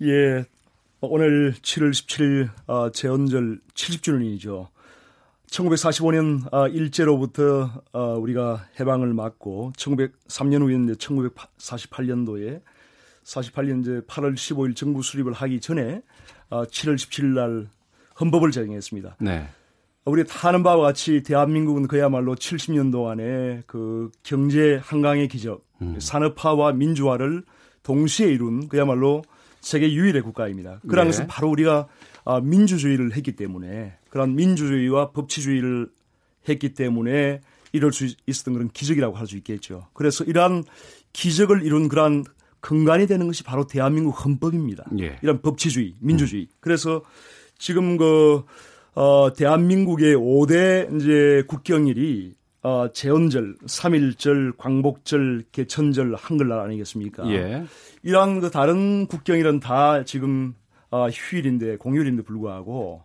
예. 0.02 0.46
오늘 1.02 1.54
7월 1.54 1.92
17일 1.92 2.50
어, 2.68 2.92
재헌절 2.92 3.62
70주년이죠. 3.74 4.68
1945년 5.48 6.54
어, 6.54 6.68
일제로부터 6.68 7.84
어, 7.92 8.16
우리가 8.16 8.66
해방을 8.80 9.14
맞고 9.14 9.74
1903년 9.78 10.62
후에 10.62 10.94
1948년도에 10.96 12.62
48년 13.24 13.82
이제 13.82 14.02
8월 14.08 14.36
15일 14.36 14.76
정부 14.76 15.02
수립을 15.02 15.34
하기 15.34 15.60
전에 15.60 16.02
7월 16.50 16.96
17일 16.96 17.26
날 17.28 17.68
헌법을 18.20 18.52
제정했습니다. 18.52 19.18
네. 19.20 19.48
우리 20.10 20.26
다 20.26 20.50
아는 20.50 20.64
바와 20.64 20.82
같이 20.82 21.24
대한민국은 21.24 21.88
그야말로 21.88 22.36
70년 22.36 22.92
동안에 22.92 23.64
그 23.68 24.12
경제 24.24 24.80
한강의 24.84 25.28
기적, 25.28 25.62
음. 25.82 25.96
산업화와 26.00 26.74
민주화를 26.74 27.44
동시에 27.84 28.28
이룬 28.28 28.68
그야말로 28.68 29.24
세계 29.62 29.92
유일의 29.92 30.22
국가입니다. 30.22 30.80
그런 30.88 31.06
네. 31.06 31.12
것은 31.12 31.28
바로 31.28 31.50
우리가 31.50 31.88
아, 32.26 32.40
민주주의를 32.40 33.16
했기 33.16 33.36
때문에 33.36 33.94
그런 34.10 34.36
민주주의와 34.36 35.12
법치주의를 35.12 35.90
했기 36.48 36.74
때문에 36.74 37.42
이럴 37.72 37.94
수 37.94 38.08
있었던 38.26 38.54
그런 38.54 38.70
기적이라고 38.70 39.16
할 39.16 39.28
수 39.28 39.38
있겠죠. 39.38 39.88
그래서 39.94 40.24
이러한 40.24 40.64
기적을 41.14 41.64
이룬 41.64 41.88
그러한 41.88 42.26
근간이 42.62 43.08
되는 43.08 43.26
것이 43.28 43.44
바로 43.44 43.68
대한민국 43.68 44.26
헌법입니다. 44.26 44.86
예. 45.00 45.18
이런 45.22 45.42
법치주의, 45.42 45.96
민주주의. 46.00 46.44
음. 46.44 46.56
그래서 46.60 47.04
지금 47.58 47.98
그 47.98 48.44
어, 49.00 49.32
대한민국의 49.34 50.14
5대 50.14 50.94
이제 50.94 51.42
국경일이 51.48 52.34
어, 52.62 52.92
재헌절, 52.92 53.56
3일절, 53.66 54.58
광복절, 54.58 55.46
개천절, 55.54 56.16
한글날 56.16 56.60
아니겠습니까? 56.60 57.26
예. 57.32 57.64
이러한 58.04 58.42
그 58.42 58.52
다른 58.52 59.08
국경일은 59.08 59.62
다 59.62 60.04
지금 60.04 60.54
어, 60.92 61.08
휴일인데 61.08 61.78
공휴일인데 61.78 62.24
불구하고 62.24 63.04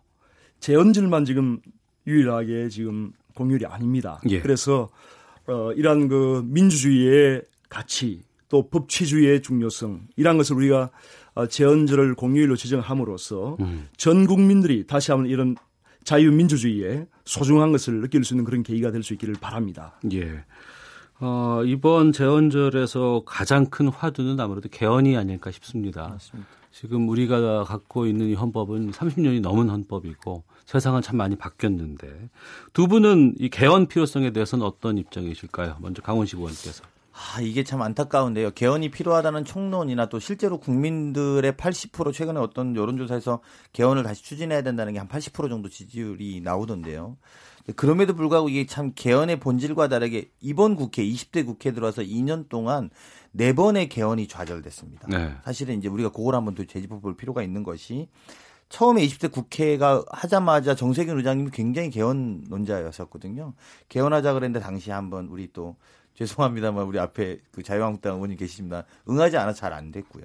재헌절만 0.58 1.26
지금 1.26 1.60
유일하게 2.08 2.70
지금 2.70 3.12
공휴일이 3.36 3.64
아닙니다. 3.64 4.20
예. 4.28 4.40
그래서 4.40 4.88
어, 5.46 5.70
이러한 5.74 6.08
그 6.08 6.42
민주주의의 6.44 7.42
가치 7.68 8.22
또 8.48 8.68
법치주의의 8.68 9.42
중요성 9.42 10.08
이러한 10.16 10.38
것을 10.38 10.56
우리가 10.56 10.90
어, 11.34 11.46
재헌절을 11.46 12.16
공휴일로 12.16 12.56
지정함으로써 12.56 13.58
음. 13.60 13.86
전 13.96 14.26
국민들이 14.26 14.88
다시 14.88 15.12
한번 15.12 15.30
이런 15.30 15.54
자유민주주의의 16.04 17.06
소중한 17.24 17.72
것을 17.72 18.00
느낄 18.00 18.24
수 18.24 18.34
있는 18.34 18.44
그런 18.44 18.62
계기가 18.62 18.90
될 18.90 19.02
수 19.02 19.12
있기를 19.14 19.34
바랍니다. 19.40 19.98
예. 20.12 20.44
어, 21.20 21.62
이번 21.64 22.12
재헌절에서 22.12 23.22
가장 23.24 23.66
큰 23.66 23.88
화두는 23.88 24.38
아무래도 24.40 24.68
개헌이 24.68 25.16
아닐까 25.16 25.50
싶습니다. 25.50 26.08
맞습니다. 26.08 26.48
지금 26.72 27.08
우리가 27.08 27.62
갖고 27.64 28.04
있는 28.06 28.26
이 28.28 28.34
헌법은 28.34 28.90
30년이 28.90 29.40
넘은 29.40 29.70
헌법이고 29.70 30.42
세상은 30.66 31.02
참 31.02 31.16
많이 31.16 31.36
바뀌었는데 31.36 32.30
두 32.72 32.88
분은 32.88 33.36
이 33.38 33.48
개헌 33.48 33.86
필요성에 33.86 34.32
대해서는 34.32 34.66
어떤 34.66 34.98
입장이실까요? 34.98 35.76
먼저 35.80 36.02
강원식 36.02 36.38
의원께서. 36.38 36.82
아, 37.16 37.40
이게 37.40 37.62
참 37.62 37.80
안타까운데요. 37.80 38.50
개헌이 38.50 38.90
필요하다는 38.90 39.44
총론이나 39.44 40.06
또 40.06 40.18
실제로 40.18 40.58
국민들의 40.58 41.52
80% 41.52 42.12
최근에 42.12 42.40
어떤 42.40 42.74
여론조사에서 42.74 43.40
개헌을 43.72 44.02
다시 44.02 44.24
추진해야 44.24 44.62
된다는 44.62 44.92
게 44.92 44.98
한 44.98 45.08
80% 45.08 45.48
정도 45.48 45.68
지지율이 45.68 46.40
나오던데요. 46.42 47.16
그럼에도 47.76 48.14
불구하고 48.14 48.48
이게 48.48 48.66
참 48.66 48.92
개헌의 48.94 49.40
본질과 49.40 49.88
다르게 49.88 50.30
이번 50.40 50.76
국회 50.76 51.04
20대 51.04 51.46
국회 51.46 51.72
들어와서 51.72 52.02
2년 52.02 52.48
동안 52.48 52.90
네 53.32 53.52
번의 53.52 53.88
개헌이 53.88 54.26
좌절됐습니다. 54.28 55.08
네. 55.08 55.34
사실은 55.44 55.78
이제 55.78 55.88
우리가 55.88 56.10
그걸 56.10 56.34
한번 56.34 56.54
더 56.54 56.64
되짚어 56.64 57.00
볼 57.00 57.16
필요가 57.16 57.42
있는 57.42 57.62
것이 57.62 58.08
처음에 58.68 59.06
20대 59.06 59.30
국회가 59.30 60.04
하자마자 60.10 60.74
정세균 60.74 61.16
의장님이 61.18 61.50
굉장히 61.52 61.90
개헌 61.90 62.46
논자였었거든요. 62.48 63.54
개헌하자 63.88 64.32
그랬는데 64.32 64.60
당시 64.64 64.90
한번 64.90 65.28
우리 65.28 65.52
또 65.52 65.76
죄송합니다만 66.14 66.84
우리 66.84 66.98
앞에 66.98 67.38
그 67.52 67.62
자유한국당 67.62 68.14
의원님 68.14 68.38
계십니다. 68.38 68.84
응하지 69.08 69.36
않아 69.36 69.52
잘 69.52 69.74
안 69.74 69.90
됐고요. 69.90 70.24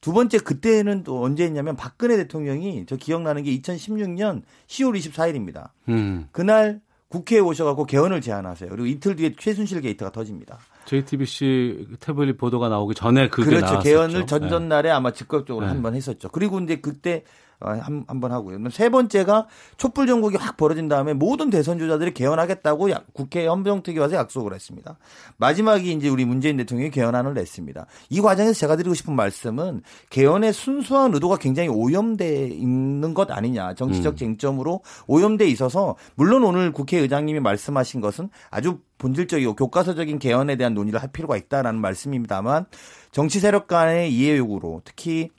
두 0.00 0.12
번째 0.12 0.38
그때는 0.38 1.02
또 1.02 1.22
언제 1.22 1.44
했냐면 1.44 1.76
박근혜 1.76 2.16
대통령이 2.16 2.84
저 2.86 2.96
기억나는 2.96 3.42
게 3.42 3.50
2016년 3.58 4.42
10월 4.66 4.96
24일입니다. 4.98 5.70
음. 5.88 6.28
그날 6.32 6.80
국회에 7.08 7.40
오셔갖고 7.40 7.84
개헌을 7.84 8.20
제안하세요. 8.22 8.70
그리고 8.70 8.86
이틀 8.86 9.16
뒤에 9.16 9.34
최순실 9.38 9.82
게이트가 9.82 10.12
터집니다. 10.12 10.58
JTBC 10.86 11.88
태블릿 12.00 12.38
보도가 12.38 12.68
나오기 12.68 12.94
전에 12.94 13.28
그게 13.28 13.50
그렇죠. 13.50 13.66
나왔었죠. 13.66 13.88
개헌을 13.88 14.26
전전날에 14.26 14.88
네. 14.88 14.90
아마 14.90 15.12
즉각적으로 15.12 15.66
네. 15.66 15.72
한번 15.72 15.94
했었죠. 15.94 16.28
그리고 16.30 16.58
이제 16.60 16.76
그때 16.76 17.24
어, 17.51 17.51
한, 17.64 18.04
한번 18.06 18.32
하고요. 18.32 18.58
세 18.70 18.88
번째가 18.88 19.46
촛불 19.76 20.06
전국이 20.06 20.36
확 20.36 20.56
벌어진 20.56 20.88
다음에 20.88 21.12
모든 21.12 21.50
대선 21.50 21.78
주자들이 21.78 22.14
개헌하겠다고 22.14 22.88
국회 23.12 23.46
헌병특위 23.46 23.98
와서 23.98 24.16
약속을 24.16 24.54
했습니다. 24.54 24.98
마지막이 25.36 25.92
이제 25.92 26.08
우리 26.08 26.24
문재인 26.24 26.56
대통령이 26.56 26.90
개헌안을 26.90 27.34
냈습니다. 27.34 27.86
이 28.10 28.20
과정에서 28.20 28.52
제가 28.54 28.76
드리고 28.76 28.94
싶은 28.94 29.14
말씀은 29.14 29.82
개헌의 30.10 30.52
순수한 30.52 31.14
의도가 31.14 31.36
굉장히 31.36 31.68
오염돼 31.68 32.48
있는 32.48 33.14
것 33.14 33.30
아니냐. 33.30 33.74
정치적 33.74 34.14
음. 34.14 34.16
쟁점으로 34.16 34.82
오염돼 35.06 35.46
있어서 35.48 35.96
물론 36.14 36.44
오늘 36.44 36.72
국회의장님이 36.72 37.40
말씀하신 37.40 38.00
것은 38.00 38.28
아주 38.50 38.80
본질적이고 38.98 39.56
교과서적인 39.56 40.18
개헌에 40.18 40.56
대한 40.56 40.74
논의를 40.74 41.02
할 41.02 41.10
필요가 41.10 41.36
있다라는 41.36 41.80
말씀입니다만 41.80 42.66
정치 43.10 43.40
세력 43.40 43.66
간의 43.66 44.12
이해 44.14 44.38
요구로 44.38 44.82
특히 44.84 45.30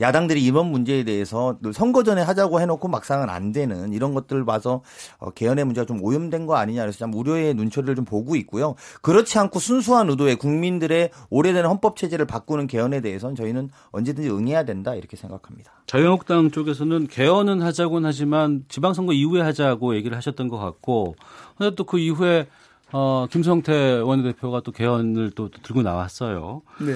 야당들이 0.00 0.42
이번 0.42 0.70
문제에 0.70 1.04
대해서 1.04 1.58
선거 1.74 2.02
전에 2.02 2.22
하자고 2.22 2.60
해놓고 2.60 2.88
막상은 2.88 3.28
안 3.28 3.52
되는 3.52 3.92
이런 3.92 4.14
것들을 4.14 4.44
봐서 4.44 4.82
어, 5.18 5.30
개헌의 5.30 5.64
문제가 5.66 5.86
좀 5.86 6.02
오염된 6.02 6.46
거 6.46 6.56
아니냐 6.56 6.82
그래서 6.82 6.98
참 6.98 7.12
우려의 7.14 7.54
눈초리를 7.54 7.94
좀 7.94 8.04
보고 8.04 8.34
있고요. 8.36 8.74
그렇지 9.02 9.38
않고 9.38 9.58
순수한 9.58 10.08
의도의 10.08 10.36
국민들의 10.36 11.10
오래된 11.28 11.66
헌법 11.66 11.96
체제를 11.96 12.26
바꾸는 12.26 12.66
개헌에 12.66 13.00
대해서는 13.02 13.36
저희는 13.36 13.68
언제든지 13.90 14.30
응해야 14.30 14.64
된다 14.64 14.94
이렇게 14.94 15.16
생각합니다. 15.16 15.72
자유한국당 15.86 16.50
쪽에서는 16.50 17.06
개헌은 17.08 17.60
하자곤 17.60 18.06
하지만 18.06 18.64
지방선거 18.68 19.12
이후에 19.12 19.42
하자고 19.42 19.94
얘기를 19.96 20.16
하셨던 20.16 20.48
것 20.48 20.58
같고 20.58 21.14
근데 21.58 21.74
또 21.76 21.84
그 21.84 21.98
이후에 21.98 22.46
어, 22.92 23.26
김성태 23.30 24.00
원내대표가 24.00 24.60
또 24.60 24.70
개헌을 24.72 25.32
또, 25.32 25.48
또 25.48 25.60
들고 25.62 25.82
나왔어요. 25.82 26.62
네. 26.80 26.94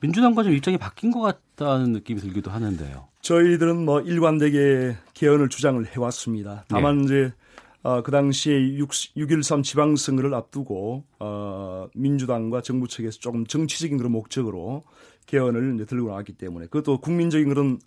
민주당과 0.00 0.42
좀 0.44 0.52
입장이 0.52 0.78
바뀐 0.78 1.10
것 1.10 1.20
같 1.20 1.45
다는 1.56 1.92
느낌이 1.92 2.20
들기도 2.20 2.50
하는데요. 2.50 3.08
저희들은 3.22 3.84
뭐 3.84 4.00
일관되게 4.00 4.96
개헌을 5.14 5.48
주장을 5.48 5.84
해왔습니다. 5.84 6.64
다만 6.68 6.98
네. 6.98 7.04
이제 7.04 7.32
어, 7.82 8.02
그 8.02 8.10
당시에 8.10 8.76
6, 8.78 8.88
6.13 8.88 9.62
지방선거를 9.62 10.34
앞두고 10.34 11.04
어, 11.18 11.88
민주당과 11.94 12.60
정부 12.60 12.88
측에서 12.88 13.18
조금 13.18 13.46
정치적인 13.46 13.96
그런 13.96 14.12
목적으로 14.12 14.84
개헌을 15.26 15.76
이제 15.76 15.84
들고 15.84 16.08
나왔기 16.08 16.32
때문에 16.32 16.66
그것도 16.66 17.00
국민적인 17.00 17.48
그런 17.48 17.78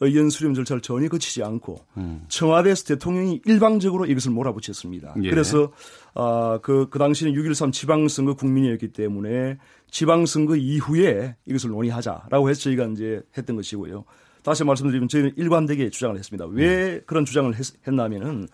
의견 0.00 0.30
수렴 0.30 0.54
절차를 0.54 0.80
전혀 0.80 1.08
거치지 1.08 1.42
않고 1.42 1.76
음. 1.98 2.24
청와대에서 2.28 2.84
대통령이 2.84 3.42
일방적으로 3.44 4.06
이것을 4.06 4.30
몰아붙였습니다. 4.30 5.14
예. 5.22 5.30
그래서 5.30 5.70
아, 6.14 6.58
그, 6.62 6.88
그 6.88 6.98
당시는 6.98 7.34
6.13 7.34 7.72
지방선거 7.72 8.34
국민이었기 8.34 8.92
때문에 8.92 9.58
지방선거 9.90 10.56
이후에 10.56 11.36
이것을 11.46 11.70
논의하자라고 11.70 12.48
해서 12.48 12.60
저희가 12.62 12.86
이제 12.86 13.22
했던 13.36 13.56
것이고요. 13.56 14.04
다시 14.42 14.64
말씀드리면 14.64 15.08
저희는 15.08 15.32
일관되게 15.36 15.90
주장을 15.90 16.16
했습니다. 16.16 16.46
왜 16.46 17.00
그런 17.06 17.24
주장을 17.24 17.54
했, 17.54 17.66
했냐면은 17.86 18.48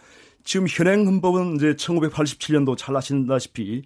지금 0.44 0.66
현행 0.68 1.06
헌법은 1.06 1.56
이제 1.56 1.74
1987년도 1.74 2.76
잘 2.76 2.96
아신다시피 2.96 3.82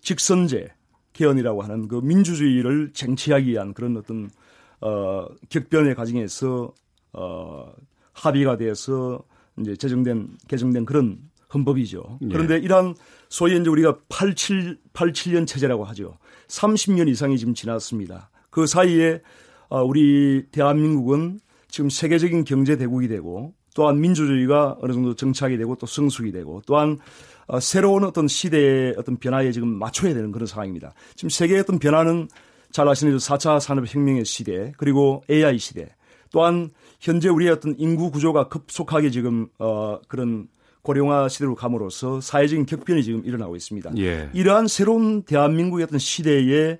직선제 0.00 0.68
개헌이라고 1.12 1.62
하는 1.62 1.88
그 1.88 1.96
민주주의를 1.96 2.92
쟁취하기 2.92 3.50
위한 3.50 3.74
그런 3.74 3.96
어떤 3.96 4.30
어 4.80 5.26
격변의 5.48 5.94
과정에서 5.94 6.72
어 7.12 7.72
합의가 8.12 8.56
돼서 8.56 9.22
이제 9.58 9.76
제정된 9.76 10.36
개정된 10.48 10.84
그런 10.84 11.18
헌법이죠. 11.52 12.18
예. 12.22 12.28
그런데 12.28 12.58
이러한 12.58 12.94
소위 13.28 13.56
이제 13.58 13.70
우리가 13.70 13.98
87 14.08 14.78
87년 14.92 15.46
체제라고 15.46 15.84
하죠. 15.84 16.18
30년 16.48 17.08
이상이 17.08 17.38
지금 17.38 17.54
지났습니다. 17.54 18.30
그 18.50 18.66
사이에 18.66 19.20
어, 19.68 19.82
우리 19.82 20.44
대한민국은 20.52 21.40
지금 21.68 21.90
세계적인 21.90 22.44
경제 22.44 22.76
대국이 22.76 23.08
되고 23.08 23.54
또한 23.74 24.00
민주주의가 24.00 24.76
어느 24.80 24.92
정도 24.92 25.14
정착이 25.14 25.56
되고 25.56 25.74
또 25.74 25.86
성숙이 25.86 26.30
되고 26.30 26.62
또한 26.66 26.98
어, 27.46 27.60
새로운 27.60 28.04
어떤 28.04 28.28
시대의 28.28 28.94
어떤 28.96 29.16
변화에 29.16 29.50
지금 29.52 29.68
맞춰야 29.68 30.14
되는 30.14 30.30
그런 30.32 30.46
상황입니다. 30.46 30.94
지금 31.16 31.28
세계의 31.28 31.60
어떤 31.60 31.78
변화는 31.78 32.28
잘 32.70 32.88
아시는 32.88 33.16
4차 33.16 33.60
산업혁명의 33.60 34.24
시대 34.24 34.72
그리고 34.76 35.22
AI 35.30 35.58
시대 35.58 35.94
또한 36.30 36.70
현재 37.00 37.28
우리의 37.28 37.52
어떤 37.52 37.74
인구 37.78 38.10
구조가 38.10 38.48
급속하게 38.48 39.10
지금 39.10 39.48
어, 39.58 40.00
그런 40.08 40.48
고령화 40.88 41.28
시대로 41.30 41.54
감으로써 41.54 42.20
사회적인 42.20 42.66
격변이 42.66 43.02
지금 43.02 43.24
일어나고 43.24 43.56
있습니다. 43.56 43.92
예. 43.96 44.28
이러한 44.34 44.68
새로운 44.68 45.22
대한민국의 45.22 45.84
어떤 45.84 45.98
시대에 45.98 46.78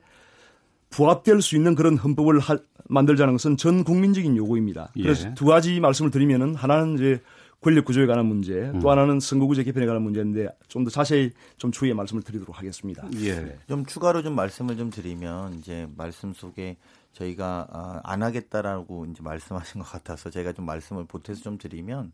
부합될 0.90 1.40
수 1.42 1.56
있는 1.56 1.74
그런 1.74 1.96
헌법을 1.96 2.38
하- 2.38 2.58
만들자는 2.86 3.32
것은 3.34 3.56
전 3.56 3.82
국민적인 3.82 4.36
요구입니다. 4.36 4.92
예. 4.96 5.02
그래서 5.02 5.32
두 5.34 5.46
가지 5.46 5.80
말씀을 5.80 6.10
드리면은 6.10 6.54
하나는 6.54 6.94
이제 6.94 7.20
권력 7.62 7.86
구조에 7.86 8.04
관한 8.04 8.26
문제, 8.26 8.52
음. 8.52 8.78
또 8.80 8.90
하나는 8.90 9.20
선거구제 9.20 9.64
개편에 9.64 9.86
관한 9.86 10.02
문제인데 10.02 10.48
좀 10.68 10.84
더 10.84 10.90
자세히 10.90 11.30
좀 11.56 11.72
추후에 11.72 11.94
말씀을 11.94 12.22
드리도록 12.22 12.58
하겠습니다. 12.58 13.08
예. 13.22 13.58
좀 13.66 13.86
추가로 13.86 14.22
좀 14.22 14.34
말씀을 14.34 14.76
좀 14.76 14.90
드리면 14.90 15.54
이제 15.54 15.88
말씀 15.96 16.34
속에 16.34 16.76
저희가 17.14 17.68
아, 17.72 18.00
안 18.04 18.22
하겠다라고 18.22 19.06
이제 19.06 19.22
말씀하신 19.22 19.80
것 19.80 19.88
같아서 19.90 20.28
제가 20.28 20.52
좀 20.52 20.66
말씀을 20.66 21.06
보태서 21.06 21.40
좀 21.40 21.56
드리면 21.56 22.12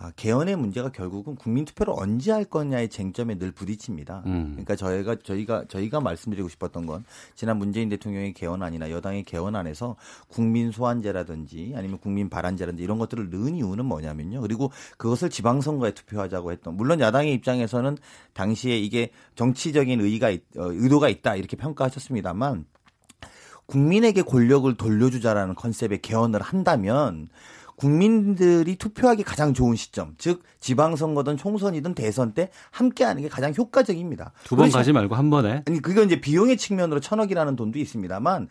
아, 0.00 0.12
개헌의 0.14 0.54
문제가 0.54 0.90
결국은 0.90 1.34
국민 1.34 1.64
투표를 1.64 1.92
언제 1.96 2.30
할 2.30 2.44
거냐의 2.44 2.88
쟁점에 2.88 3.36
늘 3.36 3.50
부딪힙니다. 3.50 4.22
음. 4.26 4.50
그러니까 4.52 4.76
저희가 4.76 5.16
저희가 5.16 5.64
저희가 5.66 6.00
말씀드리고 6.00 6.48
싶었던 6.48 6.86
건 6.86 7.04
지난 7.34 7.58
문재인 7.58 7.88
대통령의 7.88 8.32
개헌안이나 8.32 8.92
여당의 8.92 9.24
개헌안에서 9.24 9.96
국민 10.28 10.70
소환제라든지 10.70 11.72
아니면 11.74 11.98
국민 11.98 12.28
발안제라든지 12.30 12.84
이런 12.84 12.98
것들을 12.98 13.28
넣은 13.30 13.56
이유는 13.56 13.84
뭐냐면요. 13.86 14.40
그리고 14.40 14.70
그것을 14.98 15.30
지방선거에 15.30 15.90
투표하자고 15.94 16.52
했던 16.52 16.76
물론 16.76 17.00
야당의 17.00 17.32
입장에서는 17.34 17.98
당시에 18.34 18.78
이게 18.78 19.10
정치적인 19.34 20.00
의의가 20.00 20.30
있- 20.30 20.44
어, 20.56 20.70
의도가 20.70 21.08
있다 21.08 21.34
이렇게 21.34 21.56
평가하셨습니다만 21.56 22.66
국민에게 23.66 24.22
권력을 24.22 24.72
돌려주자라는 24.76 25.54
컨셉의 25.56 26.00
개헌을 26.02 26.40
한다면 26.40 27.28
국민들이 27.78 28.74
투표하기 28.76 29.22
가장 29.22 29.54
좋은 29.54 29.76
시점, 29.76 30.14
즉 30.18 30.42
지방선거든 30.60 31.36
총선이든 31.36 31.94
대선 31.94 32.32
때 32.32 32.50
함께하는 32.72 33.22
게 33.22 33.28
가장 33.28 33.54
효과적입니다. 33.56 34.32
두 34.44 34.56
번 34.56 34.68
가지 34.70 34.92
말고 34.92 35.14
한 35.14 35.30
번에. 35.30 35.62
아니 35.66 35.80
그건 35.80 36.06
이제 36.06 36.20
비용의 36.20 36.56
측면으로 36.56 36.98
천억이라는 36.98 37.54
돈도 37.54 37.78
있습니다만 37.78 38.48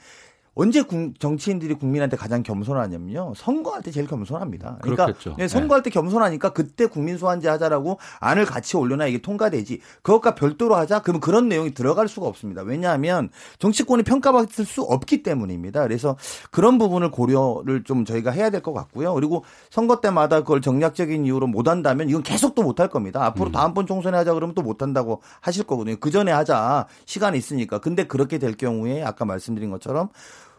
언제 0.59 0.81
국- 0.81 1.19
정치인들이 1.19 1.75
국민한테 1.75 2.17
가장 2.17 2.41
겸손하냐면요. 2.41 3.33
선거할 3.35 3.83
때 3.83 3.91
제일 3.91 4.07
겸손합니다. 4.07 4.77
그러니까 4.81 5.05
그렇겠죠. 5.05 5.35
네, 5.37 5.47
선거할 5.47 5.83
때 5.83 5.91
겸손하니까 5.91 6.49
그때 6.53 6.87
국민 6.87 7.17
소환제 7.19 7.47
하자라고 7.47 7.99
안을 8.19 8.45
같이 8.45 8.75
올려놔 8.75 9.05
이게 9.07 9.19
통과되지. 9.21 9.81
그것과 10.01 10.33
별도로 10.33 10.75
하자. 10.75 11.01
그러면 11.03 11.21
그런 11.21 11.47
내용이 11.47 11.75
들어갈 11.75 12.07
수가 12.07 12.25
없습니다. 12.27 12.63
왜냐하면 12.63 13.29
정치권이 13.59 14.01
평가받을 14.03 14.65
수 14.65 14.81
없기 14.81 15.21
때문입니다. 15.21 15.83
그래서 15.83 16.17
그런 16.49 16.77
부분을 16.79 17.11
고려를 17.11 17.83
좀 17.83 18.03
저희가 18.03 18.31
해야 18.31 18.49
될 18.49 18.61
것 18.61 18.73
같고요. 18.73 19.13
그리고 19.13 19.43
선거 19.69 20.01
때마다 20.01 20.39
그걸 20.41 20.61
정략적인 20.61 21.23
이유로 21.25 21.45
못 21.47 21.67
한다면 21.67 22.09
이건 22.09 22.23
계속 22.23 22.55
또 22.55 22.63
못 22.63 22.79
할 22.79 22.89
겁니다. 22.89 23.23
앞으로 23.25 23.51
다음번 23.51 23.85
총선에 23.85 24.17
하자 24.17 24.33
그러면 24.33 24.55
또 24.55 24.63
못 24.63 24.81
한다고 24.81 25.21
하실 25.39 25.63
거거든요. 25.65 25.95
그 25.99 26.09
전에 26.09 26.31
하자. 26.31 26.87
시간이 27.05 27.37
있으니까. 27.37 27.77
근데 27.79 28.05
그렇게 28.07 28.39
될 28.39 28.55
경우에 28.57 29.03
아까 29.03 29.23
말씀드린 29.25 29.69
것처럼 29.69 30.09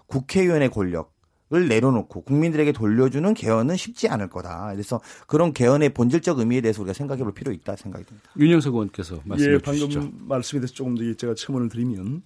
국회의원의 0.08 0.70
권력 0.70 1.16
을 1.50 1.66
내려놓고 1.66 2.24
국민들에게 2.24 2.72
돌려주는 2.72 3.32
개헌은 3.32 3.74
쉽지 3.78 4.06
않을 4.08 4.28
거다. 4.28 4.70
그래서 4.72 5.00
그런 5.26 5.54
개헌의 5.54 5.94
본질적 5.94 6.40
의미에 6.40 6.60
대해서 6.60 6.82
우리가 6.82 6.92
생각해 6.92 7.22
볼 7.22 7.32
필요 7.32 7.52
있다 7.52 7.74
생각이 7.74 8.04
듭니다. 8.04 8.28
윤영석 8.38 8.74
의원께서 8.74 9.22
말씀해 9.24 9.54
예, 9.54 9.58
주시죠. 9.58 9.88
방금 9.88 10.28
말씀에 10.28 10.60
대해서 10.60 10.74
조금 10.74 10.94
더 10.94 11.14
제가 11.14 11.34
첨언을 11.34 11.70
드리면 11.70 12.22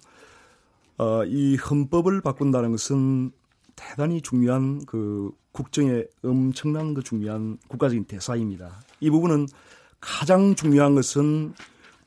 어, 0.97 1.23
이 1.23 1.55
헌법을 1.55 2.19
바꾼다는 2.19 2.71
것은 2.71 3.31
대단히 3.77 4.21
중요한 4.21 4.83
그 4.85 5.31
국정의 5.53 6.05
엄청난 6.21 6.93
그 6.93 7.01
중요한 7.01 7.57
국가적인 7.69 8.03
대사입니다. 8.03 8.81
이 8.99 9.09
부분은 9.09 9.47
가장 10.01 10.53
중요한 10.53 10.95
것은 10.95 11.53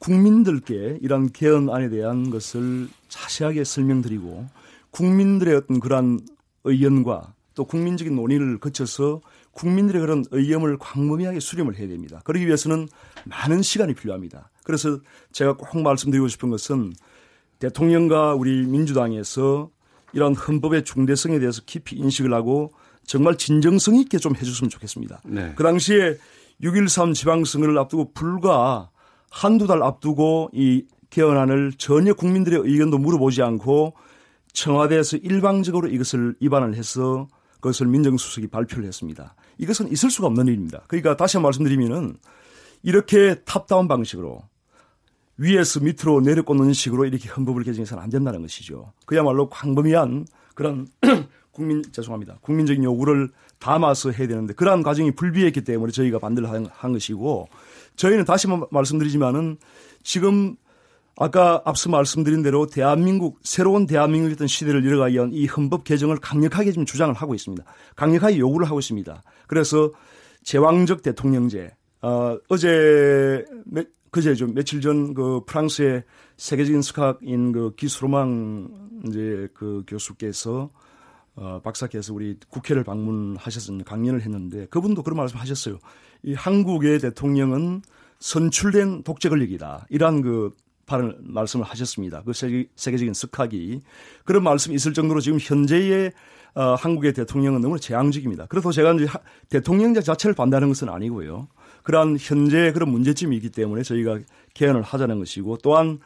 국민들께 0.01 0.99
이런 1.01 1.33
개헌안에 1.33 1.89
대한 1.89 2.29
것을 2.29 2.89
자세하게 3.09 3.65
설명드리고 3.65 4.47
국민들의 4.91 5.55
어떤 5.55 5.81
그러한 5.81 6.21
의견과 6.65 7.35
또 7.55 7.65
국민적인 7.65 8.15
논의를 8.15 8.59
거쳐서 8.59 9.21
국민들의 9.53 10.01
그런 10.01 10.25
의견을 10.31 10.77
광범위하게 10.79 11.41
수렴을 11.41 11.79
해야 11.79 11.89
됩니다. 11.89 12.21
그러기 12.25 12.47
위해서는 12.47 12.89
많은 13.25 13.63
시간이 13.63 13.95
필요합니다. 13.95 14.51
그래서 14.65 14.99
제가 15.33 15.57
꼭 15.57 15.81
말씀드리고 15.81 16.29
싶은 16.29 16.51
것은 16.51 16.93
대통령과 17.59 18.35
우리 18.35 18.67
민주당에서 18.67 19.71
이런 20.13 20.35
헌법의 20.35 20.85
중대성에 20.85 21.39
대해서 21.39 21.63
깊이 21.65 21.97
인식을 21.97 22.33
하고 22.35 22.73
정말 23.05 23.39
진정성 23.39 23.97
있게 23.97 24.19
좀 24.19 24.35
해줬으면 24.37 24.69
좋겠습니다. 24.69 25.23
네. 25.25 25.53
그 25.57 25.63
당시에 25.63 26.19
6.13 26.63 27.15
지방선거를 27.15 27.79
앞두고 27.79 28.13
불과 28.13 28.91
한두 29.31 29.67
달 29.67 29.83
앞두고 29.83 30.51
이 30.53 30.85
개헌안을 31.11 31.73
전혀 31.79 32.15
국민들의 32.15 32.61
의견도 32.65 32.99
물어보지 32.99 33.43
않고 33.43 33.95
청와대에서 34.57 35.19
일방적으로 35.19 35.87
이것을 35.89 36.35
입안을 36.41 36.75
해서 36.77 37.29
그것을 37.57 37.87
민정수석이 37.87 38.49
발표를 38.49 38.87
했습니다. 38.87 39.35
이것은 39.59 39.93
있을 39.93 40.11
수가 40.11 40.27
없는 40.29 40.47
일입니다. 40.47 40.83
그러니까 40.89 41.17
다시 41.17 41.39
말씀드리면은 41.39 42.17
이렇게 42.83 43.37
탑다운 43.45 43.87
방식으로 43.87 44.43
위에서 45.37 45.81
밑으로 45.81 46.21
내려꽂는 46.21 46.73
식으로 46.73 47.05
이렇게 47.05 47.29
헌법을 47.29 47.65
개정해서는 47.65 48.03
안 48.03 48.09
된다는 48.09 48.41
것이죠. 48.41 48.93
그야말로 49.05 49.51
광범위한 49.51 50.27
그런 50.55 50.89
국민 51.53 51.83
죄송합니다. 51.93 52.39
국민적인 52.41 52.83
요구를 52.83 53.31
담아서 53.59 54.11
해야 54.11 54.27
되는데 54.27 54.55
그러한 54.55 54.83
과정이 54.83 55.11
불비했기 55.11 55.65
때문에 55.65 55.93
저희가 55.93 56.19
반대를 56.19 56.51
한, 56.51 56.67
한 56.73 56.93
것이고 56.93 57.49
저희는 57.97 58.25
다시 58.25 58.47
말씀드리지만은 58.71 59.59
지금 60.03 60.57
아까 61.19 61.63
앞서 61.65 61.89
말씀드린 61.89 62.43
대로 62.43 62.67
대한민국 62.67 63.41
새로운 63.43 63.87
대한민국의 63.87 64.35
어떤 64.35 64.47
시대를 64.47 64.85
이뤄가기 64.85 65.15
위한 65.15 65.31
이 65.33 65.47
헌법 65.47 65.85
개정을 65.85 66.19
강력하게 66.19 66.73
지금 66.73 66.85
주장을 66.85 67.13
하고 67.15 67.35
있습니다. 67.35 67.65
강력하게 67.97 68.39
요구를 68.39 68.67
하고 68.67 68.79
있습니다. 68.79 69.23
그래서 69.47 69.93
제왕적 70.45 71.03
대통령제 71.03 71.71
어, 72.03 72.39
어제 72.49 73.45
매, 73.65 73.85
그제 74.11 74.35
좀 74.35 74.55
며칠 74.55 74.81
전 74.81 75.15
그 75.15 75.41
프랑스의 75.47 76.05
세계적인 76.37 76.83
스카인 76.83 77.53
그 77.53 77.75
기수로망 77.77 78.69
이제 79.07 79.49
그 79.55 79.85
교수께서 79.87 80.69
어, 81.35 81.61
박사께서 81.63 82.15
우리 82.15 82.39
국회를 82.49 82.85
방문하셔서 82.85 83.77
강연을 83.85 84.23
했는데 84.23 84.67
그분도 84.67 85.03
그런 85.03 85.17
말씀 85.17 85.39
하셨어요. 85.39 85.79
이 86.23 86.35
한국의 86.35 86.99
대통령은 86.99 87.83
선출된 88.19 89.03
독재 89.03 89.29
권력이다. 89.29 89.87
이러한 89.91 90.23
그 90.23 90.51
발언 90.87 91.17
말씀을 91.21 91.67
하셨습니다. 91.67 92.23
그 92.25 92.33
세계, 92.33 92.69
세계적인 92.77 93.13
스카기 93.13 93.83
그런 94.25 94.45
말씀이 94.45 94.75
있을 94.75 94.93
정도로 94.95 95.21
지금 95.21 95.39
현재의 95.41 96.13
어, 96.55 96.75
한국의 96.75 97.13
대통령은 97.13 97.61
너무 97.61 97.79
재앙적입니다. 97.79 98.47
그래서 98.47 98.73
제가 98.73 98.95
이제 98.95 99.05
하, 99.05 99.19
대통령자 99.51 100.01
자체를 100.01 100.35
반대하는 100.35 100.69
것은 100.69 100.89
아니고요. 100.89 101.49
그러한 101.83 102.17
현재 102.19 102.73
그런 102.73 102.91
문제점이 102.91 103.37
있기 103.37 103.51
때문에 103.51 103.83
저희가 103.83 104.21
개헌을 104.55 104.81
하자는 104.81 105.19
것이고 105.19 105.59
또한 105.59 105.99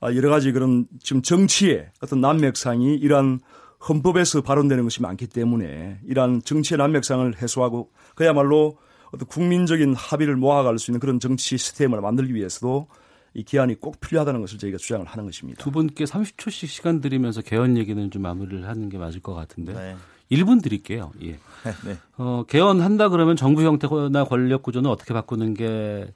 아, 0.00 0.14
여러 0.14 0.30
가지 0.30 0.52
그런 0.52 0.86
지금 1.02 1.22
정치의 1.22 1.90
어떤 2.00 2.20
난맥상이 2.20 2.94
이러한 2.94 3.40
헌법에서 3.88 4.42
발언되는 4.42 4.84
것이 4.84 5.02
많기 5.02 5.26
때문에 5.26 6.00
이러한 6.06 6.42
정치의 6.42 6.78
난맥상을 6.78 7.42
해소하고 7.42 7.90
그야말로 8.14 8.78
어떤 9.12 9.26
국민적인 9.28 9.94
합의를 9.94 10.36
모아갈 10.36 10.78
수 10.78 10.90
있는 10.90 11.00
그런 11.00 11.20
정치 11.20 11.56
시스템을 11.56 12.00
만들기 12.00 12.34
위해서도 12.34 12.88
이 13.36 13.44
기한이 13.44 13.74
꼭 13.74 14.00
필요하다는 14.00 14.40
것을 14.40 14.58
저희가 14.58 14.78
주장을 14.78 15.04
하는 15.04 15.26
것입니다. 15.26 15.62
두 15.62 15.70
분께 15.70 16.04
30초씩 16.04 16.68
시간 16.68 17.02
드리면서 17.02 17.42
개헌 17.42 17.76
얘기는 17.76 18.10
좀 18.10 18.22
마무리를 18.22 18.66
하는 18.66 18.88
게 18.88 18.96
맞을 18.96 19.20
것 19.20 19.34
같은데. 19.34 19.74
네. 19.74 19.96
1분 20.32 20.62
드릴게요. 20.62 21.12
예. 21.22 21.38
네. 21.84 21.98
어, 22.16 22.44
개헌한다 22.48 23.10
그러면 23.10 23.36
정부 23.36 23.62
형태나 23.62 24.24
권력 24.24 24.62
구조는 24.62 24.88
어떻게 24.88 25.12
바꾸는 25.12 25.52
게 25.52 26.06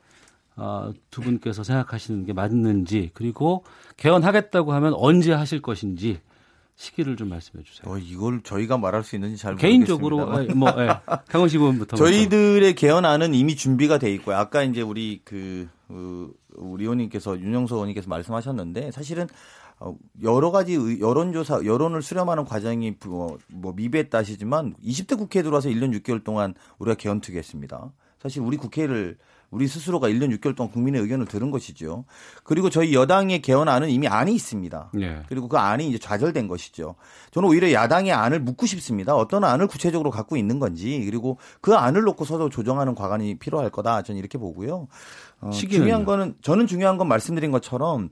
어, 0.57 0.93
두 1.11 1.21
분께서 1.21 1.63
생각하시는 1.63 2.25
게 2.25 2.33
맞는지 2.33 3.11
그리고 3.13 3.65
개헌하겠다고 3.99 4.73
하면 4.73 4.95
언제 4.97 5.35
하실 5.35 5.61
것인지 5.61 6.21
시기를 6.77 7.17
좀 7.17 7.29
말씀해 7.29 7.63
주세요. 7.65 7.93
어, 7.93 7.99
이걸 7.99 8.41
저희가 8.43 8.79
말할 8.79 9.05
수 9.05 9.15
있는지 9.15 9.37
잘 9.37 9.57
개인적으로 9.57 10.25
모르겠습니다. 10.25 10.55
뭐 10.55 10.73
예. 10.83 10.89
강원시 11.29 11.59
의원부터 11.59 11.99
저희들의 11.99 12.75
개헌안은 12.75 13.35
이미 13.35 13.57
준비가 13.57 13.99
돼 13.99 14.11
있고요. 14.15 14.37
아까 14.37 14.63
이제 14.63 14.81
우리 14.81 15.21
그, 15.23 15.69
그 15.87 16.33
우리 16.57 16.85
의원님께서 16.85 17.39
윤영석 17.39 17.77
의원님께서 17.77 18.09
말씀하셨는데 18.09 18.91
사실은 18.93 19.27
어, 19.79 19.97
여러 20.23 20.51
가지 20.51 20.75
여론조사, 21.01 21.65
여론을 21.65 22.03
수렴하는 22.03 22.45
과정이 22.45 22.95
뭐, 23.07 23.39
뭐 23.49 23.73
미비했다 23.73 24.19
하시지만 24.19 24.75
20대 24.85 25.17
국회에 25.17 25.43
들어와서 25.43 25.71
1년 25.71 25.99
6개월 26.01 26.23
동안 26.23 26.55
우리가 26.79 26.97
개헌 26.97 27.21
투기했습니다. 27.21 27.91
사실 28.19 28.43
우리 28.43 28.59
국회를 28.59 29.17
우리 29.51 29.67
스스로가 29.67 30.09
1년 30.09 30.37
6개월 30.39 30.55
동안 30.55 30.71
국민의 30.71 31.01
의견을 31.03 31.27
들은 31.27 31.51
것이죠. 31.51 32.05
그리고 32.45 32.71
저희 32.71 32.95
여당의 32.95 33.43
개헌안은 33.43 33.91
이미 33.91 34.07
안이 34.07 34.33
있습니다. 34.33 34.93
네. 34.95 35.23
그리고 35.29 35.49
그 35.49 35.57
안이 35.57 35.89
이제 35.89 35.99
좌절된 35.99 36.47
것이죠. 36.47 36.95
저는 37.33 37.49
오히려 37.49 37.73
야당의 37.73 38.13
안을 38.13 38.41
묻고 38.41 38.67
싶습니다. 38.67 39.17
어떤 39.17 39.43
안을 39.45 39.67
구체적으로 39.67 40.11
갖고 40.11 40.37
있는 40.37 40.61
건지 40.61 41.03
그리고 41.05 41.39
그 41.61 41.75
안을 41.75 42.03
놓고 42.03 42.25
서로 42.25 42.49
조정하는 42.49 42.95
과관이 42.95 43.39
필요할 43.39 43.71
거다. 43.71 44.03
저는 44.03 44.19
이렇게 44.19 44.39
보고요. 44.39 44.87
어, 45.41 45.51
중요한 45.51 46.05
거는 46.05 46.35
저는 46.43 46.67
중요한 46.67 46.97
건 46.99 47.09
말씀드린 47.09 47.51
것처럼 47.51 48.11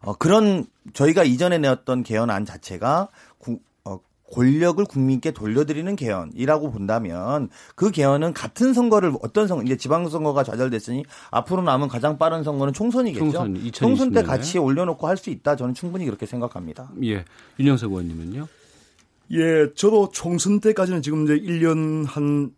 어, 0.00 0.14
그런 0.14 0.66
저희가 0.92 1.24
이전에 1.24 1.58
내었던 1.58 2.04
개헌안 2.04 2.44
자체가 2.44 3.08
구, 3.38 3.58
어, 3.84 3.98
권력을 4.32 4.84
국민께 4.84 5.32
돌려드리는 5.32 5.96
개헌이라고 5.96 6.70
본다면 6.70 7.48
그 7.74 7.90
개헌은 7.90 8.32
같은 8.34 8.72
선거를 8.72 9.12
어떤 9.22 9.48
선거 9.48 9.64
이제 9.64 9.76
지방선거가 9.76 10.44
좌절됐으니 10.44 11.04
앞으로 11.32 11.62
남은 11.62 11.88
가장 11.88 12.16
빠른 12.18 12.44
선거는 12.44 12.72
총선이겠죠. 12.72 13.24
총선, 13.32 13.72
총선 13.72 14.12
때 14.12 14.22
같이 14.22 14.58
올려놓고 14.58 15.06
할 15.08 15.16
수 15.16 15.30
있다. 15.30 15.56
저는 15.56 15.74
충분히 15.74 16.04
그렇게 16.04 16.26
생각합니다. 16.26 16.90
예, 17.02 17.24
윤영석 17.58 17.90
의원님은요? 17.90 18.46
예, 19.32 19.72
저도 19.74 20.10
총선 20.12 20.60
때까지는 20.60 21.02
지금 21.02 21.24
이제 21.24 21.34
1년 21.36 22.06
한 22.06 22.52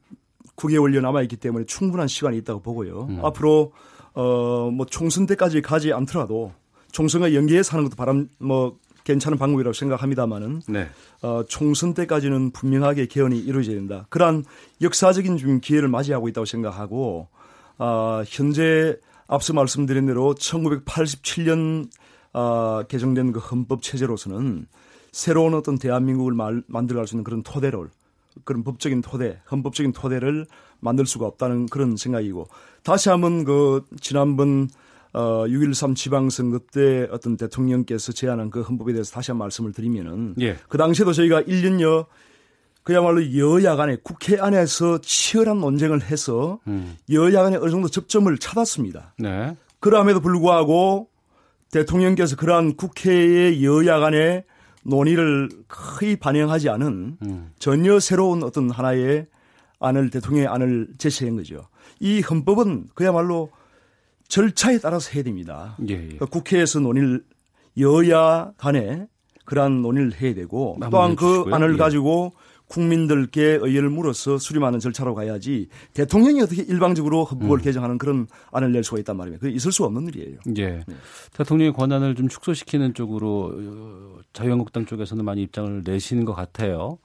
9개월여 0.61 1.01
남아 1.01 1.23
있기 1.23 1.37
때문에 1.37 1.65
충분한 1.65 2.09
시간이 2.09 2.37
있다고 2.39 2.61
보고요. 2.61 3.07
음. 3.11 3.25
앞으로 3.25 3.73
어뭐 4.13 4.87
총선 4.87 5.27
때까지 5.27 5.63
가지 5.63 5.93
않더라도 5.93 6.53
총선과 6.93 7.35
연계해서 7.35 7.73
하는 7.73 7.85
것도 7.85 7.97
바람 7.97 8.29
뭐 8.39 8.77
괜찮은 9.05 9.39
방법이라고 9.39 9.73
생각합니다만은 9.73 10.63
네. 10.69 10.89
어, 11.23 11.45
총선 11.49 11.95
때까지는 11.95 12.51
분명하게 12.51 13.07
개헌이 13.07 13.39
이루어져야 13.39 13.75
된다. 13.77 14.07
그러한 14.11 14.45
역사적인 14.83 15.37
좀 15.39 15.61
기회를 15.61 15.89
맞이하고 15.89 16.29
있다고 16.29 16.45
생각하고 16.45 17.29
어, 17.79 18.23
현재 18.27 18.97
앞서 19.27 19.53
말씀드린 19.53 20.07
대로 20.07 20.35
1987년 20.35 21.89
어, 22.33 22.83
개정된 22.89 23.33
그 23.33 23.41
헌법 23.41 23.83
체제로서는 23.83 24.67
새로운 25.13 25.55
어떤 25.55 25.79
대한민국을 25.79 26.35
말, 26.35 26.63
만들어갈 26.67 27.07
수 27.07 27.15
있는 27.15 27.25
그런 27.25 27.43
토대를 27.43 27.89
그런 28.45 28.63
법적인 28.65 29.03
토대, 29.03 29.41
헌법적인 29.51 29.93
토대를 29.93 30.47
만들 30.81 31.07
수가 31.07 31.27
없다는 31.27 31.67
그런 31.67 31.97
생각이고 31.97 32.49
다시 32.83 33.09
한번 33.09 33.45
그 33.45 33.85
지난번 34.01 34.69
어, 35.13 35.45
6.13 35.47 35.97
지방선거 35.97 36.61
때 36.73 37.09
어떤 37.11 37.37
대통령께서 37.37 38.13
제안한 38.13 38.51
그 38.51 38.63
헌법에 38.63 38.93
대해서 38.93 39.13
다시 39.13 39.33
한번 39.33 39.47
말씀을 39.47 39.73
드리면은 39.73 40.35
예. 40.41 40.57
그 40.69 40.79
당시에도 40.79 41.13
저희가 41.13 41.43
1년여 41.43 42.07
그야말로 42.85 43.37
여야 43.37 43.77
간에 43.77 43.97
국회 44.03 44.39
안에서 44.39 45.01
치열한 45.01 45.61
논쟁을 45.61 46.03
해서 46.03 46.61
음. 46.67 46.97
여야 47.11 47.43
간에 47.43 47.57
어느 47.57 47.71
정도 47.71 47.89
접점을 47.89 48.37
찾았습니다. 48.39 49.15
네. 49.19 49.57
그럼에도 49.81 50.21
불구하고 50.21 51.09
대통령께서 51.73 52.37
그러한 52.37 52.77
국회의 52.77 53.65
여야 53.65 53.99
간의 53.99 54.45
논의를 54.85 55.49
거의 55.69 56.17
반영하지 56.17 56.69
않은 56.71 57.19
음. 57.23 57.53
전혀 57.59 58.01
새로운 58.01 58.43
어떤 58.43 58.71
하나의 58.71 59.27
안을 59.79 60.11
대통령의 60.11 60.47
안을 60.49 60.89
제시한 60.99 61.37
거죠. 61.37 61.69
이 61.99 62.21
헌법은 62.21 62.89
그야말로 62.95 63.51
절차에 64.29 64.79
따라서 64.79 65.11
해야 65.13 65.23
됩니다. 65.23 65.77
예, 65.89 65.95
예. 65.95 65.99
그러니까 65.99 66.27
국회에서 66.27 66.81
논의를 66.81 67.25
여야 67.79 68.53
간에 68.57 69.07
그러한 69.45 69.83
논의를 69.83 70.15
해야 70.21 70.35
되고 70.35 70.79
또한 70.91 71.17
그. 71.17 71.45
안을 71.51 71.75
예. 71.75 71.77
가지고 71.77 72.33
국민들께 72.71 73.59
의견을 73.61 73.91
물어서 73.91 74.39
수렴하는 74.39 74.79
절차로 74.79 75.15
가야지 75.15 75.69
대통령이 75.93 76.41
어떻게 76.41 76.63
일방적으로 76.63 77.25
헌법을 77.25 77.59
음. 77.59 77.63
개정하는 77.63 77.99
그런 77.99 78.29
안을 78.53 78.71
낼 78.71 78.85
수가 78.85 79.01
있단 79.01 79.17
말입니다. 79.17 79.41
그게 79.41 79.55
있을 79.55 79.73
수 79.73 79.85
없는 79.85 80.07
일이에요. 80.07 80.39
예. 80.57 80.85
네. 80.87 80.95
대통령의 81.33 81.73
권한을 81.73 82.15
좀 82.15 82.29
축소시키는 82.29 82.95
쪽으로 82.95 83.53
어, 83.55 84.21
자유한국당 84.33 84.87
쪽에서는 84.87 85.25
많이 85.25 85.43
입장을 85.43 85.83
내시는 85.85 86.25
것 86.25 86.35
같아요. 86.35 86.99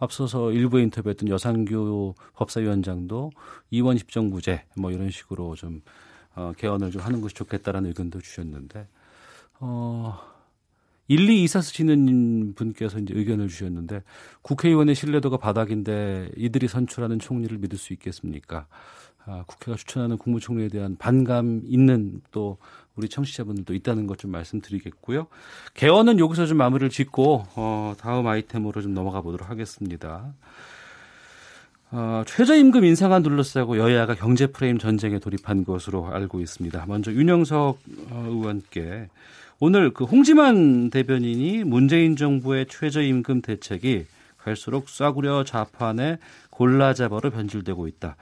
앞서서 0.00 0.50
일부 0.50 0.80
인터뷰했던 0.80 1.28
여상규 1.28 2.14
법사위원장도 2.34 3.30
이원 3.70 3.96
집정부제 3.96 4.64
뭐 4.76 4.90
이런 4.90 5.10
식으로 5.10 5.54
좀 5.54 5.82
어, 6.34 6.52
개헌을 6.56 6.90
좀 6.90 7.00
하는 7.00 7.20
것이 7.20 7.36
좋겠다라는 7.36 7.90
의견도 7.90 8.20
주셨는데 8.20 8.88
어 9.60 10.18
1, 11.08 11.28
2 11.28 11.42
이사 11.44 11.60
쓰시는 11.60 12.54
분께서 12.54 12.98
이제 12.98 13.12
의견을 13.14 13.48
주셨는데 13.48 14.02
국회의원의 14.42 14.94
신뢰도가 14.94 15.36
바닥인데 15.36 16.30
이들이 16.36 16.68
선출하는 16.68 17.18
총리를 17.18 17.58
믿을 17.58 17.76
수 17.78 17.92
있겠습니까? 17.92 18.66
아, 19.24 19.44
국회가 19.46 19.76
추천하는 19.76 20.18
국무총리에 20.18 20.68
대한 20.68 20.96
반감 20.96 21.62
있는 21.64 22.20
또 22.32 22.58
우리 22.96 23.08
청취자분들도 23.08 23.72
있다는 23.74 24.06
것 24.06 24.18
좀 24.18 24.30
말씀드리겠고요. 24.30 25.26
개헌은 25.74 26.18
여기서 26.18 26.46
좀 26.46 26.58
마무리를 26.58 26.90
짓고 26.90 27.44
어, 27.56 27.94
다음 27.98 28.26
아이템으로 28.26 28.82
좀 28.82 28.94
넘어가 28.94 29.20
보도록 29.20 29.50
하겠습니다. 29.50 30.32
어, 31.90 32.22
최저임금 32.26 32.84
인상안 32.84 33.22
둘러싸고 33.22 33.78
여야가 33.78 34.14
경제 34.14 34.46
프레임 34.46 34.78
전쟁에 34.78 35.18
돌입한 35.18 35.64
것으로 35.64 36.06
알고 36.06 36.40
있습니다. 36.40 36.84
먼저 36.86 37.12
윤영석 37.12 37.78
어, 38.10 38.26
의원께 38.28 39.08
오늘 39.64 39.92
그 39.92 40.02
홍지만 40.02 40.90
대변인이 40.90 41.62
문재인 41.62 42.16
정부의 42.16 42.66
최저임금 42.66 43.42
대책이 43.42 44.06
갈수록 44.36 44.88
싸구려 44.88 45.44
좌판에 45.44 46.18
골라잡아로 46.50 47.30
변질되고 47.30 47.86
있다. 47.86 48.16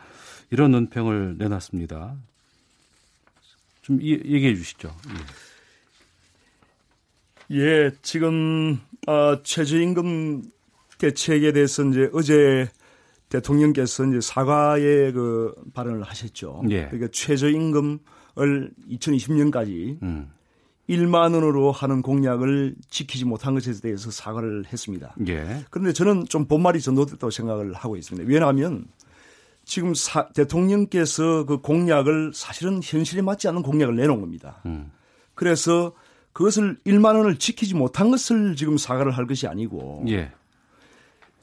이런 0.51 0.72
논평을 0.72 1.38
내놨습니다. 1.38 2.14
좀 3.80 4.03
얘기해 4.03 4.55
주시죠. 4.55 4.95
예, 7.53 7.57
예 7.57 7.91
지금 8.03 8.78
어, 9.07 9.43
최저임금 9.43 10.43
대책에 10.99 11.53
대해서 11.53 11.82
이제 11.84 12.11
어제 12.12 12.68
대통령께서 13.30 14.05
이제 14.05 14.20
사과의 14.20 15.12
그 15.12 15.55
발언을 15.72 16.03
하셨죠. 16.03 16.64
예. 16.68 16.84
그러니까 16.88 17.09
최저임금을 17.11 17.99
2020년까지 18.91 20.03
음. 20.03 20.30
1만 20.91 21.34
원으로 21.34 21.70
하는 21.70 22.03
공약을 22.03 22.74
지키지 22.88 23.24
못한 23.24 23.55
것에 23.55 23.72
대해서 23.80 24.11
사과를 24.11 24.64
했습니다. 24.72 25.14
예. 25.28 25.64
그런데 25.70 25.93
저는 25.93 26.26
좀 26.26 26.47
본말이 26.47 26.80
전도됐다고 26.80 27.30
생각을 27.30 27.74
하고 27.74 27.97
있습니다. 27.97 28.28
왜냐하면 28.28 28.86
지금 29.64 29.95
사, 29.95 30.28
대통령께서 30.30 31.45
그 31.45 31.59
공약을 31.59 32.32
사실은 32.34 32.80
현실에 32.82 33.22
맞지 33.22 33.47
않는 33.49 33.62
공약을 33.62 33.95
내놓은 33.95 34.20
겁니다. 34.20 34.61
음. 34.66 34.91
그래서 35.34 35.93
그것을 36.32 36.76
1만 36.84 37.16
원을 37.16 37.36
지키지 37.36 37.74
못한 37.74 38.11
것을 38.11 38.57
지금 38.57 38.76
사과를 38.76 39.12
할 39.12 39.26
것이 39.26 39.47
아니고 39.47 40.05
예. 40.09 40.32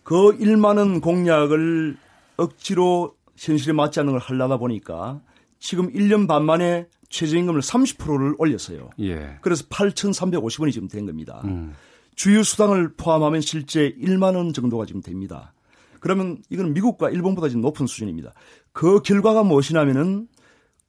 그 0.04 0.38
1만 0.38 0.78
원 0.78 1.00
공약을 1.00 1.98
억지로 2.36 3.16
현실에 3.38 3.74
맞지 3.74 4.02
않는 4.02 4.14
걸 4.14 4.22
하려다 4.22 4.58
보니까 4.58 5.22
지금 5.60 5.92
1년 5.92 6.28
반 6.28 6.46
만에 6.46 6.88
최저임금을 7.10 7.62
30%를 7.62 8.36
올렸어요. 8.38 8.90
예. 9.00 9.38
그래서 9.42 9.66
8,350원이 9.66 10.72
지금 10.72 10.88
된 10.88 11.06
겁니다. 11.06 11.42
음. 11.46 11.74
주유 12.16 12.44
수당을 12.44 12.94
포함하면 12.96 13.42
실제 13.42 13.94
1만 14.02 14.36
원 14.36 14.54
정도가 14.54 14.86
지금 14.86 15.02
됩니다. 15.02 15.54
그러면 16.00 16.42
이건 16.50 16.74
미국과 16.74 17.10
일본보다 17.10 17.48
지금 17.48 17.62
높은 17.62 17.88
수준입니다. 17.88 18.34
그 18.72 19.02
결과가 19.02 19.44
무엇이냐면은 19.44 20.28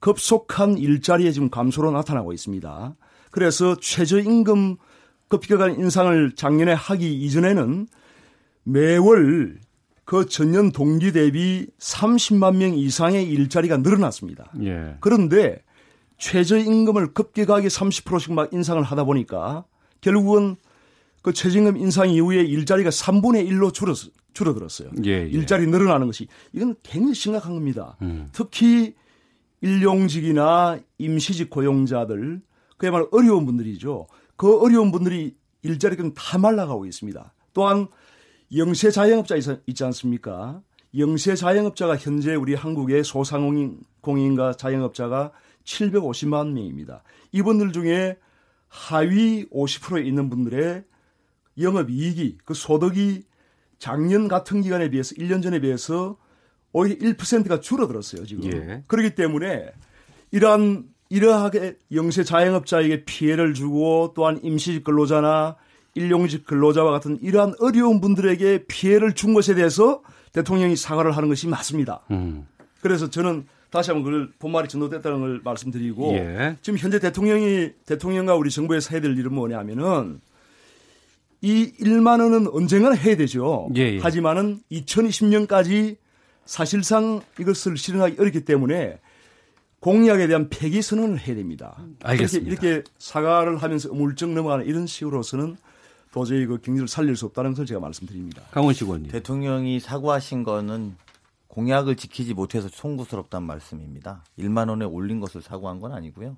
급속한 0.00 0.78
일자리의 0.78 1.32
지금 1.32 1.50
감소로 1.50 1.90
나타나고 1.90 2.32
있습니다. 2.32 2.96
그래서 3.30 3.76
최저임금 3.76 4.76
급격한 5.28 5.78
인상을 5.78 6.34
작년에 6.34 6.72
하기 6.72 7.14
이전에는 7.20 7.86
매월 8.64 9.58
그 10.04 10.26
전년 10.26 10.72
동기 10.72 11.12
대비 11.12 11.66
30만 11.78 12.56
명 12.56 12.74
이상의 12.74 13.28
일자리가 13.28 13.78
늘어났습니다. 13.78 14.50
예. 14.62 14.96
그런데 15.00 15.62
최저임금을 16.18 17.14
급격하게 17.14 17.68
30%씩 17.68 18.32
막 18.32 18.52
인상을 18.52 18.82
하다 18.82 19.04
보니까 19.04 19.64
결국은 20.00 20.56
그 21.22 21.32
최저임금 21.32 21.76
인상 21.76 22.10
이후에 22.10 22.42
일자리가 22.42 22.90
3분의 22.90 23.48
1로 23.48 23.72
줄어, 23.72 23.94
줄어들었어요. 24.32 24.90
예, 25.04 25.10
예. 25.10 25.26
일자리 25.26 25.66
늘어나는 25.66 26.06
것이 26.06 26.28
이건 26.52 26.76
굉장히 26.82 27.14
심각한 27.14 27.54
겁니다. 27.54 27.96
음. 28.02 28.28
특히 28.32 28.94
일용직이나 29.60 30.78
임시직 30.98 31.50
고용자들 31.50 32.40
그야말로 32.76 33.08
어려운 33.10 33.46
분들이죠. 33.46 34.06
그 34.36 34.60
어려운 34.60 34.92
분들이 34.92 35.34
일자리가 35.62 36.10
다 36.14 36.38
말라가고 36.38 36.86
있습니다. 36.86 37.34
또한 37.52 37.88
영세 38.56 38.90
자영업자 38.90 39.36
있지 39.66 39.84
않습니까? 39.84 40.62
영세 40.96 41.34
자영업자가 41.34 41.96
현재 41.96 42.34
우리 42.34 42.54
한국의 42.54 43.04
소상공인 43.04 43.80
공인과 44.00 44.54
자영업자가 44.54 45.32
750만 45.68 46.52
명입니다. 46.52 47.02
이분들 47.32 47.72
중에 47.72 48.16
하위 48.68 49.46
50%에 49.50 50.02
있는 50.02 50.30
분들의 50.30 50.84
영업 51.60 51.90
이익이 51.90 52.38
그 52.44 52.54
소득이 52.54 53.22
작년 53.78 54.28
같은 54.28 54.60
기간에 54.60 54.90
비해서 54.90 55.14
1년 55.14 55.42
전에 55.42 55.60
비해서 55.60 56.16
오히려 56.72 56.96
1%가 56.96 57.60
줄어들었어요, 57.60 58.26
지금. 58.26 58.44
예. 58.44 58.82
그렇기 58.86 59.14
때문에 59.14 59.72
이러한 60.30 60.88
이러하게 61.10 61.78
영세 61.92 62.22
자영업자에게 62.22 63.04
피해를 63.04 63.54
주고 63.54 64.12
또한 64.14 64.40
임시직 64.42 64.84
근로자나 64.84 65.56
일용직 65.94 66.44
근로자와 66.44 66.90
같은 66.90 67.18
이러한 67.22 67.54
어려운 67.60 68.00
분들에게 68.00 68.66
피해를 68.66 69.14
준 69.14 69.32
것에 69.32 69.54
대해서 69.54 70.02
대통령이 70.32 70.76
사과를 70.76 71.16
하는 71.16 71.30
것이 71.30 71.48
맞습니다. 71.48 72.02
음. 72.10 72.46
그래서 72.82 73.08
저는 73.08 73.46
다시 73.70 73.90
한번 73.90 74.04
그걸 74.04 74.32
본말이 74.38 74.68
전도됐다는 74.68 75.20
걸 75.20 75.40
말씀드리고 75.44 76.14
예. 76.14 76.56
지금 76.62 76.78
현재 76.78 76.98
대통령이 76.98 77.70
대통령과 77.86 78.34
우리 78.34 78.50
정부에서 78.50 78.90
해야 78.90 79.00
될 79.00 79.16
일은 79.16 79.34
뭐냐면은 79.34 80.20
이 81.40 81.72
1만 81.80 82.20
원은 82.20 82.48
언젠가는 82.48 82.96
해야 82.96 83.16
되죠. 83.16 83.68
예, 83.76 83.94
예. 83.94 83.98
하지만은 83.98 84.60
2020년까지 84.72 85.96
사실상 86.44 87.20
이것을 87.38 87.76
실현하기 87.76 88.16
어렵기 88.18 88.44
때문에 88.44 88.98
공약에 89.80 90.26
대한 90.26 90.48
폐기 90.48 90.82
선언을 90.82 91.20
해야 91.20 91.36
됩니다. 91.36 91.76
알겠습니다. 92.02 92.50
이렇게, 92.50 92.68
이렇게 92.68 92.90
사과를 92.98 93.58
하면서 93.58 93.92
물쩍 93.92 94.30
넘어가는 94.30 94.66
이런 94.66 94.86
식으로서는 94.86 95.56
도저히 96.10 96.46
그 96.46 96.58
경제를 96.58 96.88
살릴 96.88 97.14
수 97.16 97.26
없다는 97.26 97.52
것을 97.52 97.66
제가 97.66 97.80
말씀드립니다. 97.80 98.42
강원식 98.50 98.86
의원님. 98.86 99.12
대통령이 99.12 99.78
사과하신 99.78 100.42
거는 100.42 100.96
공약을 101.58 101.96
지키지 101.96 102.34
못해서 102.34 102.68
송구스럽다는 102.68 103.44
말씀입니다. 103.44 104.22
1만 104.38 104.68
원에 104.68 104.84
올린 104.84 105.18
것을 105.18 105.42
사과한 105.42 105.80
건 105.80 105.90
아니고요. 105.90 106.36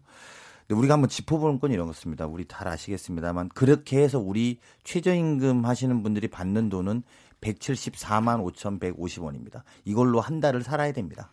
근데 0.66 0.78
우리가 0.78 0.94
한번 0.94 1.10
짚어보는 1.10 1.60
건 1.60 1.72
이런 1.72 1.86
것입니다. 1.86 2.26
우리 2.26 2.46
잘 2.46 2.66
아시겠습니다만 2.68 3.50
그렇게 3.50 4.00
해서 4.00 4.18
우리 4.18 4.60
최저임금 4.82 5.66
하시는 5.66 6.02
분들이 6.02 6.26
받는 6.28 6.70
돈은 6.70 7.02
174만 7.42 8.42
5,150원입니다. 8.50 9.62
이걸로 9.84 10.22
한 10.22 10.40
달을 10.40 10.62
살아야 10.62 10.92
됩니다. 10.92 11.30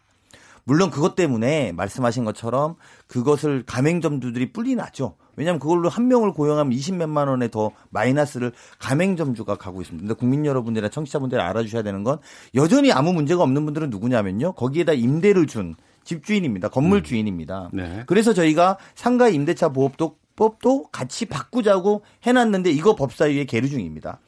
물론 0.67 0.91
그것 0.91 1.15
때문에 1.15 1.71
말씀하신 1.71 2.25
것처럼 2.25 2.75
그것을 3.07 3.63
가맹점주들이 3.65 4.51
뿔이 4.51 4.75
나죠. 4.75 5.15
왜냐하면 5.37 5.59
그걸로 5.61 5.87
한 5.87 6.09
명을 6.09 6.33
고용하면 6.33 6.77
20몇만 6.77 7.29
원에 7.29 7.49
더 7.49 7.71
마이너스를 7.89 8.51
가맹점주가 8.77 9.55
가고 9.55 9.81
있습니다. 9.81 10.05
근데 10.05 10.19
국민 10.19 10.45
여러분들이나 10.45 10.89
청취자분들이 10.89 11.39
알아주셔야 11.39 11.83
되는 11.83 12.03
건 12.03 12.19
여전히 12.53 12.91
아무 12.91 13.13
문제가 13.13 13.43
없는 13.43 13.63
분들은 13.63 13.89
누구냐면요. 13.89 14.55
거기에다 14.55 14.91
임대를 14.91 15.47
준 15.47 15.75
집주인입니다. 16.03 16.67
건물 16.67 17.01
주인입니다. 17.01 17.69
네. 17.71 18.03
그래서 18.05 18.33
저희가 18.33 18.77
상가 18.93 19.29
임대차 19.29 19.69
보호도 19.69 20.17
법도 20.35 20.87
같이 20.91 21.27
바꾸자고 21.27 22.01
해놨는데 22.23 22.71
이거 22.71 22.93
법사위에 22.93 23.45
계류 23.45 23.69
중입니다. 23.69 24.19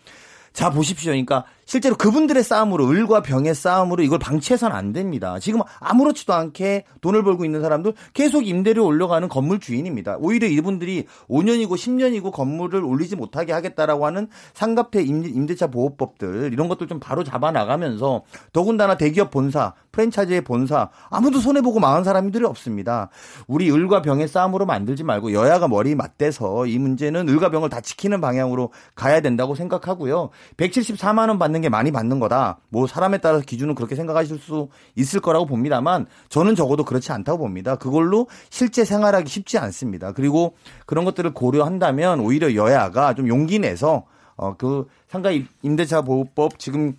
자 0.54 0.70
보십시오. 0.70 1.12
그러니까 1.12 1.44
실제로 1.70 1.96
그분들의 1.96 2.44
싸움으로 2.44 2.90
을과 2.90 3.22
병의 3.22 3.54
싸움으로 3.54 4.02
이걸 4.02 4.18
방치해서는 4.18 4.76
안 4.76 4.92
됩니다. 4.92 5.38
지금 5.38 5.62
아무렇지도 5.80 6.34
않게 6.34 6.86
돈을 7.02 7.24
벌고 7.24 7.46
있는 7.46 7.62
사람들 7.62 7.94
계속 8.16 8.48
임대료 8.48 8.84
올려가는 8.88 9.30
건물 9.30 9.60
주인입니다. 9.60 10.18
오히려 10.18 10.48
이분들이 10.48 11.06
5년이고 11.30 11.70
10년이고 11.70 12.32
건물을 12.32 12.84
올리지 12.84 13.16
못하게 13.16 13.54
하겠다라고 13.54 14.08
하는 14.08 14.30
상가폐 14.56 15.04
임대차 15.04 15.68
보호법들 15.68 16.54
이런 16.54 16.70
것들 16.70 16.88
좀 16.88 17.00
바로 17.00 17.24
잡아 17.24 17.52
나가면서 17.52 18.24
더군다나 18.52 18.98
대기업 18.98 19.30
본사, 19.30 19.76
프랜차이즈의 19.92 20.42
본사 20.42 20.90
아무도 21.12 21.40
손해 21.40 21.62
보고 21.62 21.80
망한 21.80 22.04
사람들이 22.04 22.46
없습니다. 22.46 23.12
우리 23.46 23.70
을과 23.70 24.02
병의 24.02 24.28
싸움으로 24.28 24.66
만들지 24.66 25.04
말고 25.04 25.34
여야가 25.34 25.68
머리 25.68 25.94
맞대서 25.94 26.66
이 26.66 26.80
문제는 26.80 27.30
을과 27.30 27.52
병을 27.52 27.70
다 27.70 27.80
지키는 27.80 28.22
방향으로 28.22 28.72
가야 28.96 29.22
된다고 29.22 29.54
생각하고요. 29.54 30.32
174만 30.58 31.30
원 31.30 31.38
받는 31.38 31.59
게 31.62 31.70
많이 31.70 31.92
받는 31.92 32.20
거다. 32.20 32.60
뭐 32.70 32.88
사람에 32.88 33.20
따라서 33.20 33.44
기준은 33.44 33.76
그렇게 33.76 33.96
생각하실 33.96 34.40
수 34.40 34.70
있을 34.96 35.20
거라고 35.20 35.46
봅니다만 35.46 36.06
저는 36.30 36.56
적어도 36.56 36.84
그렇지 36.84 37.12
않다고 37.12 37.40
봅니다. 37.40 37.76
그걸로 37.76 38.28
실제 38.50 38.86
생활하기 38.86 39.30
쉽지 39.30 39.58
않습니다. 39.58 40.12
그리고 40.12 40.56
그런 40.86 41.06
것들을 41.06 41.34
고려한다면 41.34 42.20
오히려 42.20 42.56
여야가 42.56 43.14
좀 43.14 43.28
용기 43.28 43.60
내서 43.60 44.06
어 44.36 44.56
그 44.58 44.88
상가 45.10 45.32
임대차 45.62 46.02
보호법 46.02 46.60
지금 46.60 46.96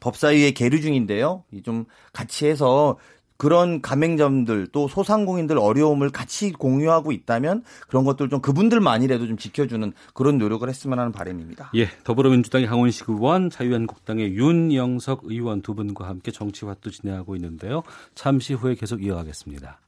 법사위에 0.00 0.52
계류 0.52 0.80
중인데요. 0.80 1.44
좀 1.64 1.84
같이 2.12 2.46
해서 2.46 2.96
그런 3.40 3.80
가맹점들 3.80 4.66
또 4.70 4.86
소상공인들 4.86 5.56
어려움을 5.56 6.10
같이 6.10 6.52
공유하고 6.52 7.10
있다면 7.10 7.64
그런 7.88 8.04
것들 8.04 8.28
좀 8.28 8.42
그분들만이라도 8.42 9.26
좀 9.26 9.38
지켜주는 9.38 9.94
그런 10.12 10.36
노력을 10.36 10.68
했으면 10.68 10.98
하는 10.98 11.10
바람입니다. 11.10 11.70
예, 11.74 11.88
더불어민주당의 12.04 12.66
강원식 12.66 13.08
의원, 13.08 13.48
자유한국당의 13.48 14.34
윤영석 14.34 15.22
의원 15.24 15.62
두 15.62 15.74
분과 15.74 16.06
함께 16.06 16.30
정치화도 16.30 16.90
진행하고 16.90 17.34
있는데요. 17.36 17.82
잠시 18.14 18.52
후에 18.52 18.74
계속 18.74 19.02
이어가겠습니다. 19.02 19.80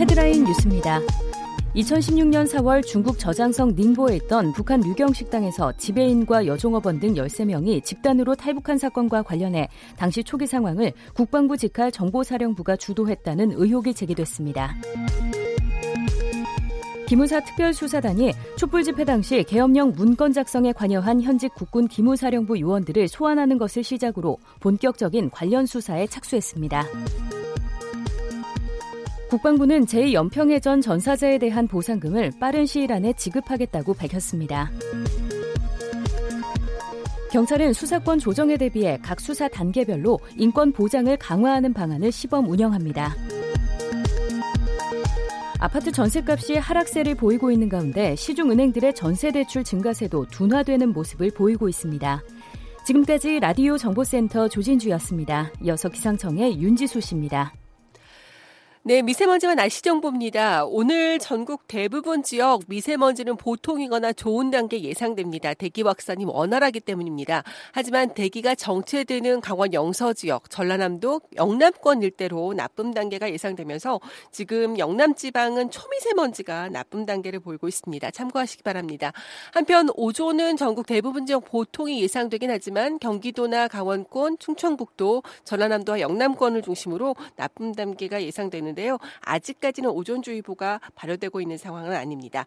헤드라인 0.00 0.42
뉴스입니다. 0.42 0.98
2016년 1.74 2.46
4월 2.46 2.84
중국 2.84 3.18
저장성 3.18 3.74
닝보에 3.74 4.16
있던 4.16 4.52
북한 4.52 4.80
류경 4.80 5.14
식당에서 5.14 5.72
지배인과 5.72 6.46
여종업원 6.46 7.00
등 7.00 7.14
13명이 7.14 7.82
집단으로 7.82 8.34
탈북한 8.34 8.76
사건과 8.76 9.22
관련해 9.22 9.68
당시 9.96 10.22
초기 10.22 10.46
상황을 10.46 10.92
국방부 11.14 11.56
직할 11.56 11.90
정보사령부가 11.90 12.76
주도했다는 12.76 13.52
의혹이 13.52 13.94
제기됐습니다. 13.94 14.74
기무사 17.06 17.40
특별수사단이 17.40 18.32
촛불 18.56 18.82
집회 18.82 19.04
당시 19.04 19.42
계엄령 19.42 19.92
문건 19.96 20.32
작성에 20.32 20.72
관여한 20.72 21.22
현직 21.22 21.54
국군 21.54 21.88
기무사령부 21.88 22.60
요원들을 22.60 23.08
소환하는 23.08 23.56
것을 23.56 23.82
시작으로 23.82 24.38
본격적인 24.60 25.30
관련 25.30 25.64
수사에 25.64 26.06
착수했습니다. 26.06 26.86
국방부는 29.32 29.86
제2연평해전 29.86 30.82
전사자에 30.82 31.38
대한 31.38 31.66
보상금을 31.66 32.32
빠른 32.38 32.66
시일 32.66 32.92
안에 32.92 33.14
지급하겠다고 33.14 33.94
밝혔습니다. 33.94 34.70
경찰은 37.30 37.72
수사권 37.72 38.18
조정에 38.18 38.58
대비해 38.58 38.98
각 39.00 39.20
수사 39.20 39.48
단계별로 39.48 40.18
인권 40.36 40.70
보장을 40.70 41.16
강화하는 41.16 41.72
방안을 41.72 42.12
시범 42.12 42.46
운영합니다. 42.46 43.14
아파트 45.58 45.90
전세값이 45.92 46.56
하락세를 46.56 47.14
보이고 47.14 47.50
있는 47.50 47.70
가운데 47.70 48.14
시중은행들의 48.14 48.94
전세대출 48.94 49.64
증가세도 49.64 50.26
둔화되는 50.26 50.92
모습을 50.92 51.30
보이고 51.30 51.70
있습니다. 51.70 52.22
지금까지 52.84 53.40
라디오 53.40 53.78
정보센터 53.78 54.48
조진주였습니다. 54.48 55.52
이어서 55.62 55.88
기상청의 55.88 56.60
윤지수 56.60 57.00
씨입니다. 57.00 57.54
네, 58.84 59.00
미세먼지와 59.00 59.54
날씨 59.54 59.80
정보입니다. 59.80 60.64
오늘 60.64 61.20
전국 61.20 61.68
대부분 61.68 62.24
지역 62.24 62.62
미세먼지는 62.66 63.36
보통이거나 63.36 64.12
좋은 64.12 64.50
단계 64.50 64.82
예상됩니다. 64.82 65.54
대기 65.54 65.82
확산이 65.82 66.24
원활하기 66.24 66.80
때문입니다. 66.80 67.44
하지만 67.70 68.12
대기가 68.12 68.56
정체되는 68.56 69.40
강원 69.40 69.72
영서 69.72 70.12
지역, 70.12 70.50
전라남도 70.50 71.20
영남권 71.36 72.02
일대로 72.02 72.54
나쁨 72.54 72.92
단계가 72.92 73.30
예상되면서 73.30 74.00
지금 74.32 74.76
영남 74.76 75.14
지방은 75.14 75.70
초미세먼지가 75.70 76.70
나쁨 76.70 77.06
단계를 77.06 77.38
보이고 77.38 77.68
있습니다. 77.68 78.10
참고하시기 78.10 78.64
바랍니다. 78.64 79.12
한편 79.52 79.90
오조는 79.94 80.56
전국 80.56 80.86
대부분 80.86 81.24
지역 81.24 81.44
보통이 81.44 82.02
예상되긴 82.02 82.50
하지만 82.50 82.98
경기도나 82.98 83.68
강원권, 83.68 84.38
충청북도, 84.40 85.22
전라남도와 85.44 86.00
영남권을 86.00 86.62
중심으로 86.62 87.14
나쁨 87.36 87.70
단계가 87.70 88.20
예상되는 88.20 88.71
있는데요. 88.72 88.98
아직까지는 89.20 89.90
오존주의보가 89.90 90.80
발효되고 90.94 91.40
있는 91.40 91.58
상황은 91.58 91.94
아닙니다. 91.94 92.46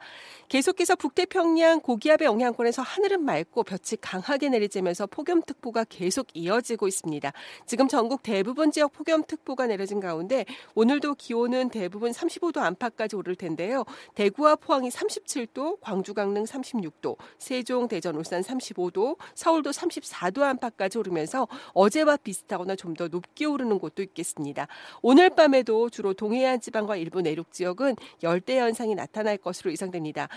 계속해서 0.49 0.95
북태평양 0.95 1.81
고기압의 1.81 2.25
영향권에서 2.25 2.81
하늘은 2.81 3.23
맑고 3.23 3.63
볕이 3.63 3.97
강하게 3.97 4.49
내리쬐면서 4.49 5.09
폭염특보가 5.09 5.85
계속 5.89 6.27
이어지고 6.33 6.87
있습니다. 6.87 7.31
지금 7.65 7.87
전국 7.87 8.23
대부분 8.23 8.71
지역 8.71 8.93
폭염특보가 8.93 9.67
내려진 9.67 9.99
가운데 9.99 10.45
오늘도 10.73 11.15
기온은 11.15 11.69
대부분 11.69 12.11
35도 12.11 12.57
안팎까지 12.57 13.15
오를 13.15 13.35
텐데요. 13.35 13.85
대구와 14.15 14.55
포항이 14.55 14.89
37도, 14.89 15.77
광주 15.81 16.13
강릉 16.13 16.43
36도, 16.43 17.17
세종, 17.37 17.87
대전, 17.87 18.15
울산 18.15 18.41
35도, 18.41 19.17
서울도 19.35 19.71
34도 19.71 20.41
안팎까지 20.41 20.97
오르면서 20.97 21.47
어제와 21.73 22.17
비슷하거나 22.17 22.75
좀 22.75 22.95
더 22.95 23.07
높게 23.07 23.45
오르는 23.45 23.79
곳도 23.79 24.01
있겠습니다. 24.03 24.67
오늘 25.01 25.29
밤에도 25.29 25.89
주로 25.89 26.13
동해안 26.15 26.59
지방과 26.59 26.95
일부 26.95 27.21
내륙 27.21 27.51
지역은 27.51 27.95
열대 28.23 28.59
현상이 28.59 28.95
나타날 28.95 29.37
것으로 29.37 29.71
예상됩니다. 29.71 30.27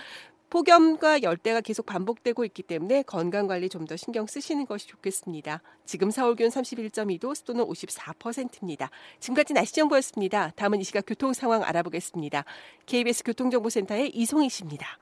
폭염과 0.49 1.21
열대가 1.21 1.61
계속 1.61 1.85
반복되고 1.85 2.43
있기 2.45 2.63
때문에 2.63 3.03
건강 3.03 3.45
관리 3.47 3.69
좀 3.69 3.85
더 3.85 3.95
신경 3.95 4.27
쓰시는 4.27 4.65
것이 4.65 4.87
좋겠습니다. 4.87 5.61
지금 5.85 6.11
서울 6.11 6.35
기온 6.35 6.49
31.2도, 6.49 7.33
습도는 7.35 7.65
54%입니다. 7.65 8.89
지금까지 9.19 9.53
날씨 9.53 9.73
정보였습니다. 9.75 10.51
다음은 10.55 10.81
이 10.81 10.83
시각 10.83 11.05
교통 11.07 11.33
상황 11.33 11.63
알아보겠습니다. 11.63 12.45
KBS 12.85 13.23
교통정보센터의 13.23 14.09
이송희 14.15 14.49
씨입니다. 14.49 14.97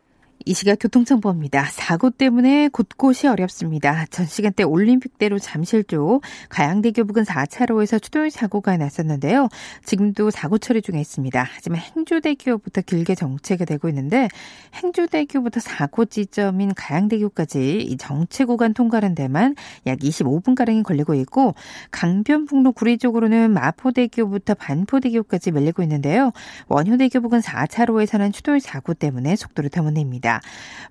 이 0.46 0.54
시각 0.54 0.78
교통정보입니다. 0.80 1.66
사고 1.66 2.10
때문에 2.10 2.70
곳곳이 2.70 3.28
어렵습니다. 3.28 4.06
전 4.12 4.26
시간대 4.26 4.64
올림픽대로 4.64 5.40
잠실 5.40 5.84
쪽 5.84 6.22
가양대교 6.50 7.06
부근 7.06 7.24
4차로에서 7.24 8.02
추돌 8.02 8.30
사고가 8.30 8.78
났었는데요. 8.78 9.50
지금도 9.84 10.32
사고 10.32 10.58
처리 10.58 10.82
중에 10.82 11.00
있습니다. 11.00 11.46
하지만 11.50 11.82
행주대교부터 11.82 12.82
길게 12.82 13.16
정체가 13.16 13.66
되고 13.66 13.90
있는데 13.90 14.28
행주대교부터 14.76 15.60
사고 15.60 16.06
지점인 16.06 16.74
가양대교까지 16.76 17.82
이 17.82 17.98
정체 17.98 18.46
구간 18.46 18.74
통과하는 18.74 19.16
데만 19.16 19.56
약 19.88 20.00
25분가량이 20.00 20.84
걸리고 20.84 21.16
있고 21.16 21.56
강변북로 21.92 22.74
구리 22.74 22.98
쪽으로는 22.98 23.52
마포대교부터 23.52 24.54
반포대교까지 24.54 25.52
밀리고 25.52 25.82
있는데요. 25.84 26.32
원효대교 26.68 27.22
부근 27.22 27.40
4차로에서는 27.40 28.32
추돌 28.34 28.60
사고 28.60 28.94
때문에 28.94 29.36
속도를 29.36 29.70
더못 29.70 29.94
냅니다. 29.94 30.27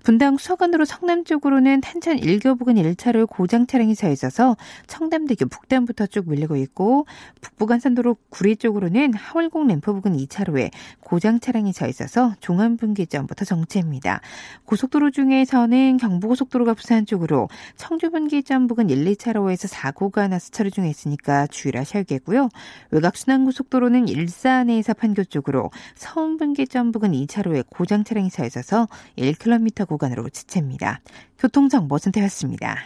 분당 0.03 0.37
수서관으로 0.37 0.85
성남 0.85 1.25
쪽으로는 1.25 1.81
탄천 1.81 2.17
1교 2.17 2.57
부근 2.57 2.75
1차로에 2.75 3.27
고장 3.29 3.67
차량이 3.67 3.93
서 3.93 4.09
있어서 4.09 4.55
청담대교 4.87 5.47
북단부터 5.47 6.07
쭉 6.07 6.29
밀리고 6.29 6.55
있고 6.55 7.05
북부간선도로 7.41 8.15
구리 8.29 8.55
쪽으로는 8.55 9.13
하월곡 9.13 9.67
램프 9.67 9.93
부근 9.93 10.15
2차로에 10.15 10.71
고장 11.01 11.39
차량이 11.39 11.73
서 11.73 11.87
있어서 11.87 12.33
종암분기점부터 12.39 13.45
정체입니다. 13.45 14.21
고속도로 14.65 15.11
중에서는 15.11 15.97
경부고속도로가 15.97 16.73
부산 16.73 17.05
쪽으로 17.05 17.49
청주분기점 17.75 18.67
부근 18.67 18.89
1, 18.89 19.03
2차로에서 19.05 19.67
사고가 19.67 20.27
나서 20.27 20.49
처리 20.51 20.71
중에 20.71 20.89
있으니까 20.89 21.47
주의를 21.47 21.81
하셔야겠고요. 21.81 22.49
외곽순환고속도로는 22.91 24.07
일산에서 24.07 24.93
판교 24.93 25.25
쪽으로 25.25 25.71
서운분기점 25.95 26.91
부근 26.91 27.11
2차로에 27.11 27.65
고장 27.69 28.03
차량이 28.03 28.29
서 28.29 28.45
있어서 28.45 28.87
1km 29.31 29.87
구간으로 29.87 30.29
지체입니다. 30.29 31.01
교통정보 31.39 31.97
센터였습니다. 31.97 32.77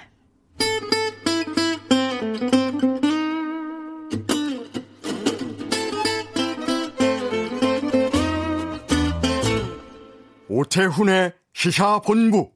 오태훈의 10.48 11.34
시사본부 11.54 12.52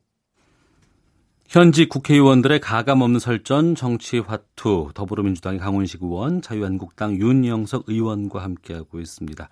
현직 1.48 1.90
국회의원들의 1.90 2.60
가감없는 2.60 3.20
설전 3.20 3.76
정치 3.76 4.20
화투 4.20 4.92
더불어민주당의 4.94 5.60
강훈식 5.60 6.02
의원 6.02 6.42
자유한국당 6.42 7.18
윤영석 7.18 7.86
의원과 7.88 8.44
함께하고 8.44 9.00
있습니다. 9.00 9.48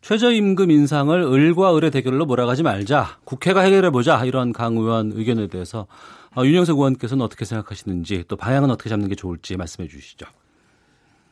최저임금 0.00 0.70
인상을 0.70 1.20
을과 1.20 1.76
을의 1.76 1.90
대결로 1.90 2.26
몰아가지 2.26 2.62
말자. 2.62 3.18
국회가 3.24 3.60
해결해보자. 3.60 4.24
이런 4.24 4.52
강 4.52 4.76
의원 4.76 5.12
의견에 5.12 5.48
대해서 5.48 5.86
어, 6.34 6.44
윤영석 6.44 6.78
의원께서는 6.78 7.24
어떻게 7.24 7.44
생각하시는지 7.44 8.24
또 8.28 8.36
방향은 8.36 8.70
어떻게 8.70 8.88
잡는 8.88 9.08
게 9.08 9.14
좋을지 9.14 9.56
말씀해 9.56 9.88
주시죠. 9.88 10.26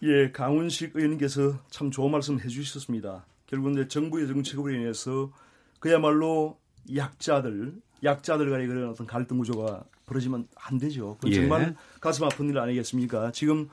예, 0.02 0.30
강훈식 0.32 0.92
의원께서 0.94 1.58
참 1.70 1.90
좋은 1.90 2.10
말씀 2.10 2.38
해주셨습니다. 2.38 3.26
결국 3.46 3.72
이제 3.72 3.88
정부의 3.88 4.28
정책으로 4.28 4.70
인해서 4.72 5.30
그야말로 5.78 6.58
약자들, 6.94 7.74
약자들 8.04 8.50
간의 8.50 8.66
그런 8.66 8.90
어떤 8.90 9.06
갈등 9.06 9.38
구조가 9.38 9.84
벌어지면 10.10 10.48
안 10.56 10.78
되죠. 10.78 11.16
그건 11.20 11.30
예. 11.30 11.36
정말 11.36 11.76
가슴 12.00 12.24
아픈 12.24 12.48
일 12.50 12.58
아니겠습니까? 12.58 13.30
지금 13.30 13.68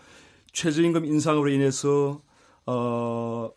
최저임금 0.54 1.06
인상으로 1.06 1.50
인해서 1.50 2.22
어 2.68 3.50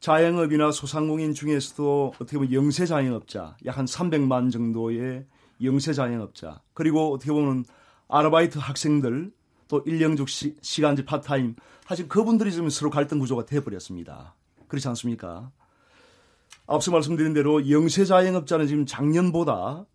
자영업이나 0.00 0.72
소상공인 0.72 1.32
중에서도 1.32 2.14
어떻게 2.16 2.36
보면 2.38 2.52
영세 2.52 2.86
자영업자 2.86 3.56
약 3.66 3.78
한 3.78 3.84
300만 3.86 4.50
정도의 4.52 5.26
영세 5.62 5.92
자영업자 5.92 6.60
그리고 6.74 7.12
어떻게 7.14 7.32
보면 7.32 7.64
아르바이트 8.08 8.58
학생들 8.58 9.32
또 9.68 9.82
일용직 9.86 10.28
시, 10.28 10.82
간제 10.82 11.04
파트타임 11.04 11.56
사실 11.86 12.08
그분들이 12.08 12.52
지금 12.52 12.68
서로 12.68 12.90
갈등 12.90 13.18
구조가 13.18 13.46
돼 13.46 13.60
버렸습니다. 13.60 14.34
그렇지 14.68 14.88
않습니까? 14.88 15.50
앞서 16.66 16.90
말씀드린 16.90 17.32
대로 17.32 17.70
영세 17.70 18.04
자영업자는 18.04 18.66
지금 18.66 18.86
작년보다 18.86 19.86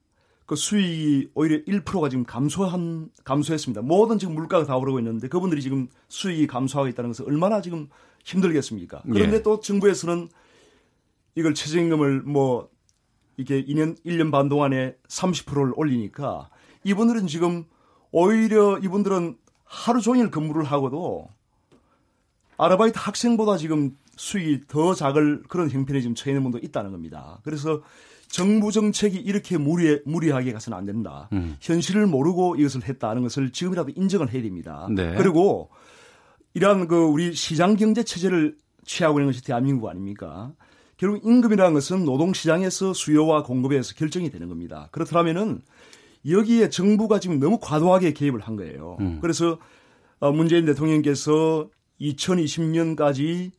그 0.51 0.57
수익이 0.57 1.29
오히려 1.33 1.63
1%가 1.63 2.09
지금 2.09 2.25
감소한 2.25 3.07
감소했습니다. 3.23 3.83
모든 3.83 4.19
지금 4.19 4.35
물가가 4.35 4.65
다 4.65 4.75
오르고 4.75 4.99
있는데 4.99 5.29
그분들이 5.29 5.61
지금 5.61 5.87
수익이 6.09 6.45
감소하고 6.45 6.89
있다는 6.89 7.11
것은 7.11 7.25
얼마나 7.25 7.61
지금 7.61 7.87
힘들겠습니까? 8.25 9.01
그런데 9.09 9.37
예. 9.37 9.41
또 9.43 9.61
정부에서는 9.61 10.27
이걸 11.35 11.53
최저임금을 11.53 12.23
뭐 12.23 12.67
이게 13.37 13.63
2년 13.63 13.97
1년 14.05 14.29
반 14.29 14.49
동안에 14.49 14.97
30%를 15.07 15.71
올리니까 15.77 16.49
이분들은 16.83 17.27
지금 17.27 17.63
오히려 18.11 18.77
이분들은 18.77 19.37
하루 19.63 20.01
종일 20.01 20.31
근무를 20.31 20.65
하고도 20.65 21.29
아르바이트 22.57 22.99
학생보다 22.99 23.55
지금 23.55 23.95
수익이 24.17 24.65
더 24.67 24.95
작을 24.95 25.43
그런 25.47 25.69
형편에 25.69 26.01
지금 26.01 26.13
처해 26.13 26.31
있는 26.31 26.43
분도 26.43 26.57
있다는 26.57 26.91
겁니다. 26.91 27.39
그래서 27.43 27.81
정부 28.32 28.71
정책이 28.71 29.17
이렇게 29.17 29.57
무리, 29.57 29.99
무리하게 30.05 30.53
가서는 30.53 30.77
안 30.77 30.86
된다. 30.86 31.29
음. 31.34 31.57
현실을 31.59 32.07
모르고 32.07 32.55
이것을 32.55 32.84
했다는 32.88 33.23
것을 33.23 33.51
지금이라도 33.51 33.91
인정을 33.95 34.34
해야 34.34 34.41
됩니다. 34.41 34.88
네. 34.89 35.15
그리고 35.17 35.69
이러한 36.53 36.88
그 36.88 36.95
우리 37.03 37.34
시장 37.34 37.75
경제 37.75 38.03
체제를 38.03 38.55
취하고 38.86 39.19
있는 39.19 39.32
것이 39.32 39.43
대한민국 39.43 39.89
아닙니까? 39.89 40.53
결국 40.97 41.25
임금이라는 41.25 41.73
것은 41.73 42.05
노동 42.05 42.34
시장에서 42.34 42.93
수요와 42.93 43.43
공급에서 43.43 43.95
결정이 43.95 44.29
되는 44.29 44.47
겁니다. 44.47 44.88
그렇다면은 44.91 45.61
여기에 46.29 46.69
정부가 46.69 47.19
지금 47.19 47.39
너무 47.39 47.57
과도하게 47.59 48.13
개입을 48.13 48.39
한 48.39 48.55
거예요. 48.55 48.97
음. 49.01 49.19
그래서 49.21 49.57
어, 50.19 50.32
문재인 50.32 50.65
대통령께서 50.65 51.69
2020년까지 51.99 53.51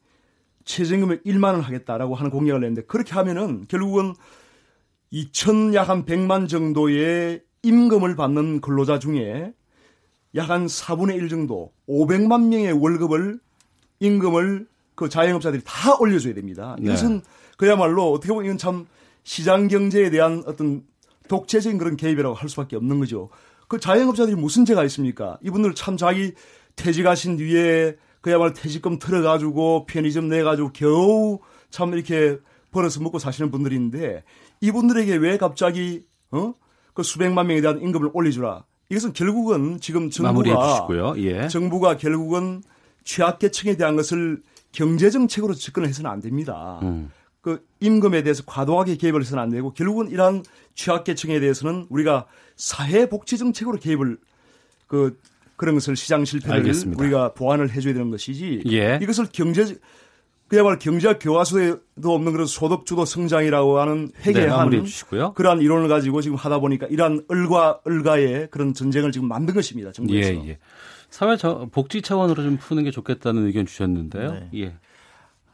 최저임금을 0.65 1.23
1만 1.25 1.55
원 1.55 1.61
하겠다라고 1.61 2.15
하는 2.15 2.31
공약을 2.31 2.61
냈는데 2.61 2.83
그렇게 2.83 3.15
하면은 3.15 3.67
결국은 3.69 4.15
2천 5.13 5.75
약 5.75 5.89
한 5.89 6.05
100만 6.05 6.49
정도의 6.49 7.43
임금을 7.63 8.17
받는 8.17 8.61
근로자 8.61 8.99
중에 8.99 9.53
약 10.35 10.51
한 10.51 10.67
4분의 10.67 11.17
1 11.17 11.29
정도 11.29 11.73
500만 11.89 12.49
명의 12.49 12.73
월급을 12.73 13.39
임금을 14.01 14.67
그 14.95 15.09
자영업자들이 15.09 15.63
다 15.65 15.97
올려줘야 15.99 16.35
됩니다. 16.35 16.77
네. 16.79 16.87
이것은 16.87 17.17
네. 17.17 17.23
그야말로 17.57 18.11
어떻게 18.13 18.33
보면 18.33 18.47
이건 18.47 18.59
참 18.59 18.87
시장 19.25 19.69
경제에 19.69 20.11
대한 20.11 20.43
어떤 20.47 20.85
독재적인 21.29 21.79
그런 21.79 21.97
개입이라고 21.97 22.35
할 22.35 22.49
수밖에 22.49 22.77
없는 22.77 22.99
거죠. 22.99 23.29
그 23.69 23.79
자영업자들이 23.79 24.37
무슨 24.37 24.65
죄가 24.65 24.85
있습니까? 24.85 25.39
이분들 25.43 25.75
참 25.75 25.97
자기 25.97 26.33
퇴직하신 26.77 27.37
뒤에 27.37 27.97
그야말로 28.21 28.53
퇴직금 28.53 28.99
털어가지고 28.99 29.87
편의점 29.87 30.29
내가지고 30.29 30.73
겨우 30.73 31.41
참 31.71 31.93
이렇게 31.93 32.39
벌어서 32.71 33.01
먹고 33.01 33.19
사시는 33.19 33.51
분들인데 33.51 34.25
이분들에게 34.63 35.17
왜 35.17 35.37
갑자기 35.37 36.05
어? 36.31 36.55
그 36.95 37.03
수백만 37.03 37.49
명에 37.49 37.61
대한 37.61 37.83
임금을 37.83 38.11
올려주라. 38.15 38.65
이것은 38.89 39.13
결국은 39.13 39.81
지금 39.81 40.09
정부가 40.09 40.87
예. 41.19 41.49
정부가 41.49 41.97
결국은 41.97 42.63
취약계층에 43.05 43.77
대한 43.77 43.97
것을 43.97 44.43
경제 44.71 45.11
정책으로 45.11 45.55
접근을 45.55 45.89
해서는 45.89 46.11
안 46.11 46.21
됩니다. 46.21 46.79
음. 46.83 47.11
그 47.41 47.67
임금에 47.81 48.23
대해서 48.23 48.45
과도하게 48.47 48.97
개입을 48.97 49.21
해서는 49.23 49.43
안 49.43 49.51
되고 49.51 49.73
결국은 49.73 50.11
이러한 50.11 50.45
취약계층에 50.75 51.41
대해서는 51.41 51.87
우리가 51.91 52.27
사회복지 52.57 53.37
정책으로 53.39 53.79
개입을 53.79 54.19
그 54.87 55.19
그런 55.57 55.75
것을 55.75 55.97
시장 55.97 56.25
실패를 56.25 56.59
알겠습니다. 56.59 57.03
우리가 57.03 57.33
보완을 57.35 57.71
해줘야 57.71 57.95
되는 57.95 58.11
것이지 58.11 58.63
예. 58.71 58.99
이것을 59.03 59.27
경제 59.33 59.77
그야말로 60.53 60.79
경제학 60.79 61.19
교과서에도 61.19 61.81
없는 62.05 62.33
그런 62.33 62.47
소득 62.47 62.85
주도 62.85 63.07
성장이라고 63.07 63.79
하는 63.79 64.11
네, 64.23 64.33
회계한 64.33 64.71
주시고요. 64.85 65.33
그러한 65.33 65.63
이론을 65.63 65.89
가지고 65.89 66.21
지금 66.21 66.37
하다 66.37 66.59
보니까 66.59 66.87
이러한 66.89 67.25
을과 67.31 67.81
을가의 67.89 68.49
그런 68.51 68.75
전쟁을 68.75 69.13
지금 69.13 69.29
만든 69.29 69.55
것입니다. 69.55 69.93
정부에서. 69.93 70.35
예, 70.35 70.49
예. 70.49 70.59
사회 71.09 71.39
저, 71.39 71.67
복지 71.73 72.03
차원으로 72.03 72.43
좀 72.43 72.59
푸는 72.59 72.85
게 72.85 72.91
좋겠다는 72.91 73.47
의견 73.47 73.65
주셨는데요. 73.65 74.31
네. 74.31 74.49
예. 74.57 74.75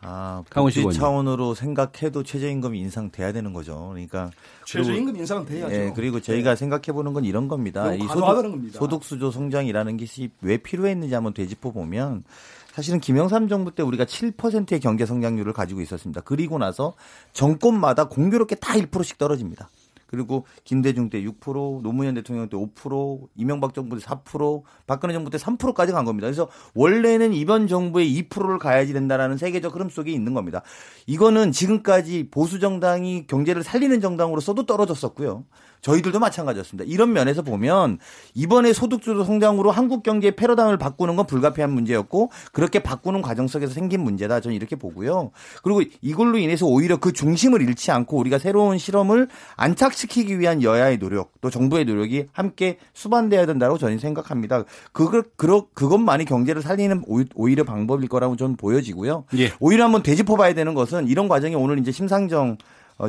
아, 0.01 0.43
강원식 0.51 0.83
복지. 0.83 0.99
차원으로 0.99 1.55
생각해도 1.55 2.25
최저임금이 2.25 2.81
인상돼야 2.81 3.33
되는 3.33 3.53
거죠. 3.53 3.91
그러니까 3.93 4.33
최저임금 4.67 5.17
인상은 5.17 5.47
돼야죠. 5.47 5.75
예, 5.77 5.93
그리고 5.95 6.21
저희가 6.21 6.57
생각해 6.57 6.87
보는 6.93 7.13
건 7.13 7.25
이런 7.25 7.47
겁니다. 7.47 7.95
이 7.95 8.01
과도하다는 8.01 8.51
겁니다. 8.51 8.79
소득 8.81 9.05
수조 9.05 9.31
성장이라는 9.31 9.97
것이 9.97 10.31
왜 10.41 10.57
필요했는지 10.57 11.15
한번 11.15 11.35
되짚어 11.35 11.71
보면 11.71 12.25
사실은 12.79 13.01
김영삼 13.01 13.49
정부 13.49 13.74
때 13.74 13.83
우리가 13.83 14.05
7%의 14.05 14.79
경제 14.79 15.05
성장률을 15.05 15.53
가지고 15.53 15.81
있었습니다. 15.81 16.20
그리고 16.20 16.59
나서 16.59 16.95
정권마다 17.33 18.05
공교롭게 18.05 18.55
다 18.55 18.74
1%씩 18.74 19.18
떨어집니다. 19.18 19.68
그리고 20.07 20.47
김대중 20.62 21.11
때 21.11 21.20
6%, 21.20 21.83
노무현 21.83 22.14
대통령 22.14 22.49
때 22.49 22.57
5%, 22.57 23.26
이명박 23.35 23.74
정부 23.74 23.99
때 23.99 24.07
4%, 24.07 24.62
박근혜 24.87 25.12
정부 25.12 25.29
때 25.29 25.39
3%까지 25.39 25.91
간 25.91 26.05
겁니다. 26.05 26.26
그래서 26.26 26.49
원래는 26.76 27.35
이번 27.35 27.66
정부의 27.66 28.16
2%를 28.22 28.61
가야지 28.61 28.93
된다라는 28.93 29.39
세계적 29.39 29.74
흐름 29.74 29.91
속에 29.91 30.12
있는 30.12 30.33
겁니다. 30.33 30.62
이거는 31.09 31.51
지금까지 31.51 32.29
보수 32.31 32.61
정당이 32.61 33.26
경제를 33.26 33.64
살리는 33.64 34.01
정당으로서도 34.01 34.66
떨어졌었고요. 34.66 35.45
저희들도 35.81 36.18
마찬가지였습니다. 36.18 36.85
이런 36.91 37.12
면에서 37.12 37.43
보면 37.43 37.99
이번에 38.35 38.72
소득주도 38.72 39.24
성장으로 39.24 39.70
한국 39.70 40.03
경제의 40.03 40.37
패러다임을 40.37 40.76
바꾸는 40.79 41.16
건 41.16 41.26
불가피한 41.26 41.70
문제였고 41.72 42.31
그렇게 42.53 42.79
바꾸는 42.81 43.22
과정 43.22 43.47
속에서 43.49 43.72
생긴 43.72 44.03
문제다. 44.03 44.41
저는 44.41 44.57
이렇게 44.57 44.76
보고요. 44.76 45.31
그리고 45.62 45.83
이걸로 46.03 46.39
인해서 46.39 46.66
오히려 46.66 46.97
그 46.99 47.12
중심을 47.12 47.62
잃지 47.62 47.91
않고 47.91 48.16
우리가 48.18 48.39
새로운 48.39 48.79
실험을 48.79 49.29
안착시키기 49.57 50.39
위한 50.39 50.62
여야의 50.62 50.99
노력 50.99 51.33
또 51.41 51.51
정부의 51.51 51.85
노력이 51.85 52.26
함께 52.33 52.79
수반돼야 52.95 53.47
된다고 53.47 53.79
저는 53.79 53.99
생각합니다. 53.99 54.64
그걸 54.93 55.22
그러, 55.37 55.66
그것만이 55.74 56.24
경제를 56.24 56.62
살리는 56.62 57.03
오히- 57.07 57.29
오히려 57.35 57.64
방법일 57.64 58.09
거라고 58.09 58.37
저는 58.37 58.57
보여지고요. 58.57 59.24
예. 59.39 59.53
오히려 59.61 59.85
한번 59.85 60.03
되짚어봐야 60.03 60.55
되는 60.55 60.74
것은 60.74 61.09
이런 61.09 61.29
과정이 61.29 61.55
오늘 61.55 61.79
이제 61.79 61.93
심상정 61.93 62.39
어, 62.39 62.57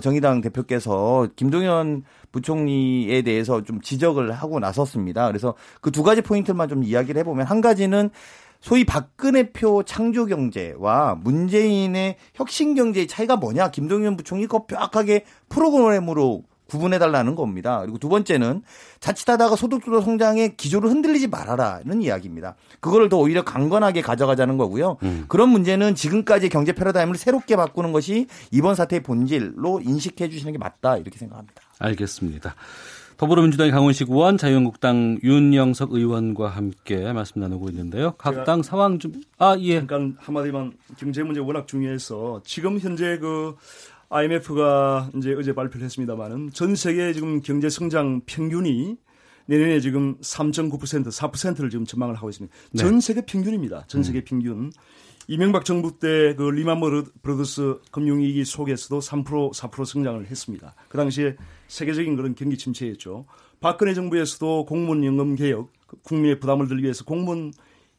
정의당 0.01 0.41
대표께서 0.41 1.27
김동연 1.35 2.03
부총리에 2.31 3.21
대해서 3.23 3.63
좀 3.63 3.81
지적을 3.81 4.31
하고 4.31 4.59
나섰습니다. 4.59 5.27
그래서 5.27 5.55
그 5.81 5.91
두 5.91 6.03
가지 6.03 6.21
포인트만 6.21 6.69
좀 6.69 6.83
이야기를 6.83 7.19
해보면 7.19 7.45
한 7.45 7.59
가지는 7.61 8.09
소위 8.61 8.83
박근혜표 8.85 9.83
창조 9.83 10.25
경제와 10.25 11.15
문재인의 11.15 12.17
혁신 12.35 12.75
경제의 12.75 13.07
차이가 13.07 13.35
뭐냐? 13.37 13.71
김동연 13.71 14.15
부총리 14.17 14.45
그거 14.47 14.65
명확하게 14.69 15.25
프로그램으로 15.49 16.43
구분해달라는 16.69 17.35
겁니다. 17.35 17.79
그리고 17.81 17.97
두 17.97 18.07
번째는 18.09 18.61
자칫하다가 18.99 19.55
소득주도 19.55 20.01
성장의 20.01 20.55
기조를 20.55 20.89
흔들리지 20.89 21.27
말아라는 21.27 22.01
이야기입니다. 22.01 22.55
그거를 22.79 23.09
더 23.09 23.17
오히려 23.17 23.43
강건하게 23.43 24.01
가져가자는 24.01 24.57
거고요. 24.57 24.97
그런 25.27 25.49
문제는 25.49 25.95
지금까지 25.95 26.49
경제 26.49 26.71
패러다임을 26.73 27.15
새롭게 27.17 27.55
바꾸는 27.55 27.91
것이 27.91 28.27
이번 28.51 28.75
사태의 28.75 29.03
본질로 29.03 29.81
인식해 29.83 30.29
주시는 30.29 30.53
게 30.53 30.57
맞다 30.57 30.97
이렇게 30.97 31.17
생각합니다. 31.17 31.61
알겠습니다. 31.79 32.55
더불어민주당의 33.17 33.73
강원식 33.73 34.09
의원, 34.09 34.37
자유한국당 34.37 35.19
윤영석 35.23 35.91
의원과 35.91 36.47
함께 36.47 37.11
말씀 37.11 37.41
나누고 37.41 37.69
있는데요. 37.69 38.13
각 38.17 38.45
당 38.45 38.63
상황 38.63 38.97
좀, 38.97 39.11
아, 39.37 39.57
예. 39.59 39.79
잠깐 39.79 40.15
한마디만 40.19 40.71
경제 40.97 41.21
문제 41.23 41.41
워낙 41.41 41.67
중요해서 41.67 42.41
지금 42.45 42.79
현재 42.79 43.17
그 43.17 43.55
IMF가 44.09 45.11
이제 45.15 45.35
어제 45.37 45.53
발표를 45.53 45.85
했습니다만은 45.85 46.51
전 46.53 46.75
세계 46.75 47.13
지금 47.13 47.41
경제 47.41 47.69
성장 47.69 48.21
평균이 48.25 48.97
내년에 49.45 49.79
지금 49.79 50.17
3.9% 50.17 51.07
4%를 51.07 51.69
지금 51.69 51.85
전망을 51.85 52.15
하고 52.15 52.29
있습니다. 52.29 52.55
네. 52.71 52.77
전 52.79 52.99
세계 53.01 53.21
평균입니다. 53.25 53.85
전 53.87 54.03
세계 54.03 54.23
평균. 54.23 54.71
이명박 55.27 55.63
정부 55.63 55.99
때 55.99 56.33
그 56.35 56.49
리만 56.49 56.79
브로더스 57.21 57.81
금융위기 57.91 58.45
속에서도 58.45 58.99
3% 58.99 59.53
4% 59.53 59.85
성장을 59.85 60.25
했습니다. 60.25 60.73
그 60.87 60.97
당시에 60.97 61.35
세계적인 61.67 62.15
그런 62.15 62.33
경기 62.33 62.57
침체였죠. 62.57 63.25
박근혜 63.59 63.93
정부에서도 63.93 64.65
공무원 64.65 65.03
연금 65.03 65.35
개혁, 65.35 65.71
그 65.85 65.97
국민의 66.01 66.39
부담을 66.39 66.67
들기 66.67 66.83
위해서 66.83 67.03
공무원 67.05 67.51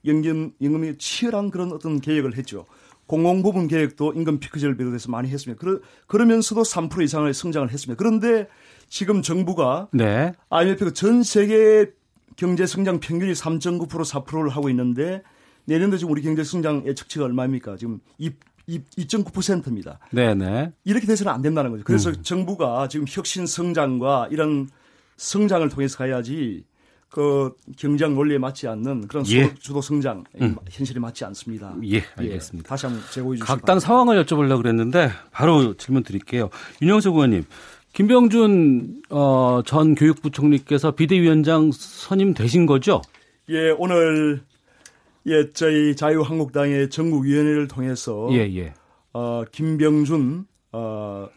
연금 0.07 0.53
연금이 0.61 0.99
치열한 0.99 1.51
그런 1.51 1.71
어떤 1.73 2.01
개혁을 2.01 2.37
했죠. 2.37 2.67
공공부문 3.11 3.67
개혁도 3.67 4.13
임금 4.13 4.39
피크제를 4.39 4.77
비롯해서 4.77 5.11
많이 5.11 5.29
했습니다. 5.29 5.61
그러, 5.61 5.81
그러면서도 6.07 6.63
3% 6.63 7.03
이상의 7.03 7.35
성장을 7.35 7.69
했습니다. 7.69 7.99
그런데 7.99 8.47
지금 8.89 9.21
정부가 9.21 9.89
네. 9.93 10.33
IMF가 10.49 10.93
전 10.93 11.25
세계 11.25 11.91
경제 12.37 12.67
성장 12.67 13.01
평균이 13.01 13.33
3.9% 13.33 13.89
4%를 13.89 14.51
하고 14.51 14.71
있는데 14.71 15.25
내년도 15.65 15.97
지금 15.97 16.13
우리 16.13 16.23
경제 16.23 16.45
성장 16.45 16.87
예측치가 16.87 17.25
얼마입니까? 17.25 17.77
지금 17.79 17.99
2, 18.19 18.31
2.9%입니다. 18.69 19.99
네네. 20.13 20.71
이렇게 20.85 21.05
돼서는 21.05 21.33
안 21.33 21.43
된다는 21.43 21.73
거죠. 21.73 21.83
그래서 21.83 22.11
음. 22.11 22.23
정부가 22.23 22.87
지금 22.87 23.07
혁신 23.09 23.45
성장과 23.45 24.29
이런 24.31 24.69
성장을 25.17 25.69
통해서 25.69 25.99
가야지 25.99 26.63
그 27.11 27.53
경제학 27.77 28.13
논리에 28.13 28.39
맞지 28.39 28.69
않는 28.69 29.09
그런 29.09 29.27
예. 29.29 29.53
주도 29.55 29.81
성장 29.81 30.23
음. 30.41 30.55
현실에 30.71 31.01
맞지 31.01 31.25
않습니다. 31.25 31.75
예, 31.85 32.03
알겠습니다. 32.17 32.69
다시 32.69 32.87
한번 32.87 33.03
제고해 33.11 33.37
주시기 33.37 33.47
각당 33.47 33.81
상황을 33.81 34.25
여쭤보려고 34.25 34.63
그랬는데 34.63 35.11
바로 35.33 35.75
질문 35.75 36.05
드릴게요. 36.05 36.51
윤영석 36.81 37.15
의원님, 37.15 37.45
김병준 37.95 39.03
어, 39.11 39.61
전 39.67 39.97
교육부총리께서 39.97 40.93
비대위원장 40.93 41.73
선임 41.73 42.33
되신 42.33 42.67
거죠? 42.67 43.03
예, 43.49 43.71
오늘 43.77 44.43
예 45.27 45.51
저희 45.53 45.97
자유한국당의 45.97 46.91
전국위원회를 46.91 47.67
통해서 47.67 48.29
예, 48.31 48.39
예. 48.55 48.73
어, 49.13 49.43
김병준 49.51 50.47
어, 50.73 51.29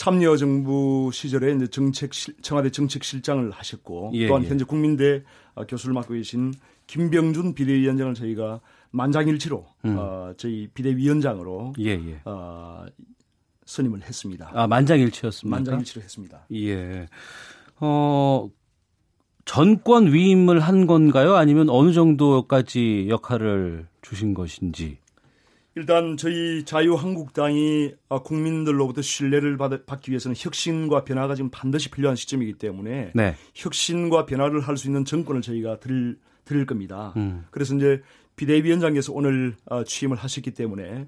참여 0.00 0.38
정부 0.38 1.10
시절에 1.12 1.52
이제 1.52 1.66
정책 1.66 2.14
실- 2.14 2.34
청와대 2.40 2.70
정책실장을 2.70 3.50
하셨고 3.50 4.12
예, 4.14 4.28
또한 4.28 4.44
예. 4.44 4.48
현재 4.48 4.64
국민대 4.64 5.22
어, 5.54 5.66
교수를 5.66 5.92
맡고 5.92 6.14
계신 6.14 6.54
김병준 6.86 7.52
비대위원장을 7.52 8.14
저희가 8.14 8.60
만장일치로 8.92 9.66
음. 9.84 9.96
어, 9.98 10.32
저희 10.38 10.68
비대위원장으로 10.72 11.74
예, 11.80 11.90
예. 11.90 12.20
어, 12.24 12.86
선임을 13.66 14.00
했습니다. 14.04 14.50
아, 14.54 14.66
만장일치였습니까? 14.66 15.54
만장일치로 15.58 16.00
했습니다. 16.02 16.46
예. 16.54 17.06
어, 17.78 18.48
전권 19.44 20.14
위임을 20.14 20.60
한 20.60 20.86
건가요? 20.86 21.34
아니면 21.34 21.68
어느 21.68 21.92
정도까지 21.92 23.08
역할을 23.10 23.86
주신 24.00 24.32
것인지? 24.32 24.96
일단 25.76 26.16
저희 26.16 26.64
자유한국당이 26.64 27.94
어, 28.08 28.22
국민들로부터 28.22 29.02
신뢰를 29.02 29.56
받, 29.56 29.86
받기 29.86 30.10
위해서는 30.10 30.34
혁신과 30.36 31.04
변화가 31.04 31.34
지금 31.36 31.50
반드시 31.50 31.90
필요한 31.90 32.16
시점이기 32.16 32.54
때문에 32.54 33.12
네. 33.14 33.36
혁신과 33.54 34.26
변화를 34.26 34.60
할 34.60 34.76
수 34.76 34.88
있는 34.88 35.04
정권을 35.04 35.42
저희가 35.42 35.78
드릴, 35.78 36.18
드릴 36.44 36.66
겁니다. 36.66 37.12
음. 37.16 37.44
그래서 37.50 37.74
이제 37.74 38.02
비대위원장께서 38.36 39.12
오늘 39.12 39.54
어, 39.66 39.84
취임을 39.84 40.16
하셨기 40.16 40.52
때문에 40.52 41.06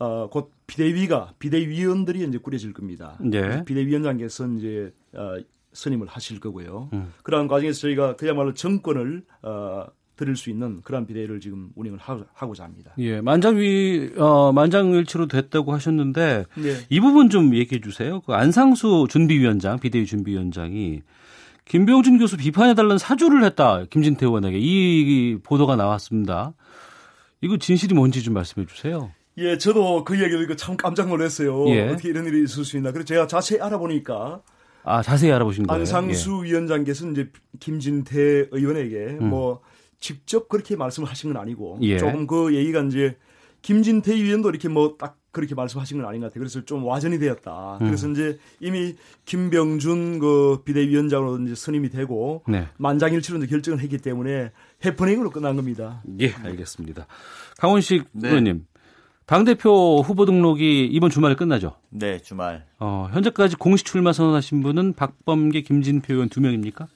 어, 0.00 0.28
곧 0.28 0.52
비대위가 0.66 1.34
비대위원들이 1.38 2.24
이제 2.24 2.38
꾸려질 2.38 2.72
겁니다. 2.72 3.16
네. 3.20 3.64
비대위원장께서 3.64 4.48
이제 4.48 4.92
어, 5.14 5.36
선임을 5.72 6.08
하실 6.08 6.40
거고요. 6.40 6.90
음. 6.92 7.12
그러한 7.22 7.48
과정에서 7.48 7.80
저희가 7.80 8.16
그야말로 8.16 8.52
정권을 8.54 9.24
어, 9.42 9.86
드릴 10.16 10.36
수 10.36 10.50
있는 10.50 10.80
그러한 10.82 11.06
비대위를 11.06 11.40
지금 11.40 11.70
운영을 11.74 11.98
하, 11.98 12.18
하고자 12.34 12.64
합니다. 12.64 12.92
예, 12.98 13.20
만장위 13.20 14.10
어 14.16 14.52
만장일치로 14.52 15.26
됐다고 15.26 15.72
하셨는데 15.72 16.44
네. 16.54 16.76
이 16.88 17.00
부분 17.00 17.30
좀 17.30 17.54
얘기해 17.54 17.80
주세요. 17.80 18.20
그 18.20 18.32
안상수 18.32 19.06
준비위원장, 19.08 19.78
비대위 19.80 20.06
준비위원장이 20.06 21.02
김병준 21.64 22.18
교수 22.18 22.36
비판해 22.36 22.74
달라는 22.74 22.98
사주를 22.98 23.42
했다. 23.44 23.84
김진태 23.90 24.26
의원에게 24.26 24.58
이 24.60 25.38
보도가 25.42 25.76
나왔습니다. 25.76 26.52
이거 27.40 27.56
진실이 27.56 27.94
뭔지 27.94 28.22
좀 28.22 28.34
말씀해 28.34 28.66
주세요. 28.66 29.10
예, 29.38 29.58
저도 29.58 30.04
그 30.04 30.14
얘기를 30.22 30.40
듣고 30.42 30.56
참 30.56 30.76
깜짝 30.76 31.08
놀랐어요. 31.08 31.68
예. 31.70 31.88
어떻게 31.88 32.10
이런 32.10 32.24
일이 32.26 32.44
있을 32.44 32.64
수 32.64 32.76
있나. 32.76 32.92
그래서 32.92 33.06
제가 33.06 33.26
자세히 33.26 33.60
알아보니까 33.60 34.42
아, 34.84 35.02
자세히 35.02 35.32
알아보신 35.32 35.66
거예요? 35.66 35.80
안상수 35.80 36.44
위원장께서 36.44 37.10
이제 37.10 37.30
김진태 37.58 38.48
의원에게 38.50 39.18
음. 39.20 39.30
뭐 39.30 39.60
직접 40.04 40.50
그렇게 40.50 40.76
말씀을 40.76 41.08
하신 41.08 41.32
건 41.32 41.40
아니고 41.40 41.78
예. 41.80 41.96
조금 41.96 42.26
그 42.26 42.54
얘기가 42.54 42.82
이제 42.82 43.16
김진태 43.62 44.14
위원도 44.14 44.50
이렇게 44.50 44.68
뭐 44.68 44.98
딱 44.98 45.16
그렇게 45.30 45.54
말씀하신 45.54 45.96
건 45.98 46.06
아닌 46.06 46.20
것 46.20 46.26
같아요. 46.28 46.40
그래서 46.40 46.64
좀 46.66 46.84
와전이 46.84 47.18
되었다. 47.18 47.78
음. 47.80 47.86
그래서 47.86 48.08
이제 48.10 48.38
이미 48.60 48.94
김병준 49.24 50.18
그 50.18 50.62
비대위원장으로 50.64 51.38
이제 51.40 51.54
선임이 51.54 51.88
되고 51.88 52.42
네. 52.46 52.68
만장일치로 52.76 53.38
이제 53.38 53.46
결정을 53.46 53.80
했기 53.80 53.96
때문에 53.96 54.52
해프닝으로 54.84 55.30
끝난 55.30 55.56
겁니다. 55.56 56.02
예, 56.20 56.32
알겠습니다. 56.34 57.06
강원식 57.58 58.04
네. 58.12 58.28
의원님, 58.28 58.66
당대표 59.26 60.02
후보 60.02 60.26
등록이 60.26 60.84
이번 60.84 61.08
주말에 61.10 61.34
끝나죠? 61.34 61.76
네, 61.88 62.18
주말. 62.20 62.66
어, 62.78 63.08
현재까지 63.10 63.56
공식 63.56 63.86
출마 63.86 64.12
선언하신 64.12 64.62
분은 64.62 64.92
박범계, 64.92 65.62
김진표 65.62 66.12
의원 66.12 66.28
두 66.28 66.42
명입니까? 66.42 66.86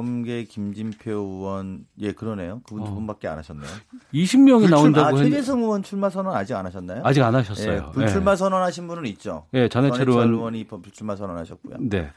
박범계, 0.00 0.44
김진표 0.44 1.10
의원, 1.10 1.86
예, 2.00 2.12
그러네요. 2.12 2.60
그분 2.64 2.84
두 2.84 2.90
어. 2.90 2.94
분밖에 2.94 3.28
안 3.28 3.38
하셨네요. 3.38 3.68
20명이 4.14 4.64
불출마- 4.66 4.70
나온다고 4.70 5.16
아, 5.18 5.22
최재성 5.22 5.60
의원 5.62 5.82
출마 5.82 6.10
선언 6.10 6.34
아직 6.36 6.54
안 6.54 6.66
하셨나요? 6.66 7.02
아직 7.04 7.22
안 7.22 7.34
하셨어요. 7.34 7.72
예, 7.88 7.92
불출마 7.92 8.36
선언하신 8.36 8.86
분은 8.88 9.06
있죠. 9.06 9.46
예, 9.54 9.68
전해철 9.68 10.08
의원. 10.08 10.28
의원이 10.32 10.64
불출마 10.64 11.16
선언하셨고요. 11.16 11.76
네. 11.80 12.10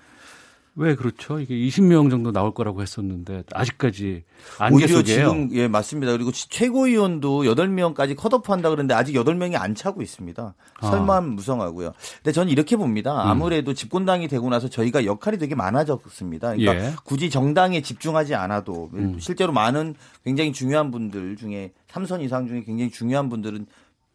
왜 0.75 0.95
그렇죠? 0.95 1.39
이게 1.39 1.55
20명 1.55 2.09
정도 2.09 2.31
나올 2.31 2.53
거라고 2.53 2.81
했었는데 2.81 3.43
아직까지 3.53 4.23
안개 4.59 4.87
속이에요. 4.87 5.03
지금 5.03 5.49
예 5.53 5.67
맞습니다. 5.67 6.13
그리고 6.13 6.31
치- 6.31 6.47
최고위원도 6.49 7.43
8명까지 7.43 8.15
컷오프한다 8.15 8.69
그러는데 8.69 8.93
아직 8.93 9.13
8명이 9.15 9.55
안 9.59 9.75
차고 9.75 10.01
있습니다. 10.01 10.53
아. 10.79 10.89
설마 10.89 11.21
무성하고요. 11.21 11.93
근데 12.17 12.31
저는 12.31 12.51
이렇게 12.51 12.77
봅니다. 12.77 13.11
음. 13.25 13.29
아무래도 13.29 13.73
집권당이 13.73 14.27
되고 14.29 14.49
나서 14.49 14.69
저희가 14.69 15.03
역할이 15.05 15.37
되게 15.37 15.53
많아졌습니다. 15.55 16.55
그러니까 16.55 16.75
예. 16.85 16.93
굳이 17.03 17.29
정당에 17.29 17.81
집중하지 17.81 18.35
않아도 18.35 18.89
음. 18.93 19.17
실제로 19.19 19.51
많은 19.51 19.95
굉장히 20.23 20.53
중요한 20.53 20.91
분들 20.91 21.35
중에 21.35 21.73
3선 21.91 22.21
이상 22.23 22.47
중에 22.47 22.63
굉장히 22.63 22.89
중요한 22.91 23.27
분들은 23.29 23.65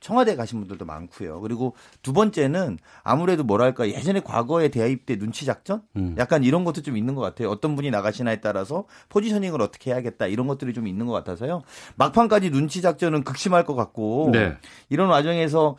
청와대 0.05 0.37
가신 0.37 0.59
분들도 0.61 0.85
많고요. 0.85 1.41
그리고 1.41 1.75
두 2.03 2.13
번째는 2.13 2.79
아무래도 3.03 3.43
뭐랄까 3.43 3.89
예전에 3.89 4.21
과거에 4.21 4.69
대입 4.69 5.07
때 5.07 5.17
눈치 5.19 5.47
작전 5.47 5.81
음. 5.97 6.15
약간 6.19 6.45
이런 6.45 6.63
것도 6.65 6.83
좀 6.83 6.99
있는 6.99 7.15
것 7.15 7.23
같아요. 7.23 7.49
어떤 7.49 7.75
분이 7.75 7.91
나가시나에 7.91 8.43
따라서 8.43 8.85
포지셔닝을 9.09 9.63
어떻게 9.63 9.93
해야겠다 9.93 10.27
이런 10.27 10.47
것들이 10.47 10.75
좀 10.75 10.87
있는 10.87 11.07
것 11.07 11.15
같아서요. 11.15 11.63
막판까지 11.97 12.51
눈치 12.51 12.83
작전은 12.83 13.25
극심할 13.25 13.65
것 13.65 13.75
같고 13.77 14.29
네. 14.31 14.59
이런 14.91 15.09
와중에서 15.09 15.77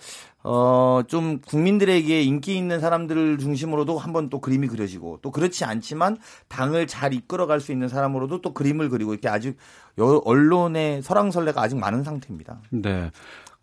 어, 0.47 1.01
좀 1.07 1.39
국민들에게 1.41 2.21
인기 2.21 2.55
있는 2.57 2.79
사람들을 2.79 3.37
중심으로도 3.39 3.97
한번 3.97 4.29
또 4.29 4.39
그림이 4.41 4.67
그려지고 4.67 5.19
또 5.21 5.31
그렇지 5.31 5.65
않지만 5.65 6.17
당을 6.49 6.87
잘 6.87 7.13
이끌어갈 7.13 7.59
수 7.59 7.71
있는 7.71 7.87
사람으로도 7.89 8.41
또 8.41 8.53
그림을 8.53 8.89
그리고 8.89 9.13
이렇게 9.13 9.27
아직 9.27 9.57
여- 9.99 10.21
언론의 10.23 11.01
설왕설래가 11.01 11.61
아직 11.61 11.77
많은 11.77 12.03
상태입니다. 12.03 12.59
네. 12.69 13.11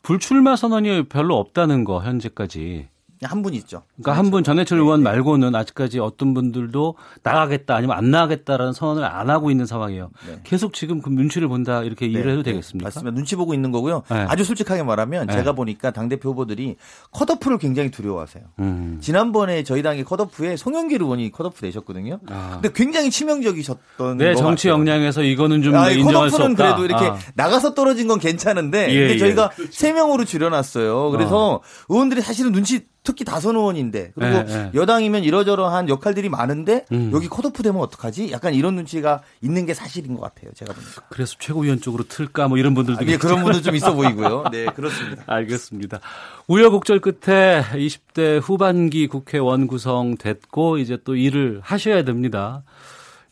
불출마 0.02 0.56
선언이 0.56 1.04
별로 1.04 1.38
없다는 1.38 1.84
거 1.84 2.02
현재까지. 2.02 2.88
한 3.28 3.42
분 3.42 3.54
있죠. 3.54 3.82
그러니까 3.96 4.18
한 4.18 4.30
분 4.30 4.44
전해철 4.44 4.78
의원 4.78 5.02
말고는 5.02 5.54
아직까지 5.54 5.98
어떤 5.98 6.32
분들도 6.34 6.94
나가겠다 7.22 7.74
아니면 7.76 7.96
안 7.96 8.10
나가겠다라는 8.10 8.72
선언을 8.72 9.04
안 9.04 9.30
하고 9.30 9.50
있는 9.50 9.66
상황이에요. 9.66 10.10
네. 10.28 10.40
계속 10.44 10.72
지금 10.74 11.00
그 11.02 11.08
눈치를 11.10 11.48
본다 11.48 11.82
이렇게 11.82 12.06
이해를 12.06 12.32
해도 12.32 12.42
네, 12.42 12.50
되겠습니까? 12.52 12.86
맞습니다. 12.86 13.14
눈치 13.14 13.36
보고 13.36 13.54
있는 13.54 13.70
거고요. 13.72 14.02
네. 14.10 14.26
아주 14.28 14.44
솔직하게 14.44 14.82
말하면 14.84 15.26
네. 15.26 15.32
제가 15.34 15.52
보니까 15.52 15.90
당대표 15.90 16.30
후보들이 16.30 16.76
컷오프를 17.12 17.58
굉장히 17.58 17.90
두려워하세요. 17.90 18.44
음. 18.60 18.98
지난번에 19.00 19.62
저희 19.64 19.82
당의 19.82 20.04
컷오프에 20.04 20.56
송영길 20.56 21.02
의원이 21.02 21.30
컷오프 21.32 21.64
내셨거든요. 21.64 22.18
아. 22.30 22.58
근데 22.60 22.70
굉장히 22.74 23.10
치명적이셨던 23.10 24.16
네, 24.18 24.32
것 24.34 24.38
정치 24.38 24.68
같아요. 24.68 24.80
역량에서 24.80 25.22
이거는 25.22 25.62
좀 25.62 25.74
아, 25.74 25.90
인정할 25.90 26.30
수 26.30 26.38
컷오프는 26.38 26.52
없다. 26.52 26.76
그래도 26.76 26.84
이렇게 26.84 27.06
아. 27.06 27.18
나가서 27.34 27.74
떨어진 27.74 28.08
건 28.08 28.18
괜찮은데 28.18 28.90
예, 28.90 28.98
근데 29.00 29.14
예. 29.14 29.18
저희가 29.18 29.50
세 29.70 29.92
명으로 29.92 30.24
줄여놨어요. 30.24 31.10
그래서 31.10 31.60
의원들이 31.88 32.20
사실은 32.20 32.52
눈치 32.52 32.86
특히 33.04 33.24
다선 33.24 33.56
의원인데 33.56 34.12
그리고 34.14 34.36
예, 34.36 34.44
예. 34.48 34.70
여당이면 34.74 35.24
이러저러한 35.24 35.88
역할들이 35.88 36.28
많은데 36.28 36.84
음. 36.92 37.10
여기 37.12 37.28
컷오프 37.28 37.62
되면 37.62 37.80
어떡하지? 37.80 38.30
약간 38.30 38.54
이런 38.54 38.76
눈치가 38.76 39.20
있는 39.40 39.66
게 39.66 39.74
사실인 39.74 40.14
것 40.14 40.20
같아요. 40.20 40.52
제가 40.54 40.72
보니까. 40.72 41.02
그래서 41.08 41.34
최고위원 41.38 41.80
쪽으로 41.80 42.04
틀까 42.04 42.46
뭐 42.46 42.58
이런 42.58 42.74
분들도 42.74 43.00
아, 43.00 43.06
예, 43.08 43.16
그런. 43.16 43.42
분도 43.42 43.60
좀 43.60 43.74
있어 43.74 43.94
보이고요. 43.94 44.44
네, 44.52 44.66
그렇습니다. 44.66 45.24
알겠습니다. 45.26 45.98
우여곡절 46.46 47.00
끝에 47.00 47.62
20대 47.72 48.40
후반기 48.40 49.08
국회원 49.08 49.66
구성 49.66 50.16
됐고 50.16 50.78
이제 50.78 50.96
또 51.02 51.16
일을 51.16 51.60
하셔야 51.64 52.04
됩니다. 52.04 52.62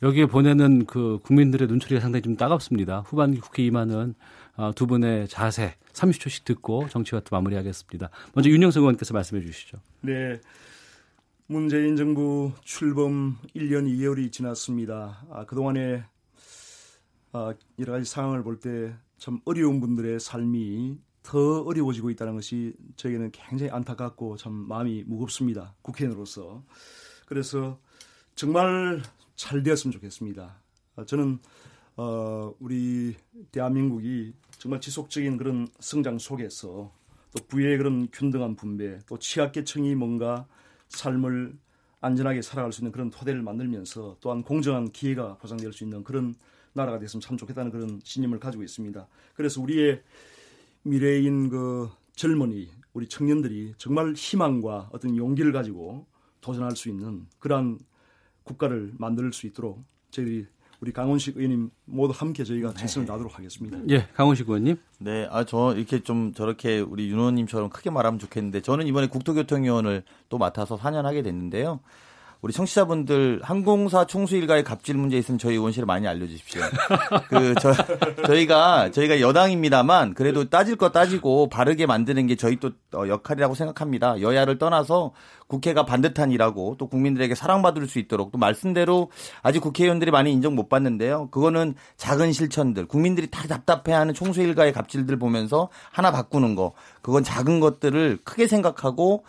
여기에 0.02 0.26
보내는 0.26 0.86
그 0.86 1.18
국민들의 1.22 1.68
눈초리가 1.68 2.00
상당히 2.00 2.22
좀 2.22 2.36
따갑습니다. 2.36 3.04
후반기 3.06 3.38
국회 3.38 3.62
임하는 3.62 4.14
어, 4.14 4.14
두 4.74 4.86
분의 4.86 5.28
자세 5.28 5.74
30초씩 5.92 6.44
듣고 6.44 6.88
정치와트 6.88 7.28
마무리하겠습니다. 7.32 8.10
먼저 8.34 8.50
윤영석 8.50 8.82
의원께서 8.82 9.14
말씀해 9.14 9.42
주시죠. 9.42 9.78
네. 10.02 10.40
문재인 11.46 11.96
정부 11.96 12.52
출범 12.62 13.36
1년 13.56 13.86
2개월이 13.88 14.30
지났습니다. 14.30 15.24
아, 15.30 15.44
그동안에 15.46 16.04
아, 17.32 17.54
여러 17.78 17.92
가지 17.92 18.04
상황을 18.10 18.42
볼 18.42 18.60
때 18.60 18.92
참 19.20 19.38
어려운 19.44 19.80
분들의 19.80 20.18
삶이 20.18 20.96
더 21.22 21.60
어려워지고 21.60 22.08
있다는 22.08 22.36
것이 22.36 22.72
저에게는 22.96 23.30
굉장히 23.32 23.70
안타깝고 23.70 24.38
참 24.38 24.52
마음이 24.54 25.04
무겁습니다. 25.06 25.74
국회의원으로서. 25.82 26.64
그래서 27.26 27.78
정말 28.34 29.02
잘 29.36 29.62
되었으면 29.62 29.92
좋겠습니다. 29.92 30.56
아, 30.96 31.04
저는 31.04 31.38
어, 31.96 32.54
우리 32.60 33.14
대한민국이 33.52 34.32
정말 34.60 34.78
지속적인 34.78 35.38
그런 35.38 35.68
성장 35.78 36.18
속에서 36.18 36.92
또 37.32 37.44
부의 37.48 37.78
그런 37.78 38.08
균등한 38.12 38.56
분배, 38.56 38.98
또 39.06 39.18
취약계층이 39.18 39.94
뭔가 39.94 40.46
삶을 40.88 41.56
안전하게 42.02 42.42
살아갈 42.42 42.70
수 42.70 42.82
있는 42.82 42.92
그런 42.92 43.08
토대를 43.08 43.40
만들면서 43.40 44.18
또한 44.20 44.42
공정한 44.42 44.92
기회가 44.92 45.38
보장될 45.38 45.72
수 45.72 45.82
있는 45.84 46.04
그런 46.04 46.34
나라가 46.74 46.98
됐으면 46.98 47.22
참 47.22 47.38
좋겠다는 47.38 47.70
그런 47.70 48.00
신념을 48.04 48.38
가지고 48.38 48.62
있습니다. 48.62 49.08
그래서 49.34 49.62
우리의 49.62 50.02
미래인 50.82 51.48
그 51.48 51.88
젊은이, 52.16 52.70
우리 52.92 53.08
청년들이 53.08 53.74
정말 53.78 54.12
희망과 54.12 54.90
어떤 54.92 55.16
용기를 55.16 55.52
가지고 55.52 56.06
도전할 56.42 56.76
수 56.76 56.90
있는 56.90 57.26
그러한 57.38 57.78
국가를 58.44 58.92
만들 58.98 59.32
수 59.32 59.46
있도록 59.46 59.82
저희들이 60.10 60.46
우리 60.80 60.92
강원식 60.92 61.36
의원님 61.36 61.70
모두 61.84 62.14
함께 62.16 62.42
저희가 62.42 62.72
최선을 62.72 63.06
다하도록 63.06 63.36
하겠습니다. 63.36 63.78
예, 63.90 64.06
강원식 64.14 64.48
의원님. 64.48 64.78
네, 64.98 65.28
아, 65.30 65.44
저 65.44 65.74
이렇게 65.76 66.02
좀 66.02 66.32
저렇게 66.32 66.80
우리 66.80 67.10
윤 67.10 67.18
의원님처럼 67.18 67.68
크게 67.68 67.90
말하면 67.90 68.18
좋겠는데 68.18 68.62
저는 68.62 68.86
이번에 68.86 69.08
국토교통위원을 69.08 70.04
또 70.30 70.38
맡아서 70.38 70.78
4년 70.78 71.02
하게 71.02 71.22
됐는데요. 71.22 71.80
우리 72.42 72.54
청취자분들 72.54 73.40
항공사 73.42 74.06
총수 74.06 74.34
일가의 74.36 74.64
갑질 74.64 74.96
문제 74.96 75.18
있으면 75.18 75.38
저희 75.38 75.54
의원실에 75.56 75.84
많이 75.84 76.08
알려주십시오. 76.08 76.62
그 77.28 77.54
저 77.60 77.74
저희가 78.26 78.90
저희가 78.90 79.20
여당입니다만 79.20 80.14
그래도 80.14 80.48
따질 80.48 80.76
거 80.76 80.90
따지고 80.90 81.48
바르게 81.48 81.86
만드는 81.86 82.26
게 82.26 82.36
저희 82.36 82.56
또 82.56 82.70
어, 82.94 83.06
역할이라고 83.06 83.54
생각합니다. 83.54 84.20
여야를 84.20 84.58
떠나서 84.58 85.12
국회가 85.46 85.84
반듯한 85.84 86.30
일하고 86.30 86.76
또 86.78 86.86
국민들에게 86.86 87.34
사랑받을 87.34 87.86
수 87.88 87.98
있도록 87.98 88.32
또 88.32 88.38
말씀대로 88.38 89.10
아직 89.42 89.60
국회의원들이 89.60 90.10
많이 90.10 90.32
인정 90.32 90.54
못 90.54 90.68
받는데요. 90.68 91.28
그거는 91.30 91.74
작은 91.96 92.32
실천들 92.32 92.86
국민들이 92.86 93.28
다 93.30 93.46
답답해하는 93.48 94.14
총수 94.14 94.40
일가의 94.40 94.72
갑질들 94.72 95.18
보면서 95.18 95.68
하나 95.92 96.10
바꾸는 96.10 96.54
거 96.54 96.72
그건 97.02 97.22
작은 97.24 97.60
것들을 97.60 98.20
크게 98.24 98.46
생각하고 98.46 99.24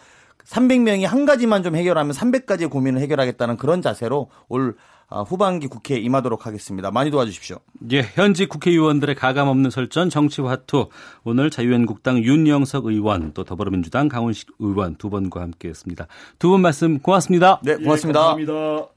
300명이 0.47 1.05
한 1.05 1.26
가지만 1.26 1.63
좀 1.63 1.76
해결하면 1.76 2.13
300가지의 2.13 2.69
고민을 2.69 3.01
해결하겠다는 3.01 3.57
그런 3.57 3.81
자세로 3.81 4.30
올 4.49 4.76
아, 5.13 5.23
후반기 5.23 5.68
국회에 5.68 5.97
임하도록 5.97 6.45
하겠습니다. 6.45 6.89
많이 6.89 7.11
도와주십시오. 7.11 7.57
예, 7.91 8.01
현직 8.01 8.47
국회의원들의 8.47 9.15
가감 9.15 9.49
없는 9.49 9.69
설전 9.69 10.09
정치화투 10.09 10.88
오늘 11.26 11.49
자유한국당 11.49 12.19
윤영석 12.23 12.85
의원 12.85 13.34
또 13.34 13.43
더불어민주당 13.43 14.07
강훈식 14.07 14.47
의원 14.59 14.95
두 14.95 15.09
분과 15.09 15.41
함께했습니다. 15.41 16.07
두 16.39 16.49
분 16.51 16.61
말씀 16.61 16.99
고맙습니다. 16.99 17.59
네, 17.61 17.76
고맙습니다. 17.76 18.35
예, 18.39 18.45
감사합니다. 18.45 18.88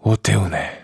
오태훈의 0.00 0.83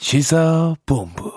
시사본부. 0.00 1.30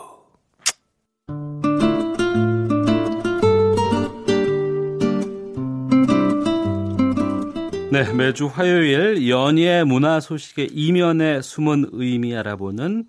네, 7.92 8.12
매주 8.14 8.48
화요일 8.48 9.30
연예 9.30 9.84
문화 9.84 10.22
소식의 10.22 10.70
이면에 10.72 11.42
숨은 11.42 11.90
의미 11.92 12.36
알아보는 12.36 13.06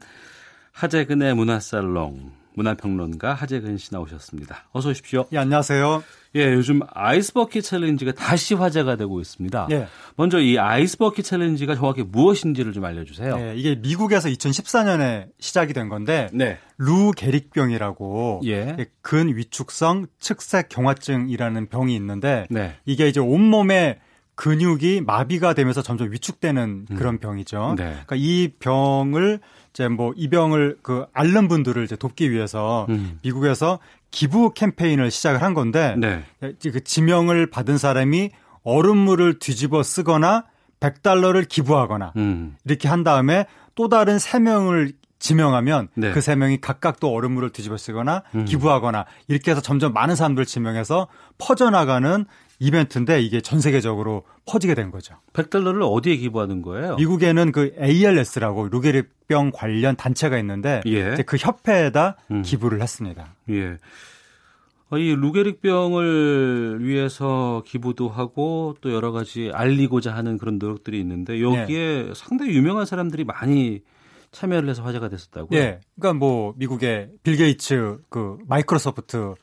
하재근의 0.72 1.34
문화살롱. 1.34 2.43
문화평론가 2.54 3.34
하재근 3.34 3.78
씨 3.78 3.92
나오셨습니다. 3.92 4.64
어서 4.72 4.90
오십시오. 4.90 5.26
예, 5.32 5.38
안녕하세요. 5.38 6.02
예, 6.36 6.52
요즘 6.52 6.80
아이스버킷 6.92 7.62
챌린지가 7.62 8.12
다시 8.12 8.54
화제가 8.54 8.96
되고 8.96 9.20
있습니다. 9.20 9.68
예. 9.70 9.86
먼저 10.16 10.40
이 10.40 10.58
아이스버킷 10.58 11.24
챌린지가 11.24 11.76
정확히 11.76 12.02
무엇인지를 12.02 12.72
좀 12.72 12.84
알려주세요. 12.84 13.36
예, 13.38 13.54
이게 13.56 13.76
미국에서 13.76 14.28
2014년에 14.28 15.28
시작이 15.38 15.72
된 15.72 15.88
건데 15.88 16.28
네. 16.32 16.58
루 16.76 17.12
게릭병이라고 17.16 18.42
예. 18.46 18.76
근 19.00 19.36
위축성 19.36 20.06
측색 20.18 20.68
경화증이라는 20.70 21.68
병이 21.68 21.94
있는데 21.94 22.46
네. 22.50 22.74
이게 22.84 23.08
이제 23.08 23.20
온몸에 23.20 24.00
근육이 24.36 25.02
마비가 25.02 25.54
되면서 25.54 25.82
점점 25.82 26.10
위축되는 26.10 26.86
음. 26.90 26.96
그런 26.96 27.18
병이죠. 27.18 27.74
네. 27.76 27.84
그러니까 27.84 28.16
이 28.16 28.48
병을 28.58 29.40
이제 29.74 29.88
뭐 29.88 30.14
이 30.16 30.28
병을 30.28 30.78
그 30.82 31.06
앓는 31.12 31.48
분들을 31.48 31.82
이제 31.84 31.96
돕기 31.96 32.30
위해서 32.30 32.86
음. 32.88 33.18
미국에서 33.22 33.80
기부 34.10 34.52
캠페인을 34.54 35.10
시작을 35.10 35.42
한 35.42 35.52
건데 35.52 35.96
네. 35.98 36.22
그 36.40 36.82
지명을 36.84 37.50
받은 37.50 37.76
사람이 37.78 38.30
얼음물을 38.62 39.40
뒤집어 39.40 39.82
쓰거나 39.82 40.44
100달러를 40.80 41.48
기부하거나 41.48 42.12
음. 42.16 42.56
이렇게 42.64 42.88
한 42.88 43.02
다음에 43.02 43.46
또 43.74 43.88
다른 43.88 44.18
세 44.18 44.38
명을 44.38 44.92
지명하면 45.18 45.88
네. 45.94 46.12
그세 46.12 46.36
명이 46.36 46.60
각각 46.60 47.00
또 47.00 47.10
얼음물을 47.10 47.50
뒤집어 47.50 47.76
쓰거나 47.76 48.22
음. 48.34 48.44
기부하거나 48.44 49.06
이렇게 49.26 49.50
해서 49.50 49.60
점점 49.60 49.92
많은 49.92 50.14
사람들을 50.16 50.44
지명해서 50.46 51.08
퍼져나가는 51.38 52.26
이벤트인데 52.58 53.20
이게 53.20 53.40
전 53.40 53.60
세계적으로 53.60 54.24
퍼지게 54.46 54.74
된 54.74 54.90
거죠. 54.90 55.16
100달러를 55.32 55.82
어디에 55.90 56.16
기부하는 56.16 56.62
거예요? 56.62 56.96
미국에는 56.96 57.52
그 57.52 57.74
ALS라고 57.80 58.68
루게릭병 58.68 59.50
관련 59.52 59.96
단체가 59.96 60.38
있는데 60.38 60.80
예. 60.86 61.16
그 61.26 61.36
협회에다 61.36 62.16
음. 62.30 62.42
기부를 62.42 62.80
했습니다. 62.82 63.34
예. 63.50 63.78
어, 64.90 64.98
이 64.98 65.14
루게릭병을 65.14 66.78
위해서 66.80 67.62
기부도 67.66 68.08
하고 68.08 68.76
또 68.80 68.92
여러 68.92 69.12
가지 69.12 69.50
알리고자 69.52 70.14
하는 70.14 70.38
그런 70.38 70.58
노력들이 70.58 71.00
있는데 71.00 71.40
여기에 71.40 72.12
상당히 72.14 72.52
유명한 72.52 72.86
사람들이 72.86 73.24
많이 73.24 73.80
참여를 74.30 74.68
해서 74.68 74.82
화제가 74.82 75.08
됐었다고요? 75.08 75.58
예. 75.58 75.80
그러니까 75.96 76.18
뭐 76.18 76.54
미국의 76.56 77.10
빌 77.22 77.36
게이츠 77.36 77.98
그 78.08 78.36
마이크로소프트 78.46 79.34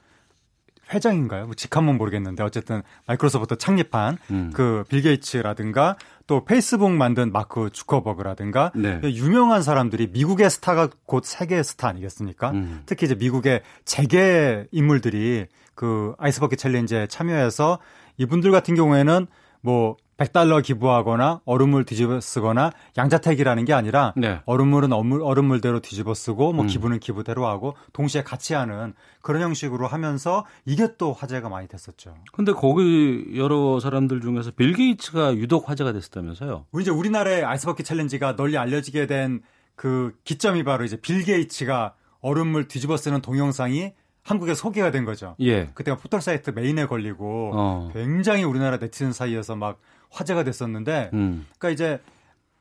회장인가요? 0.93 1.45
뭐 1.45 1.55
직함은 1.55 1.97
모르겠는데 1.97 2.43
어쨌든 2.43 2.81
마이크로소프트 3.07 3.57
창립한 3.57 4.17
음. 4.31 4.51
그 4.53 4.77
빌 4.77 5.01
게이츠라든가 5.01 5.95
또 6.27 6.45
페이스북 6.45 6.91
만든 6.91 7.31
마크 7.31 7.69
주커버그라든가 7.71 8.71
네. 8.75 8.99
유명한 9.03 9.61
사람들이 9.61 10.07
미국의 10.11 10.49
스타가 10.49 10.89
곧 11.05 11.25
세계의 11.25 11.63
스타 11.63 11.87
아니겠습니까? 11.87 12.51
음. 12.51 12.83
특히 12.85 13.05
이제 13.05 13.15
미국의 13.15 13.61
재계 13.85 14.67
인물들이 14.71 15.47
그 15.75 16.13
ice 16.17 16.31
bucket 16.31 16.59
challenge에 16.59 17.07
참여해서 17.07 17.79
이분들 18.17 18.51
같은 18.51 18.75
경우에는 18.75 19.27
뭐 19.61 19.97
100달러 20.17 20.61
기부하거나 20.61 21.41
얼음물 21.45 21.83
뒤집어 21.85 22.19
쓰거나 22.21 22.71
양자택일하는 22.95 23.65
게 23.65 23.73
아니라 23.73 24.13
네. 24.15 24.39
얼음물은 24.45 24.93
얼물, 24.93 25.23
얼음물대로 25.23 25.79
뒤집어 25.79 26.13
쓰고 26.13 26.53
뭐 26.53 26.65
음. 26.65 26.67
기부는 26.67 26.99
기부대로 26.99 27.47
하고 27.47 27.75
동시에 27.93 28.21
같이 28.21 28.53
하는 28.53 28.93
그런 29.21 29.41
형식으로 29.41 29.87
하면서 29.87 30.45
이게 30.65 30.89
또 30.97 31.13
화제가 31.13 31.49
많이 31.49 31.67
됐었죠. 31.67 32.13
근데 32.33 32.51
거기 32.51 33.31
여러 33.35 33.79
사람들 33.79 34.21
중에서 34.21 34.51
빌 34.51 34.73
게이츠가 34.73 35.35
유독 35.37 35.69
화제가 35.69 35.91
됐었다면서요? 35.93 36.65
이제 36.79 36.91
우리나라의 36.91 37.43
ice 37.43 37.57
bucket 37.57 37.83
challenge가 37.85 38.35
널리 38.35 38.57
알려지게 38.57 39.07
된 39.07 39.41
그 39.81 40.15
기점이 40.25 40.63
바로 40.63 40.83
이제 40.83 40.95
빌 40.95 41.23
게이츠가 41.23 41.95
얼음물 42.19 42.67
뒤집어 42.67 42.97
쓰는 42.97 43.19
동영상이 43.21 43.93
한국에 44.23 44.53
소개가 44.53 44.91
된 44.91 45.05
거죠. 45.05 45.35
예. 45.39 45.67
그때가 45.73 45.97
포털 45.97 46.21
사이트 46.21 46.51
메인에 46.51 46.85
걸리고 46.85 47.51
어. 47.53 47.89
굉장히 47.93 48.43
우리나라 48.43 48.77
네티즌 48.77 49.13
사이에서 49.13 49.55
막 49.55 49.79
화제가 50.09 50.43
됐었는데 50.43 51.09
음. 51.13 51.47
그러니까 51.57 51.69
이제 51.69 52.01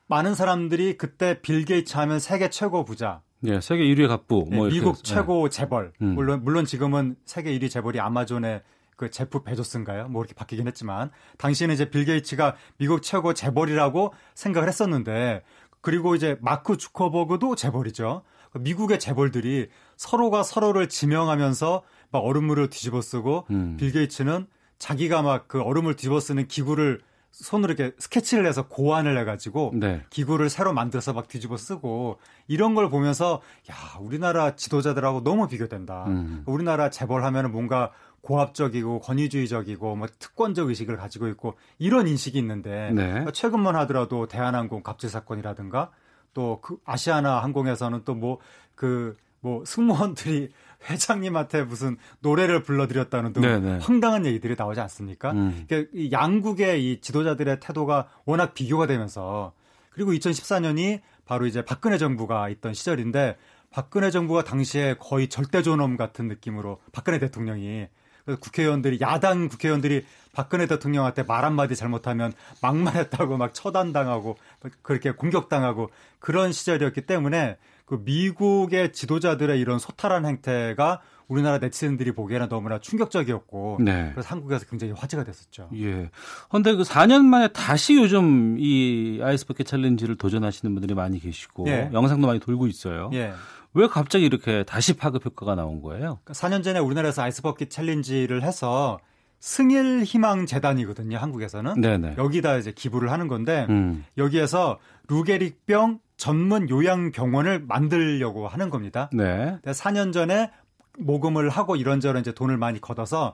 많은 0.07 0.35
사람들이 0.35 0.97
그때 0.97 1.39
빌 1.41 1.63
게이츠 1.65 1.95
하면 1.97 2.19
세계 2.19 2.49
최고 2.49 2.83
부자 2.83 3.21
예, 3.43 3.59
세계 3.59 3.83
1위 3.83 4.07
갑부. 4.07 4.47
예, 4.51 4.55
뭐 4.55 4.67
이렇게 4.67 4.79
미국 4.79 5.03
최고 5.03 5.49
재벌 5.49 5.93
음. 6.01 6.15
물론 6.15 6.43
물론 6.43 6.65
지금은 6.65 7.15
세계 7.25 7.57
1위 7.57 7.69
재벌이 7.69 7.99
아마존의 7.99 8.61
그 8.97 9.09
제프 9.09 9.43
베조스인가요? 9.43 10.09
뭐 10.09 10.21
이렇게 10.21 10.35
바뀌긴 10.35 10.67
했지만 10.67 11.09
당시에는 11.37 11.73
이제 11.73 11.89
빌 11.89 12.05
게이츠가 12.05 12.55
미국 12.77 13.01
최고 13.01 13.33
재벌이라고 13.33 14.13
생각을 14.35 14.67
했었는데 14.67 15.41
그리고 15.81 16.13
이제 16.13 16.37
마크 16.41 16.77
주커버그도 16.77 17.55
재벌이죠. 17.55 18.21
미국의 18.53 18.99
재벌들이 18.99 19.69
서로가 20.01 20.41
서로를 20.41 20.89
지명하면서 20.89 21.83
막 22.09 22.19
얼음물을 22.19 22.71
뒤집어 22.71 23.01
쓰고 23.01 23.45
음. 23.51 23.77
빌 23.77 23.91
게이츠는 23.91 24.47
자기가 24.79 25.21
막 25.21 25.47
그 25.47 25.61
얼음을 25.61 25.95
뒤집어 25.95 26.19
쓰는 26.19 26.47
기구를 26.47 27.01
손으로 27.29 27.73
이렇게 27.73 27.95
스케치를 27.99 28.47
해서 28.47 28.67
고안을 28.67 29.15
해가지고 29.19 29.73
네. 29.75 30.01
기구를 30.09 30.49
새로 30.49 30.73
만들어서 30.73 31.13
막 31.13 31.27
뒤집어 31.27 31.55
쓰고 31.55 32.17
이런 32.47 32.73
걸 32.73 32.89
보면서 32.89 33.41
야 33.69 33.75
우리나라 33.99 34.55
지도자들하고 34.55 35.23
너무 35.23 35.47
비교된다. 35.47 36.05
음. 36.07 36.43
우리나라 36.47 36.89
재벌 36.89 37.23
하면은 37.23 37.51
뭔가 37.51 37.91
고압적이고 38.21 39.01
권위주의적이고 39.01 39.95
뭐 39.95 40.07
특권적 40.17 40.69
의식을 40.69 40.97
가지고 40.97 41.27
있고 41.27 41.57
이런 41.77 42.07
인식이 42.07 42.39
있는데 42.39 42.89
네. 42.91 43.23
최근만 43.33 43.75
하더라도 43.75 44.27
대한항공 44.27 44.81
갑질 44.81 45.11
사건이라든가 45.11 45.91
또 46.33 46.59
그 46.63 46.77
아시아나 46.85 47.43
항공에서는 47.43 48.01
또 48.03 48.15
뭐그 48.15 49.15
뭐 49.41 49.63
승무원들이 49.65 50.49
회장님한테 50.89 51.63
무슨 51.63 51.97
노래를 52.21 52.63
불러드렸다는 52.63 53.33
등. 53.33 53.43
황당한 53.81 54.25
얘기들이 54.25 54.55
나오지 54.57 54.79
않습니까? 54.79 55.31
음. 55.31 55.65
그러니까 55.67 55.91
이 55.93 56.11
양국의 56.11 56.91
이 56.91 57.01
지도자들의 57.01 57.59
태도가 57.59 58.09
워낙 58.25 58.53
비교가 58.53 58.87
되면서 58.87 59.53
그리고 59.91 60.11
2014년이 60.11 61.01
바로 61.25 61.45
이제 61.45 61.63
박근혜 61.63 61.97
정부가 61.97 62.49
있던 62.49 62.73
시절인데 62.73 63.37
박근혜 63.69 64.09
정부가 64.09 64.43
당시에 64.43 64.95
거의 64.99 65.27
절대존엄 65.27 65.97
같은 65.97 66.27
느낌으로 66.27 66.79
박근혜 66.91 67.19
대통령이 67.19 67.87
그래서 68.25 68.39
국회의원들이 68.39 68.99
야당 69.01 69.47
국회의원들이 69.49 70.05
박근혜 70.33 70.65
대통령한테 70.67 71.23
말 71.23 71.45
한마디 71.45 71.75
잘못하면 71.75 72.33
막말했다고 72.61 73.37
막 73.37 73.53
처단당하고 73.53 74.37
그렇게 74.81 75.11
공격당하고 75.11 75.89
그런 76.19 76.51
시절이었기 76.51 77.01
때문에 77.01 77.57
그 77.85 78.01
미국의 78.03 78.93
지도자들의 78.93 79.59
이런 79.59 79.79
소탈한 79.79 80.25
행태가 80.25 81.01
우리나라 81.27 81.59
네티즌들이 81.59 82.11
보기에는 82.11 82.49
너무나 82.49 82.79
충격적이었고 82.79 83.77
네. 83.81 84.09
그래서 84.11 84.29
한국에서 84.29 84.65
굉장히 84.65 84.93
화제가 84.93 85.23
됐었죠. 85.23 85.69
예. 85.75 86.09
근데 86.49 86.75
그 86.75 86.83
4년 86.83 87.23
만에 87.23 87.47
다시 87.49 87.95
요즘 87.95 88.57
이 88.59 89.19
아이스버킷 89.23 89.65
챌린지를 89.65 90.17
도전하시는 90.17 90.73
분들이 90.73 90.93
많이 90.93 91.19
계시고 91.19 91.67
예. 91.67 91.89
영상도 91.93 92.27
많이 92.27 92.39
돌고 92.39 92.67
있어요. 92.67 93.09
예. 93.13 93.31
왜 93.73 93.87
갑자기 93.87 94.25
이렇게 94.25 94.63
다시 94.63 94.93
파급 94.93 95.25
효과가 95.25 95.55
나온 95.55 95.81
거예요? 95.81 96.19
4년 96.25 96.63
전에 96.63 96.79
우리나라에서 96.79 97.21
아이스버킷 97.21 97.69
챌린지를 97.69 98.43
해서 98.43 98.99
승일 99.39 100.03
희망 100.03 100.45
재단이거든요, 100.45 101.17
한국에서는. 101.17 101.79
네네. 101.81 102.15
여기다 102.17 102.57
이제 102.57 102.71
기부를 102.71 103.11
하는 103.11 103.27
건데 103.27 103.65
음. 103.69 104.05
여기에서 104.17 104.77
루게릭병 105.07 105.99
전문 106.21 106.69
요양병원을 106.69 107.65
만들려고 107.67 108.47
하는 108.47 108.69
겁니다. 108.69 109.09
네. 109.11 109.57
4년 109.65 110.13
전에 110.13 110.51
모금을 110.99 111.49
하고 111.49 111.75
이런저런 111.75 112.21
이제 112.21 112.31
돈을 112.31 112.57
많이 112.57 112.79
걷어서 112.79 113.33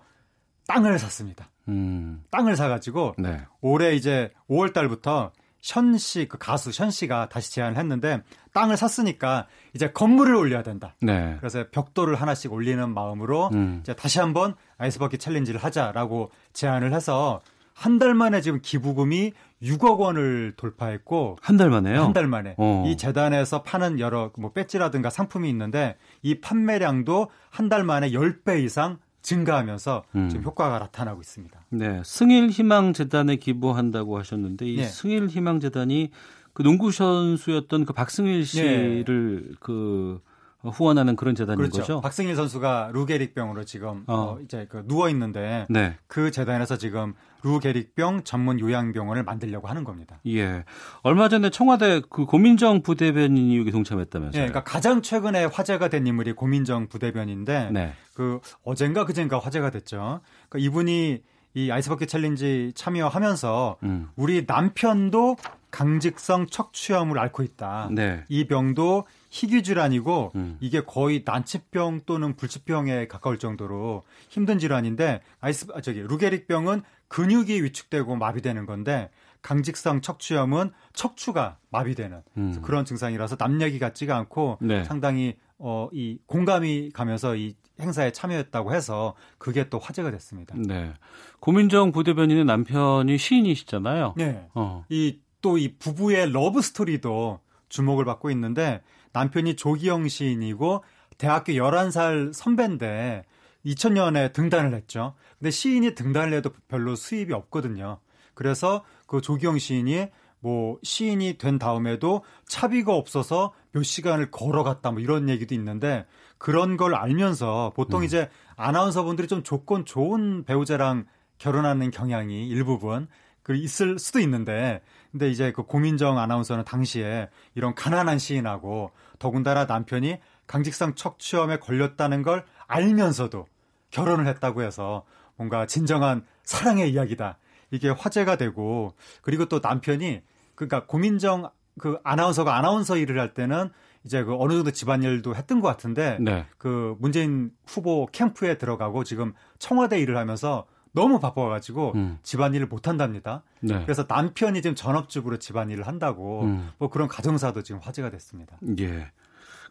땅을 0.68 0.98
샀습니다. 0.98 1.50
음. 1.68 2.24
땅을 2.32 2.56
사가지고 2.56 3.16
네. 3.18 3.42
올해 3.60 3.94
이제 3.94 4.32
5월 4.50 4.72
달부터 4.72 5.34
현 5.62 5.98
씨, 5.98 6.30
그 6.30 6.38
가수 6.38 6.72
현 6.74 6.90
씨가 6.90 7.28
다시 7.28 7.52
제안을 7.52 7.78
했는데 7.78 8.24
땅을 8.54 8.78
샀으니까 8.78 9.48
이제 9.74 9.92
건물을 9.92 10.34
올려야 10.34 10.64
된다. 10.64 10.96
네. 11.02 11.36
그래서 11.40 11.66
벽돌을 11.70 12.16
하나씩 12.16 12.54
올리는 12.54 12.90
마음으로 12.94 13.50
음. 13.52 13.80
이제 13.82 13.94
다시 13.96 14.20
한번 14.20 14.56
아이스버킷 14.78 15.20
챌린지를 15.20 15.62
하자라고 15.62 16.32
제안을 16.54 16.94
해서 16.94 17.42
한 17.78 18.00
달 18.00 18.16
만에 18.16 18.42
지금 18.42 18.60
기부금이 18.60 19.34
6억 19.62 19.98
원을 20.00 20.54
돌파했고 20.56 21.38
한 21.42 21.58
달 21.58 21.70
만에요? 21.70 22.02
한 22.04 22.14
달 22.14 22.28
만에 22.28 22.56
어. 22.58 22.84
이 22.86 22.96
재단에서 22.96 23.64
파는 23.64 24.00
여러 24.00 24.32
뭐 24.38 24.52
배지라든가 24.52 25.10
상품이 25.10 25.50
있는데 25.50 25.96
이 26.22 26.36
판매량도 26.40 27.30
한 27.50 27.70
달 27.70 27.84
만에 27.84 28.12
10배 28.12 28.64
이상 28.64 29.00
증가하면서 29.24 30.04
음. 30.16 30.30
지금 30.30 30.46
효과가 30.46 30.80
나타나고 30.80 31.20
있습니다. 31.22 31.60
네. 31.70 32.02
승일 32.06 32.50
희망 32.50 32.94
재단에 32.94 33.36
기부한다고 33.38 34.18
하셨는데 34.20 34.66
이 34.66 34.76
네. 34.78 34.84
승일 34.84 35.28
희망 35.28 35.60
재단이 35.60 36.12
그 36.54 36.64
농구 36.64 36.92
선수였던 36.92 37.86
그 37.86 37.94
박승일 37.94 38.46
씨를 38.46 39.56
그 39.60 40.22
후원하는 40.64 41.16
그런 41.16 41.36
재단인 41.36 41.58
그렇죠. 41.58 41.80
거죠. 41.80 42.02
박승일 42.02 42.36
선수가 42.36 42.92
루게릭병으로 42.94 43.64
지금 43.64 44.04
어. 44.08 44.16
어, 44.16 44.40
이제 44.44 44.66
그 44.70 44.84
누워 44.88 45.10
있는데 45.10 45.66
네. 45.70 45.96
그 46.08 46.32
재단에서 46.32 46.78
지금 46.78 47.14
루게릭병 47.44 48.24
전문 48.24 48.60
요양병원을 48.60 49.24
만들려고 49.24 49.68
하는 49.68 49.84
겁니다. 49.84 50.20
예. 50.28 50.66
얼마 51.04 51.30
전에 51.30 51.50
청와대 51.50 52.02
그 52.10 52.26
고민정 52.26 52.82
부대변인이 52.82 53.58
여기 53.58 53.68
예, 53.68 53.72
동참했다면서요. 53.72 54.42
그러니까 54.42 54.64
가장 54.64 55.02
최근에 55.02 55.46
화제가 55.46 55.90
된 55.90 56.08
인물이 56.08 56.34
고민정 56.34 56.88
부대변인인데 56.88 57.70
네. 57.72 57.94
그 58.16 58.40
어젠가 58.64 59.06
그젠가 59.06 59.40
화제가 59.40 59.70
됐죠. 59.70 60.22
그러니까 60.50 60.68
이분이 60.68 61.22
이 61.54 61.72
ice 61.72 61.84
bucket 61.84 62.08
challenge 62.08 62.72
참여하면서 62.76 63.78
음. 63.84 64.10
우리 64.16 64.46
남편도 64.48 65.38
강직성 65.72 66.48
척추염을 66.48 67.18
앓고 67.20 67.44
있다. 67.44 67.90
네. 67.92 68.24
이 68.30 68.48
병도 68.48 69.06
희귀 69.38 69.62
질환이고 69.62 70.32
음. 70.36 70.58
이게 70.60 70.82
거의 70.82 71.22
난치병 71.24 72.02
또는 72.08 72.36
불치병에 72.36 73.08
가까울 73.08 73.38
정도로 73.38 74.04
힘든 74.30 74.58
질환인데 74.58 75.22
아이스 75.40 75.68
아, 75.76 75.82
저기 75.82 76.00
루게릭병은 76.02 76.82
근육이 77.08 77.62
위축되고 77.62 78.16
마비되는 78.16 78.66
건데 78.66 79.12
강직성 79.44 80.02
척추염은 80.02 80.72
척추가 80.94 81.58
마비되는 81.70 82.22
음. 82.38 82.62
그런 82.64 82.84
증상이라서 82.84 83.36
남 83.38 83.62
얘기 83.62 83.78
같지가 83.78 84.18
않고 84.18 84.58
네. 84.62 84.84
상당히 84.84 85.36
어, 85.60 85.88
이 85.94 86.18
공감이 86.26 86.90
가면서 86.92 87.36
이 87.36 87.56
행사에 87.80 88.12
참여했다고 88.12 88.74
해서 88.74 89.14
그게 89.38 89.70
또 89.70 89.78
화제가 89.78 90.10
됐습니다. 90.10 90.56
네. 90.58 90.94
고민정 91.40 91.92
부대변인의 91.92 92.46
남편이 92.46 93.20
시인이시잖아요. 93.20 94.16
네. 94.18 94.48
어. 94.56 94.84
이 94.90 95.07
또 95.07 95.59
이 95.59 95.76
부부의 95.78 96.32
러브 96.32 96.62
스토리도 96.64 97.40
주목을 97.70 98.06
받고 98.06 98.32
있는데 98.32 98.82
남편이 99.14 99.56
조기영 99.56 100.08
시인이고 100.08 100.84
대학교 101.18 101.54
11살 101.54 102.34
선배인데 102.34 103.26
2000년에 103.66 104.34
등단을 104.34 104.74
했죠. 104.74 105.16
근데 105.40 105.52
시인이 105.52 105.96
등단을 105.96 106.34
해도 106.34 106.52
별로 106.68 106.96
수입이 106.96 107.34
없거든요. 107.34 108.00
그래서 108.34 108.84
그 109.08 109.22
조기영 109.22 109.58
시인이 109.58 110.10
뭐 110.40 110.78
시인이 110.84 111.38
된 111.38 111.58
다음에도 111.58 112.24
차비가 112.46 112.94
없어서 112.94 113.54
몇 113.72 113.84
시간을 113.84 114.32
걸어갔다 114.32 114.92
뭐 114.92 115.02
이런 115.02 115.30
얘기도 115.30 115.56
있는데 115.56 116.06
그런 116.38 116.78
걸 116.78 116.94
알면서 116.96 117.74
보통 117.76 118.04
이제 118.04 118.30
아나운서분들이 118.56 119.28
좀 119.28 119.44
조건 119.44 119.86
좋은 119.86 120.44
배우자랑 120.46 121.06
결혼하는 121.40 121.92
경향이 121.92 122.48
일부분 122.48 123.08
그 123.42 123.56
있을 123.56 123.98
수도 123.98 124.20
있는데 124.20 124.82
근데 125.18 125.32
이제 125.32 125.52
그 125.52 125.64
고민정 125.64 126.20
아나운서는 126.20 126.64
당시에 126.64 127.28
이런 127.56 127.74
가난한 127.74 128.20
시인하고 128.20 128.92
더군다나 129.18 129.66
남편이 129.66 130.20
강직성 130.46 130.94
척추염에 130.94 131.58
걸렸다는 131.58 132.22
걸 132.22 132.46
알면서도 132.68 133.48
결혼을 133.90 134.28
했다고 134.28 134.62
해서 134.62 135.06
뭔가 135.36 135.66
진정한 135.66 136.24
사랑의 136.44 136.92
이야기다. 136.92 137.40
이게 137.72 137.90
화제가 137.90 138.36
되고 138.36 138.94
그리고 139.24 139.46
또 139.46 139.60
남편이 139.60 140.22
그러니까 140.54 140.86
고민정 140.86 141.50
그 141.80 141.98
아나운서가 142.04 142.56
아나운서 142.56 142.96
일을 142.96 143.20
할 143.20 143.34
때는 143.34 143.72
이제 144.04 144.24
그 144.24 144.36
어느 144.38 144.54
정도 144.54 144.70
집안일도 144.70 145.36
했던 145.36 145.62
것 145.62 145.68
같은데 145.68 146.18
네. 146.22 146.46
그 146.60 146.96
문재인 147.00 147.50
후보 147.66 148.06
캠프에 148.12 148.60
들어가고 148.60 149.04
지금 149.04 149.34
청와대 149.58 150.00
일을 150.00 150.16
하면서 150.16 150.68
너무 150.92 151.20
바빠가지고 151.20 151.94
음. 151.96 152.20
집안일을 152.24 152.68
못 152.68 152.88
한답니다. 152.88 153.44
네. 153.62 153.82
그래서 153.84 154.06
남편이 154.08 154.62
지금 154.62 154.76
전업주부로 154.76 155.38
집안일을 155.38 155.88
한다고 155.88 156.44
음. 156.44 156.72
뭐 156.78 156.90
그런 156.90 157.08
가정사도 157.08 157.64
지금 157.64 157.82
화제가 157.82 158.10
됐습니다. 158.10 158.58
예. 158.80 159.12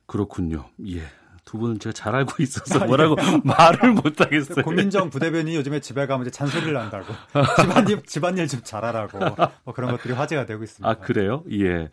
그렇군요. 0.07 0.67
예. 0.87 1.03
두 1.47 1.59
분은 1.59 1.79
제가 1.79 1.93
잘 1.93 2.15
알고 2.15 2.43
있어서 2.43 2.81
아, 2.81 2.83
예. 2.83 2.87
뭐라고 2.87 3.15
말을 3.45 3.93
못 3.93 4.21
하겠어요. 4.21 4.65
고민정 4.65 5.11
부대변인이 5.11 5.57
요즘에 5.57 5.81
집에 5.81 6.07
가면 6.07 6.27
이제 6.27 6.31
잔소리를 6.33 6.77
한다고 6.77 7.15
집안일 7.63 8.03
집안일 8.03 8.49
좀 8.49 8.61
잘하라고 8.65 9.19
뭐 9.65 9.73
그런 9.73 9.93
것들이 9.93 10.13
화제가 10.13 10.45
되고 10.45 10.65
있습니다. 10.65 10.87
아, 10.87 10.95
그래요? 10.95 11.45
예. 11.53 11.89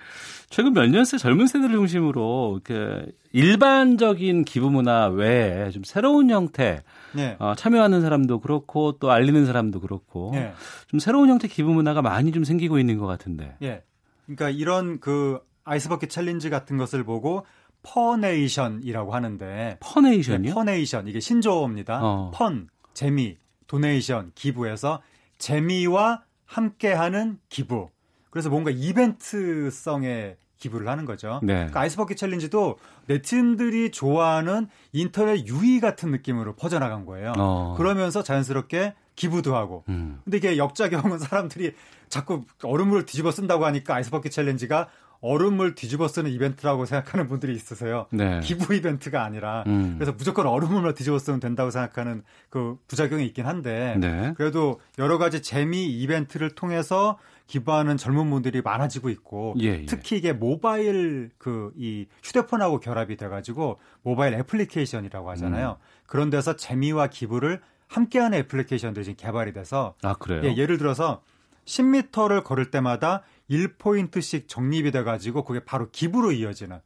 최근 0.49 0.73
몇 0.73 0.87
년새 0.87 1.17
젊은 1.19 1.45
세대를 1.45 1.75
중심으로 1.75 2.59
이렇게 2.65 3.05
일반적인 3.31 4.43
기부 4.43 4.71
문화 4.71 5.07
외에 5.07 5.69
좀 5.69 5.83
새로운 5.83 6.31
형태 6.31 6.81
네. 7.13 7.35
어, 7.37 7.53
참여하는 7.55 8.01
사람도 8.01 8.39
그렇고 8.39 8.93
또 8.93 9.11
알리는 9.11 9.45
사람도 9.45 9.81
그렇고 9.81 10.31
예. 10.33 10.53
좀 10.87 10.99
새로운 10.99 11.29
형태 11.29 11.47
기부 11.47 11.71
문화가 11.71 12.01
많이 12.01 12.31
좀 12.31 12.43
생기고 12.43 12.79
있는 12.79 12.97
것 12.97 13.05
같은데. 13.05 13.55
예. 13.61 13.83
그러니까 14.25 14.49
이런 14.49 14.99
그 14.99 15.39
ice 15.63 15.78
bucket 15.78 16.09
challenge 16.09 16.49
같은 16.49 16.77
것을 16.77 17.03
보고 17.03 17.45
funation이라고 17.83 19.13
하는데 19.13 19.77
funation이요? 19.79 20.49
네, 20.49 20.53
funation 20.53 21.07
이게 21.07 21.19
신조어입니다. 21.19 21.99
어. 22.01 22.31
fun 22.33 22.67
재미, 22.93 23.37
donation 23.67 24.31
기부해서 24.35 25.01
재미와 25.37 26.23
함께하는 26.45 27.39
기부. 27.49 27.89
그래서 28.29 28.49
뭔가 28.49 28.71
이벤트성의 28.71 30.37
기부를 30.57 30.87
하는 30.87 31.03
거죠. 31.05 31.41
네. 31.43 31.55
그러니까 31.55 31.81
ice 31.81 31.93
bucket 31.93 32.17
challenge도 32.17 32.77
네티즌들이 33.07 33.91
좋아하는 33.91 34.69
인터넷 34.93 35.45
유희 35.45 35.81
같은 35.81 36.09
느낌으로 36.11 36.55
퍼져나간 36.55 37.05
거예요. 37.05 37.33
어. 37.37 37.75
그러면서 37.77 38.23
자연스럽게 38.23 38.93
기부도 39.15 39.55
하고. 39.55 39.83
음. 39.89 40.21
근데 40.23 40.37
이게 40.37 40.57
역작용은 40.57 41.19
사람들이 41.19 41.73
자꾸 42.07 42.43
얼음물을 42.63 43.05
뒤집어 43.05 43.31
쓴다고 43.31 43.65
하니까 43.65 43.95
아이스버킷 43.95 44.31
챌린지가 44.31 44.87
얼음물 45.27 45.73
뒤집어 45.75 46.07
쓰는 46.09 46.29
이벤트라고 46.31 46.85
생각하는 46.85 47.27
분들이 47.27 47.55
있으세요. 47.55 48.07
네. 48.11 48.41
기부 48.41 48.75
이벤트가 48.75 49.23
아니라 49.23 49.63
음. 49.67 49.95
그래서 49.97 50.11
무조건 50.11 50.47
얼음물만 50.47 50.93
뒤집어 50.95 51.17
쓰면 51.17 51.39
된다고 51.39 51.71
생각하는 51.71 52.23
그 52.49 52.77
부작용이 52.87 53.25
있긴 53.27 53.45
한데 53.45 53.95
네. 53.99 54.33
그래도 54.35 54.79
여러 54.99 55.17
가지 55.17 55.41
재미 55.41 55.85
이벤트를 55.87 56.51
통해서 56.51 57.17
기부하는 57.47 57.97
젊은 57.97 58.29
분들이 58.29 58.61
많아지고 58.61 59.09
있고 59.09 59.55
예, 59.61 59.65
예. 59.65 59.85
특히 59.85 60.17
이게 60.17 60.31
모바일 60.33 61.31
그 61.37 61.73
이 61.77 62.05
휴대폰하고 62.23 62.79
결합이 62.79 63.15
돼가지고 63.15 63.79
모바일 64.01 64.33
애플리케이션이라고 64.35 65.29
하잖아요. 65.31 65.77
음. 65.79 66.03
그런 66.05 66.29
데서 66.29 66.55
재미와 66.55 67.07
기부를 67.07 67.61
함께하는 67.87 68.39
애플리케이션들이 68.39 69.05
지금 69.05 69.15
개발이 69.17 69.53
돼서 69.53 69.95
아, 70.03 70.13
그래요? 70.15 70.41
예, 70.43 70.55
예를 70.55 70.77
들어서 70.77 71.21
10m를 71.65 72.43
걸을 72.43 72.71
때마다 72.71 73.23
1포인트씩 73.53 74.47
적립이 74.47 74.91
돼가지고 74.91 75.43
그게 75.43 75.59
바로 75.63 75.89
기부로 75.91 76.31
이어지는. 76.31 76.79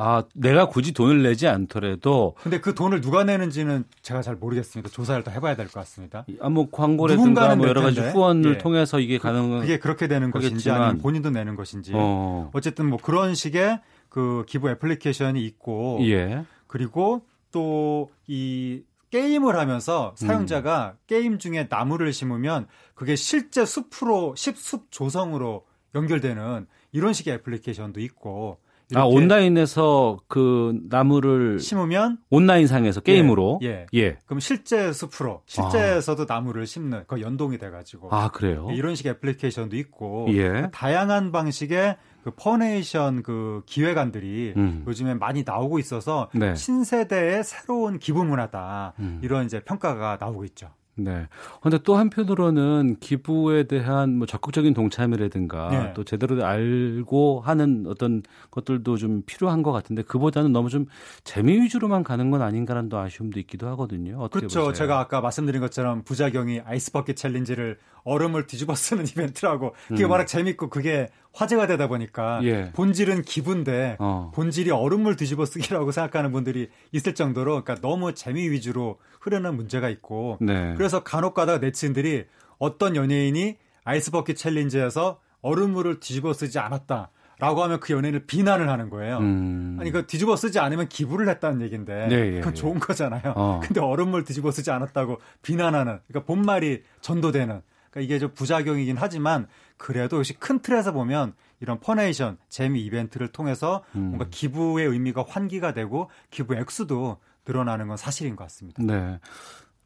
아, 0.00 0.22
내가 0.34 0.68
굳이 0.68 0.92
돈을 0.92 1.22
내지 1.24 1.48
않더라도 1.48 2.36
근데 2.40 2.60
그 2.60 2.72
돈을 2.74 3.00
누가 3.00 3.24
내는지는 3.24 3.84
제가 4.02 4.22
잘 4.22 4.36
모르겠습니다. 4.36 4.90
조사를 4.90 5.24
더 5.24 5.30
해봐야 5.32 5.56
될 5.56 5.66
것 5.66 5.74
같습니다. 5.80 6.24
아, 6.40 6.48
뭐 6.48 6.68
광고라든가 6.70 7.56
뭐낼 7.56 7.68
여러 7.68 7.82
가지. 7.82 8.00
후원을 8.00 8.54
예. 8.54 8.58
통해서 8.58 9.00
이게 9.00 9.18
가능한 9.18 9.60
그게 9.62 9.78
그렇게 9.78 10.06
되는 10.06 10.30
것인지 10.30 10.68
하겠지만. 10.68 10.82
아니면 10.82 11.02
본인도 11.02 11.30
내는 11.30 11.56
것인지 11.56 11.92
어. 11.94 12.50
어쨌든 12.54 12.86
뭐 12.88 12.98
그런 13.02 13.34
식의 13.34 13.80
그 14.08 14.44
기부 14.46 14.70
애플리케이션이 14.70 15.44
있고 15.44 15.98
예. 16.02 16.44
그리고 16.68 17.22
또 17.50 18.08
이 18.28 18.82
게임을 19.10 19.58
하면서 19.58 20.14
음. 20.20 20.26
사용자가 20.26 20.96
게임 21.06 21.38
중에 21.38 21.66
나무를 21.70 22.12
심으면 22.12 22.66
그게 22.94 23.16
실제 23.16 23.64
숲으로 23.64 24.34
숲 24.36 24.92
조성으로 24.92 25.64
연결되는 25.94 26.66
이런 26.92 27.12
식의 27.12 27.34
애플리케이션도 27.34 28.00
있고 28.00 28.58
아, 28.94 29.02
온라인에서 29.02 30.18
그 30.28 30.78
나무를 30.88 31.58
심으면 31.58 32.18
온라인상에서 32.30 33.00
게임으로 33.00 33.60
예, 33.62 33.86
예. 33.92 34.16
그럼 34.24 34.40
실제 34.40 34.92
숲으로 34.92 35.42
실제에서도 35.46 36.24
나무를 36.26 36.66
심는 36.66 37.04
그 37.06 37.20
연동이 37.20 37.58
돼가지고 37.58 38.08
아, 38.10 38.30
그래요? 38.30 38.68
이런 38.72 38.94
식의 38.94 39.12
애플리케이션도 39.12 39.76
있고 39.76 40.28
예. 40.30 40.70
다양한 40.72 41.32
방식의 41.32 41.96
그 42.24 42.30
퍼네이션 42.34 43.22
그 43.22 43.62
기획안들이 43.66 44.54
음. 44.56 44.84
요즘에 44.86 45.14
많이 45.14 45.44
나오고 45.44 45.78
있어서 45.78 46.30
네. 46.32 46.54
신세대의 46.54 47.44
새로운 47.44 47.98
기부 47.98 48.24
문화다 48.24 48.94
음. 48.98 49.20
이런 49.22 49.44
이제 49.44 49.60
평가가 49.60 50.16
나오고 50.18 50.44
있죠. 50.46 50.70
네. 50.98 51.28
근데 51.62 51.78
또 51.84 51.96
한편으로는 51.96 52.96
기부에 52.98 53.64
대한 53.64 54.16
뭐 54.16 54.26
적극적인 54.26 54.74
동참이라든가 54.74 55.68
네. 55.70 55.92
또 55.94 56.04
제대로 56.04 56.44
알고 56.44 57.40
하는 57.40 57.84
어떤 57.86 58.22
것들도 58.50 58.96
좀 58.96 59.22
필요한 59.24 59.62
것 59.62 59.72
같은데 59.72 60.02
그보다는 60.02 60.52
너무 60.52 60.68
좀 60.68 60.86
재미 61.24 61.60
위주로만 61.60 62.02
가는 62.02 62.30
건 62.30 62.42
아닌가라는 62.42 62.88
또 62.88 62.98
아쉬움도 62.98 63.38
있기도 63.40 63.68
하거든요. 63.68 64.28
그렇죠. 64.28 64.46
보세요? 64.46 64.72
제가 64.72 64.98
아까 64.98 65.20
말씀드린 65.20 65.60
것처럼 65.60 66.02
부작용이 66.02 66.60
아이스버킷 66.64 67.16
챌린지를 67.16 67.78
얼음을 68.08 68.46
뒤집어 68.46 68.74
쓰는 68.74 69.04
이벤트라고 69.08 69.74
그게 69.88 70.04
음. 70.04 70.10
워낙 70.10 70.26
재밌고 70.26 70.68
그게 70.68 71.08
화제가 71.34 71.66
되다 71.66 71.88
보니까 71.88 72.40
예. 72.42 72.72
본질은 72.72 73.22
기부인데 73.22 73.96
어. 74.00 74.32
본질이 74.34 74.70
얼음물 74.70 75.16
뒤집어 75.16 75.44
쓰기라고 75.44 75.92
생각하는 75.92 76.32
분들이 76.32 76.68
있을 76.92 77.14
정도로 77.14 77.62
그러니까 77.62 77.86
너무 77.86 78.14
재미 78.14 78.48
위주로 78.48 78.98
흐르는 79.20 79.56
문제가 79.56 79.88
있고 79.88 80.38
네. 80.40 80.74
그래서 80.76 81.04
간혹 81.04 81.34
가다가 81.34 81.58
네티즌들이 81.58 82.24
어떤 82.58 82.96
연예인이 82.96 83.56
아이스버킷 83.84 84.36
챌린지에서 84.36 85.20
얼음물을 85.42 86.00
뒤집어 86.00 86.32
쓰지 86.32 86.58
않았다. 86.58 87.10
라고 87.40 87.62
하면 87.62 87.78
그 87.78 87.92
연예인을 87.92 88.26
비난을 88.26 88.68
하는 88.68 88.90
거예요. 88.90 89.18
음. 89.18 89.76
아니, 89.80 89.92
그 89.92 90.06
뒤집어 90.06 90.34
쓰지 90.34 90.58
않으면 90.58 90.88
기부를 90.88 91.28
했다는 91.28 91.62
얘기인데. 91.62 92.08
네, 92.08 92.16
예, 92.16 92.38
그건 92.38 92.52
예. 92.52 92.54
좋은 92.54 92.80
거잖아요. 92.80 93.32
어. 93.36 93.60
근데 93.64 93.80
얼음물 93.80 94.24
뒤집어 94.24 94.50
쓰지 94.50 94.72
않았다고 94.72 95.20
비난하는. 95.42 96.00
그러니까 96.08 96.26
본말이 96.26 96.82
전도되는. 97.00 97.62
그러니까 97.90 98.00
이게 98.00 98.18
좀 98.18 98.32
부작용이긴 98.34 98.96
하지만 98.98 99.46
그래도 99.76 100.18
역시 100.18 100.34
큰 100.34 100.60
틀에서 100.60 100.92
보면 100.92 101.34
이런 101.60 101.80
퍼네이션, 101.80 102.38
재미 102.48 102.84
이벤트를 102.84 103.28
통해서 103.28 103.82
음. 103.94 104.00
뭔가 104.08 104.26
기부의 104.30 104.86
의미가 104.86 105.24
환기가 105.26 105.72
되고 105.72 106.10
기부 106.30 106.54
액수도 106.54 107.18
늘어나는 107.46 107.88
건 107.88 107.96
사실인 107.96 108.36
것 108.36 108.44
같습니다. 108.44 108.82
네. 108.82 109.18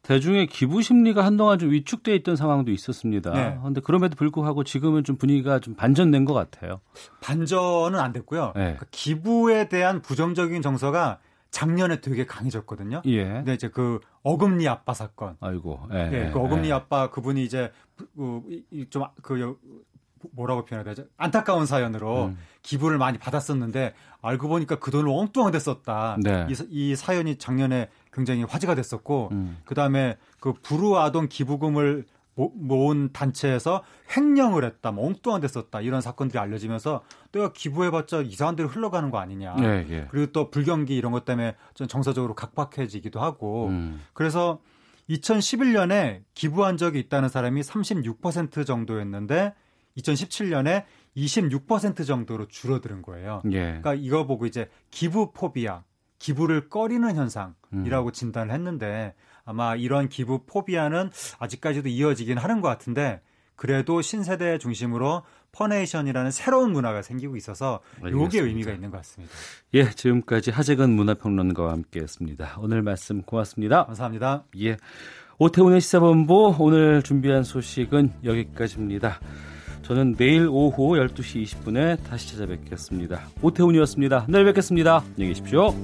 대중의 0.02 0.48
기부 0.48 0.82
심리가 0.82 1.24
한동안 1.24 1.60
좀 1.60 1.70
위축돼 1.70 2.14
있던 2.16 2.34
상황도 2.34 2.72
있었습니다. 2.72 3.30
네. 3.30 3.56
그런데 3.60 3.80
그럼에도 3.80 4.16
불구하고 4.16 4.64
지금은 4.64 5.04
좀 5.04 5.16
분위기가 5.16 5.60
좀 5.60 5.74
반전된 5.74 6.24
것 6.24 6.34
같아요. 6.34 6.80
반전은 7.20 7.98
안 8.00 8.12
됐고요. 8.12 8.46
네. 8.56 8.62
그러니까 8.62 8.86
기부에 8.90 9.68
대한 9.68 10.02
부정적인 10.02 10.60
정서가 10.60 11.20
작년에 11.52 12.00
되게 12.00 12.26
강해졌거든요. 12.26 13.02
예. 13.04 13.24
근데 13.24 13.54
이제 13.54 13.68
그 13.68 14.00
어금니 14.24 14.66
아빠 14.66 14.94
사건. 14.94 15.36
아이고. 15.38 15.80
예, 15.92 16.10
예, 16.12 16.26
예, 16.26 16.30
그 16.32 16.40
어금니 16.40 16.68
예. 16.68 16.72
아빠 16.72 17.10
그분이 17.10 17.44
이제 17.44 17.70
좀그 18.90 19.58
뭐라고 20.32 20.64
표현해야 20.64 20.94
되죠? 20.94 21.08
안타까운 21.16 21.66
사연으로 21.66 22.26
음. 22.26 22.38
기부를 22.62 22.96
많이 22.96 23.18
받았었는데 23.18 23.92
알고 24.22 24.48
보니까 24.48 24.76
그 24.78 24.90
돈을 24.90 25.08
엉뚱하게 25.10 25.58
썼다. 25.58 26.16
네. 26.22 26.46
이, 26.48 26.54
사- 26.54 26.64
이 26.70 26.94
사연이 26.96 27.36
작년에 27.36 27.88
굉장히 28.12 28.44
화제가 28.44 28.74
됐었고 28.74 29.28
음. 29.32 29.58
그다음에 29.64 30.16
그 30.40 30.52
불우 30.62 30.96
아동 30.96 31.28
기부금을 31.28 32.06
모, 32.34 32.52
모은 32.54 33.10
단체에서 33.12 33.82
횡령을 34.16 34.64
했다, 34.64 34.90
뭐 34.92 35.06
엉뚱한 35.06 35.40
데 35.40 35.48
썼다 35.48 35.80
이런 35.80 36.00
사건들이 36.00 36.38
알려지면서 36.38 37.02
내가 37.32 37.52
기부해봤자 37.52 38.22
이상한 38.22 38.56
데로 38.56 38.68
흘러가는 38.68 39.10
거 39.10 39.18
아니냐. 39.18 39.56
예, 39.60 39.86
예. 39.88 40.06
그리고 40.10 40.32
또 40.32 40.50
불경기 40.50 40.96
이런 40.96 41.12
것 41.12 41.24
때문에 41.24 41.56
좀 41.74 41.86
정서적으로 41.88 42.34
각박해지기도 42.34 43.20
하고 43.20 43.68
음. 43.68 44.00
그래서 44.12 44.60
2011년에 45.10 46.22
기부한 46.34 46.76
적이 46.76 47.00
있다는 47.00 47.28
사람이 47.28 47.60
36% 47.60 48.66
정도였는데 48.66 49.54
2017년에 49.98 50.84
26% 51.16 52.06
정도로 52.06 52.46
줄어드는 52.48 53.02
거예요. 53.02 53.42
예. 53.50 53.58
그러니까 53.80 53.94
이거 53.94 54.26
보고 54.26 54.46
이제 54.46 54.70
기부 54.90 55.32
포비아, 55.32 55.82
기부를 56.18 56.68
꺼리는 56.68 57.14
현상이라고 57.14 58.06
음. 58.06 58.12
진단을 58.12 58.54
했는데 58.54 59.14
아마 59.44 59.76
이런 59.76 60.08
기부 60.08 60.44
포비아는 60.46 61.10
아직까지도 61.38 61.88
이어지긴 61.88 62.38
하는 62.38 62.60
것 62.60 62.68
같은데 62.68 63.20
그래도 63.56 64.02
신세대 64.02 64.58
중심으로 64.58 65.22
퍼네이션이라는 65.52 66.30
새로운 66.30 66.72
문화가 66.72 67.02
생기고 67.02 67.36
있어서 67.36 67.80
요게 67.98 68.16
알겠습니다. 68.16 68.44
의미가 68.44 68.72
있는 68.72 68.90
것 68.90 68.96
같습니다. 68.98 69.32
예, 69.74 69.90
지금까지 69.90 70.50
하재근 70.50 70.90
문화평론가와 70.90 71.72
함께했습니다. 71.72 72.56
오늘 72.58 72.82
말씀 72.82 73.22
고맙습니다. 73.22 73.84
감사합니다. 73.86 74.44
예, 74.60 74.78
오태훈의 75.38 75.80
시사본부 75.80 76.56
오늘 76.58 77.02
준비한 77.02 77.44
소식은 77.44 78.12
여기까지입니다. 78.24 79.20
저는 79.82 80.14
내일 80.16 80.48
오후 80.48 80.94
12시 80.94 81.42
20분에 81.44 82.02
다시 82.04 82.30
찾아뵙겠습니다. 82.32 83.28
오태훈이었습니다. 83.42 84.26
내일 84.28 84.44
뵙겠습니다. 84.46 85.04
안녕히 85.16 85.34
계십시오. 85.34 85.74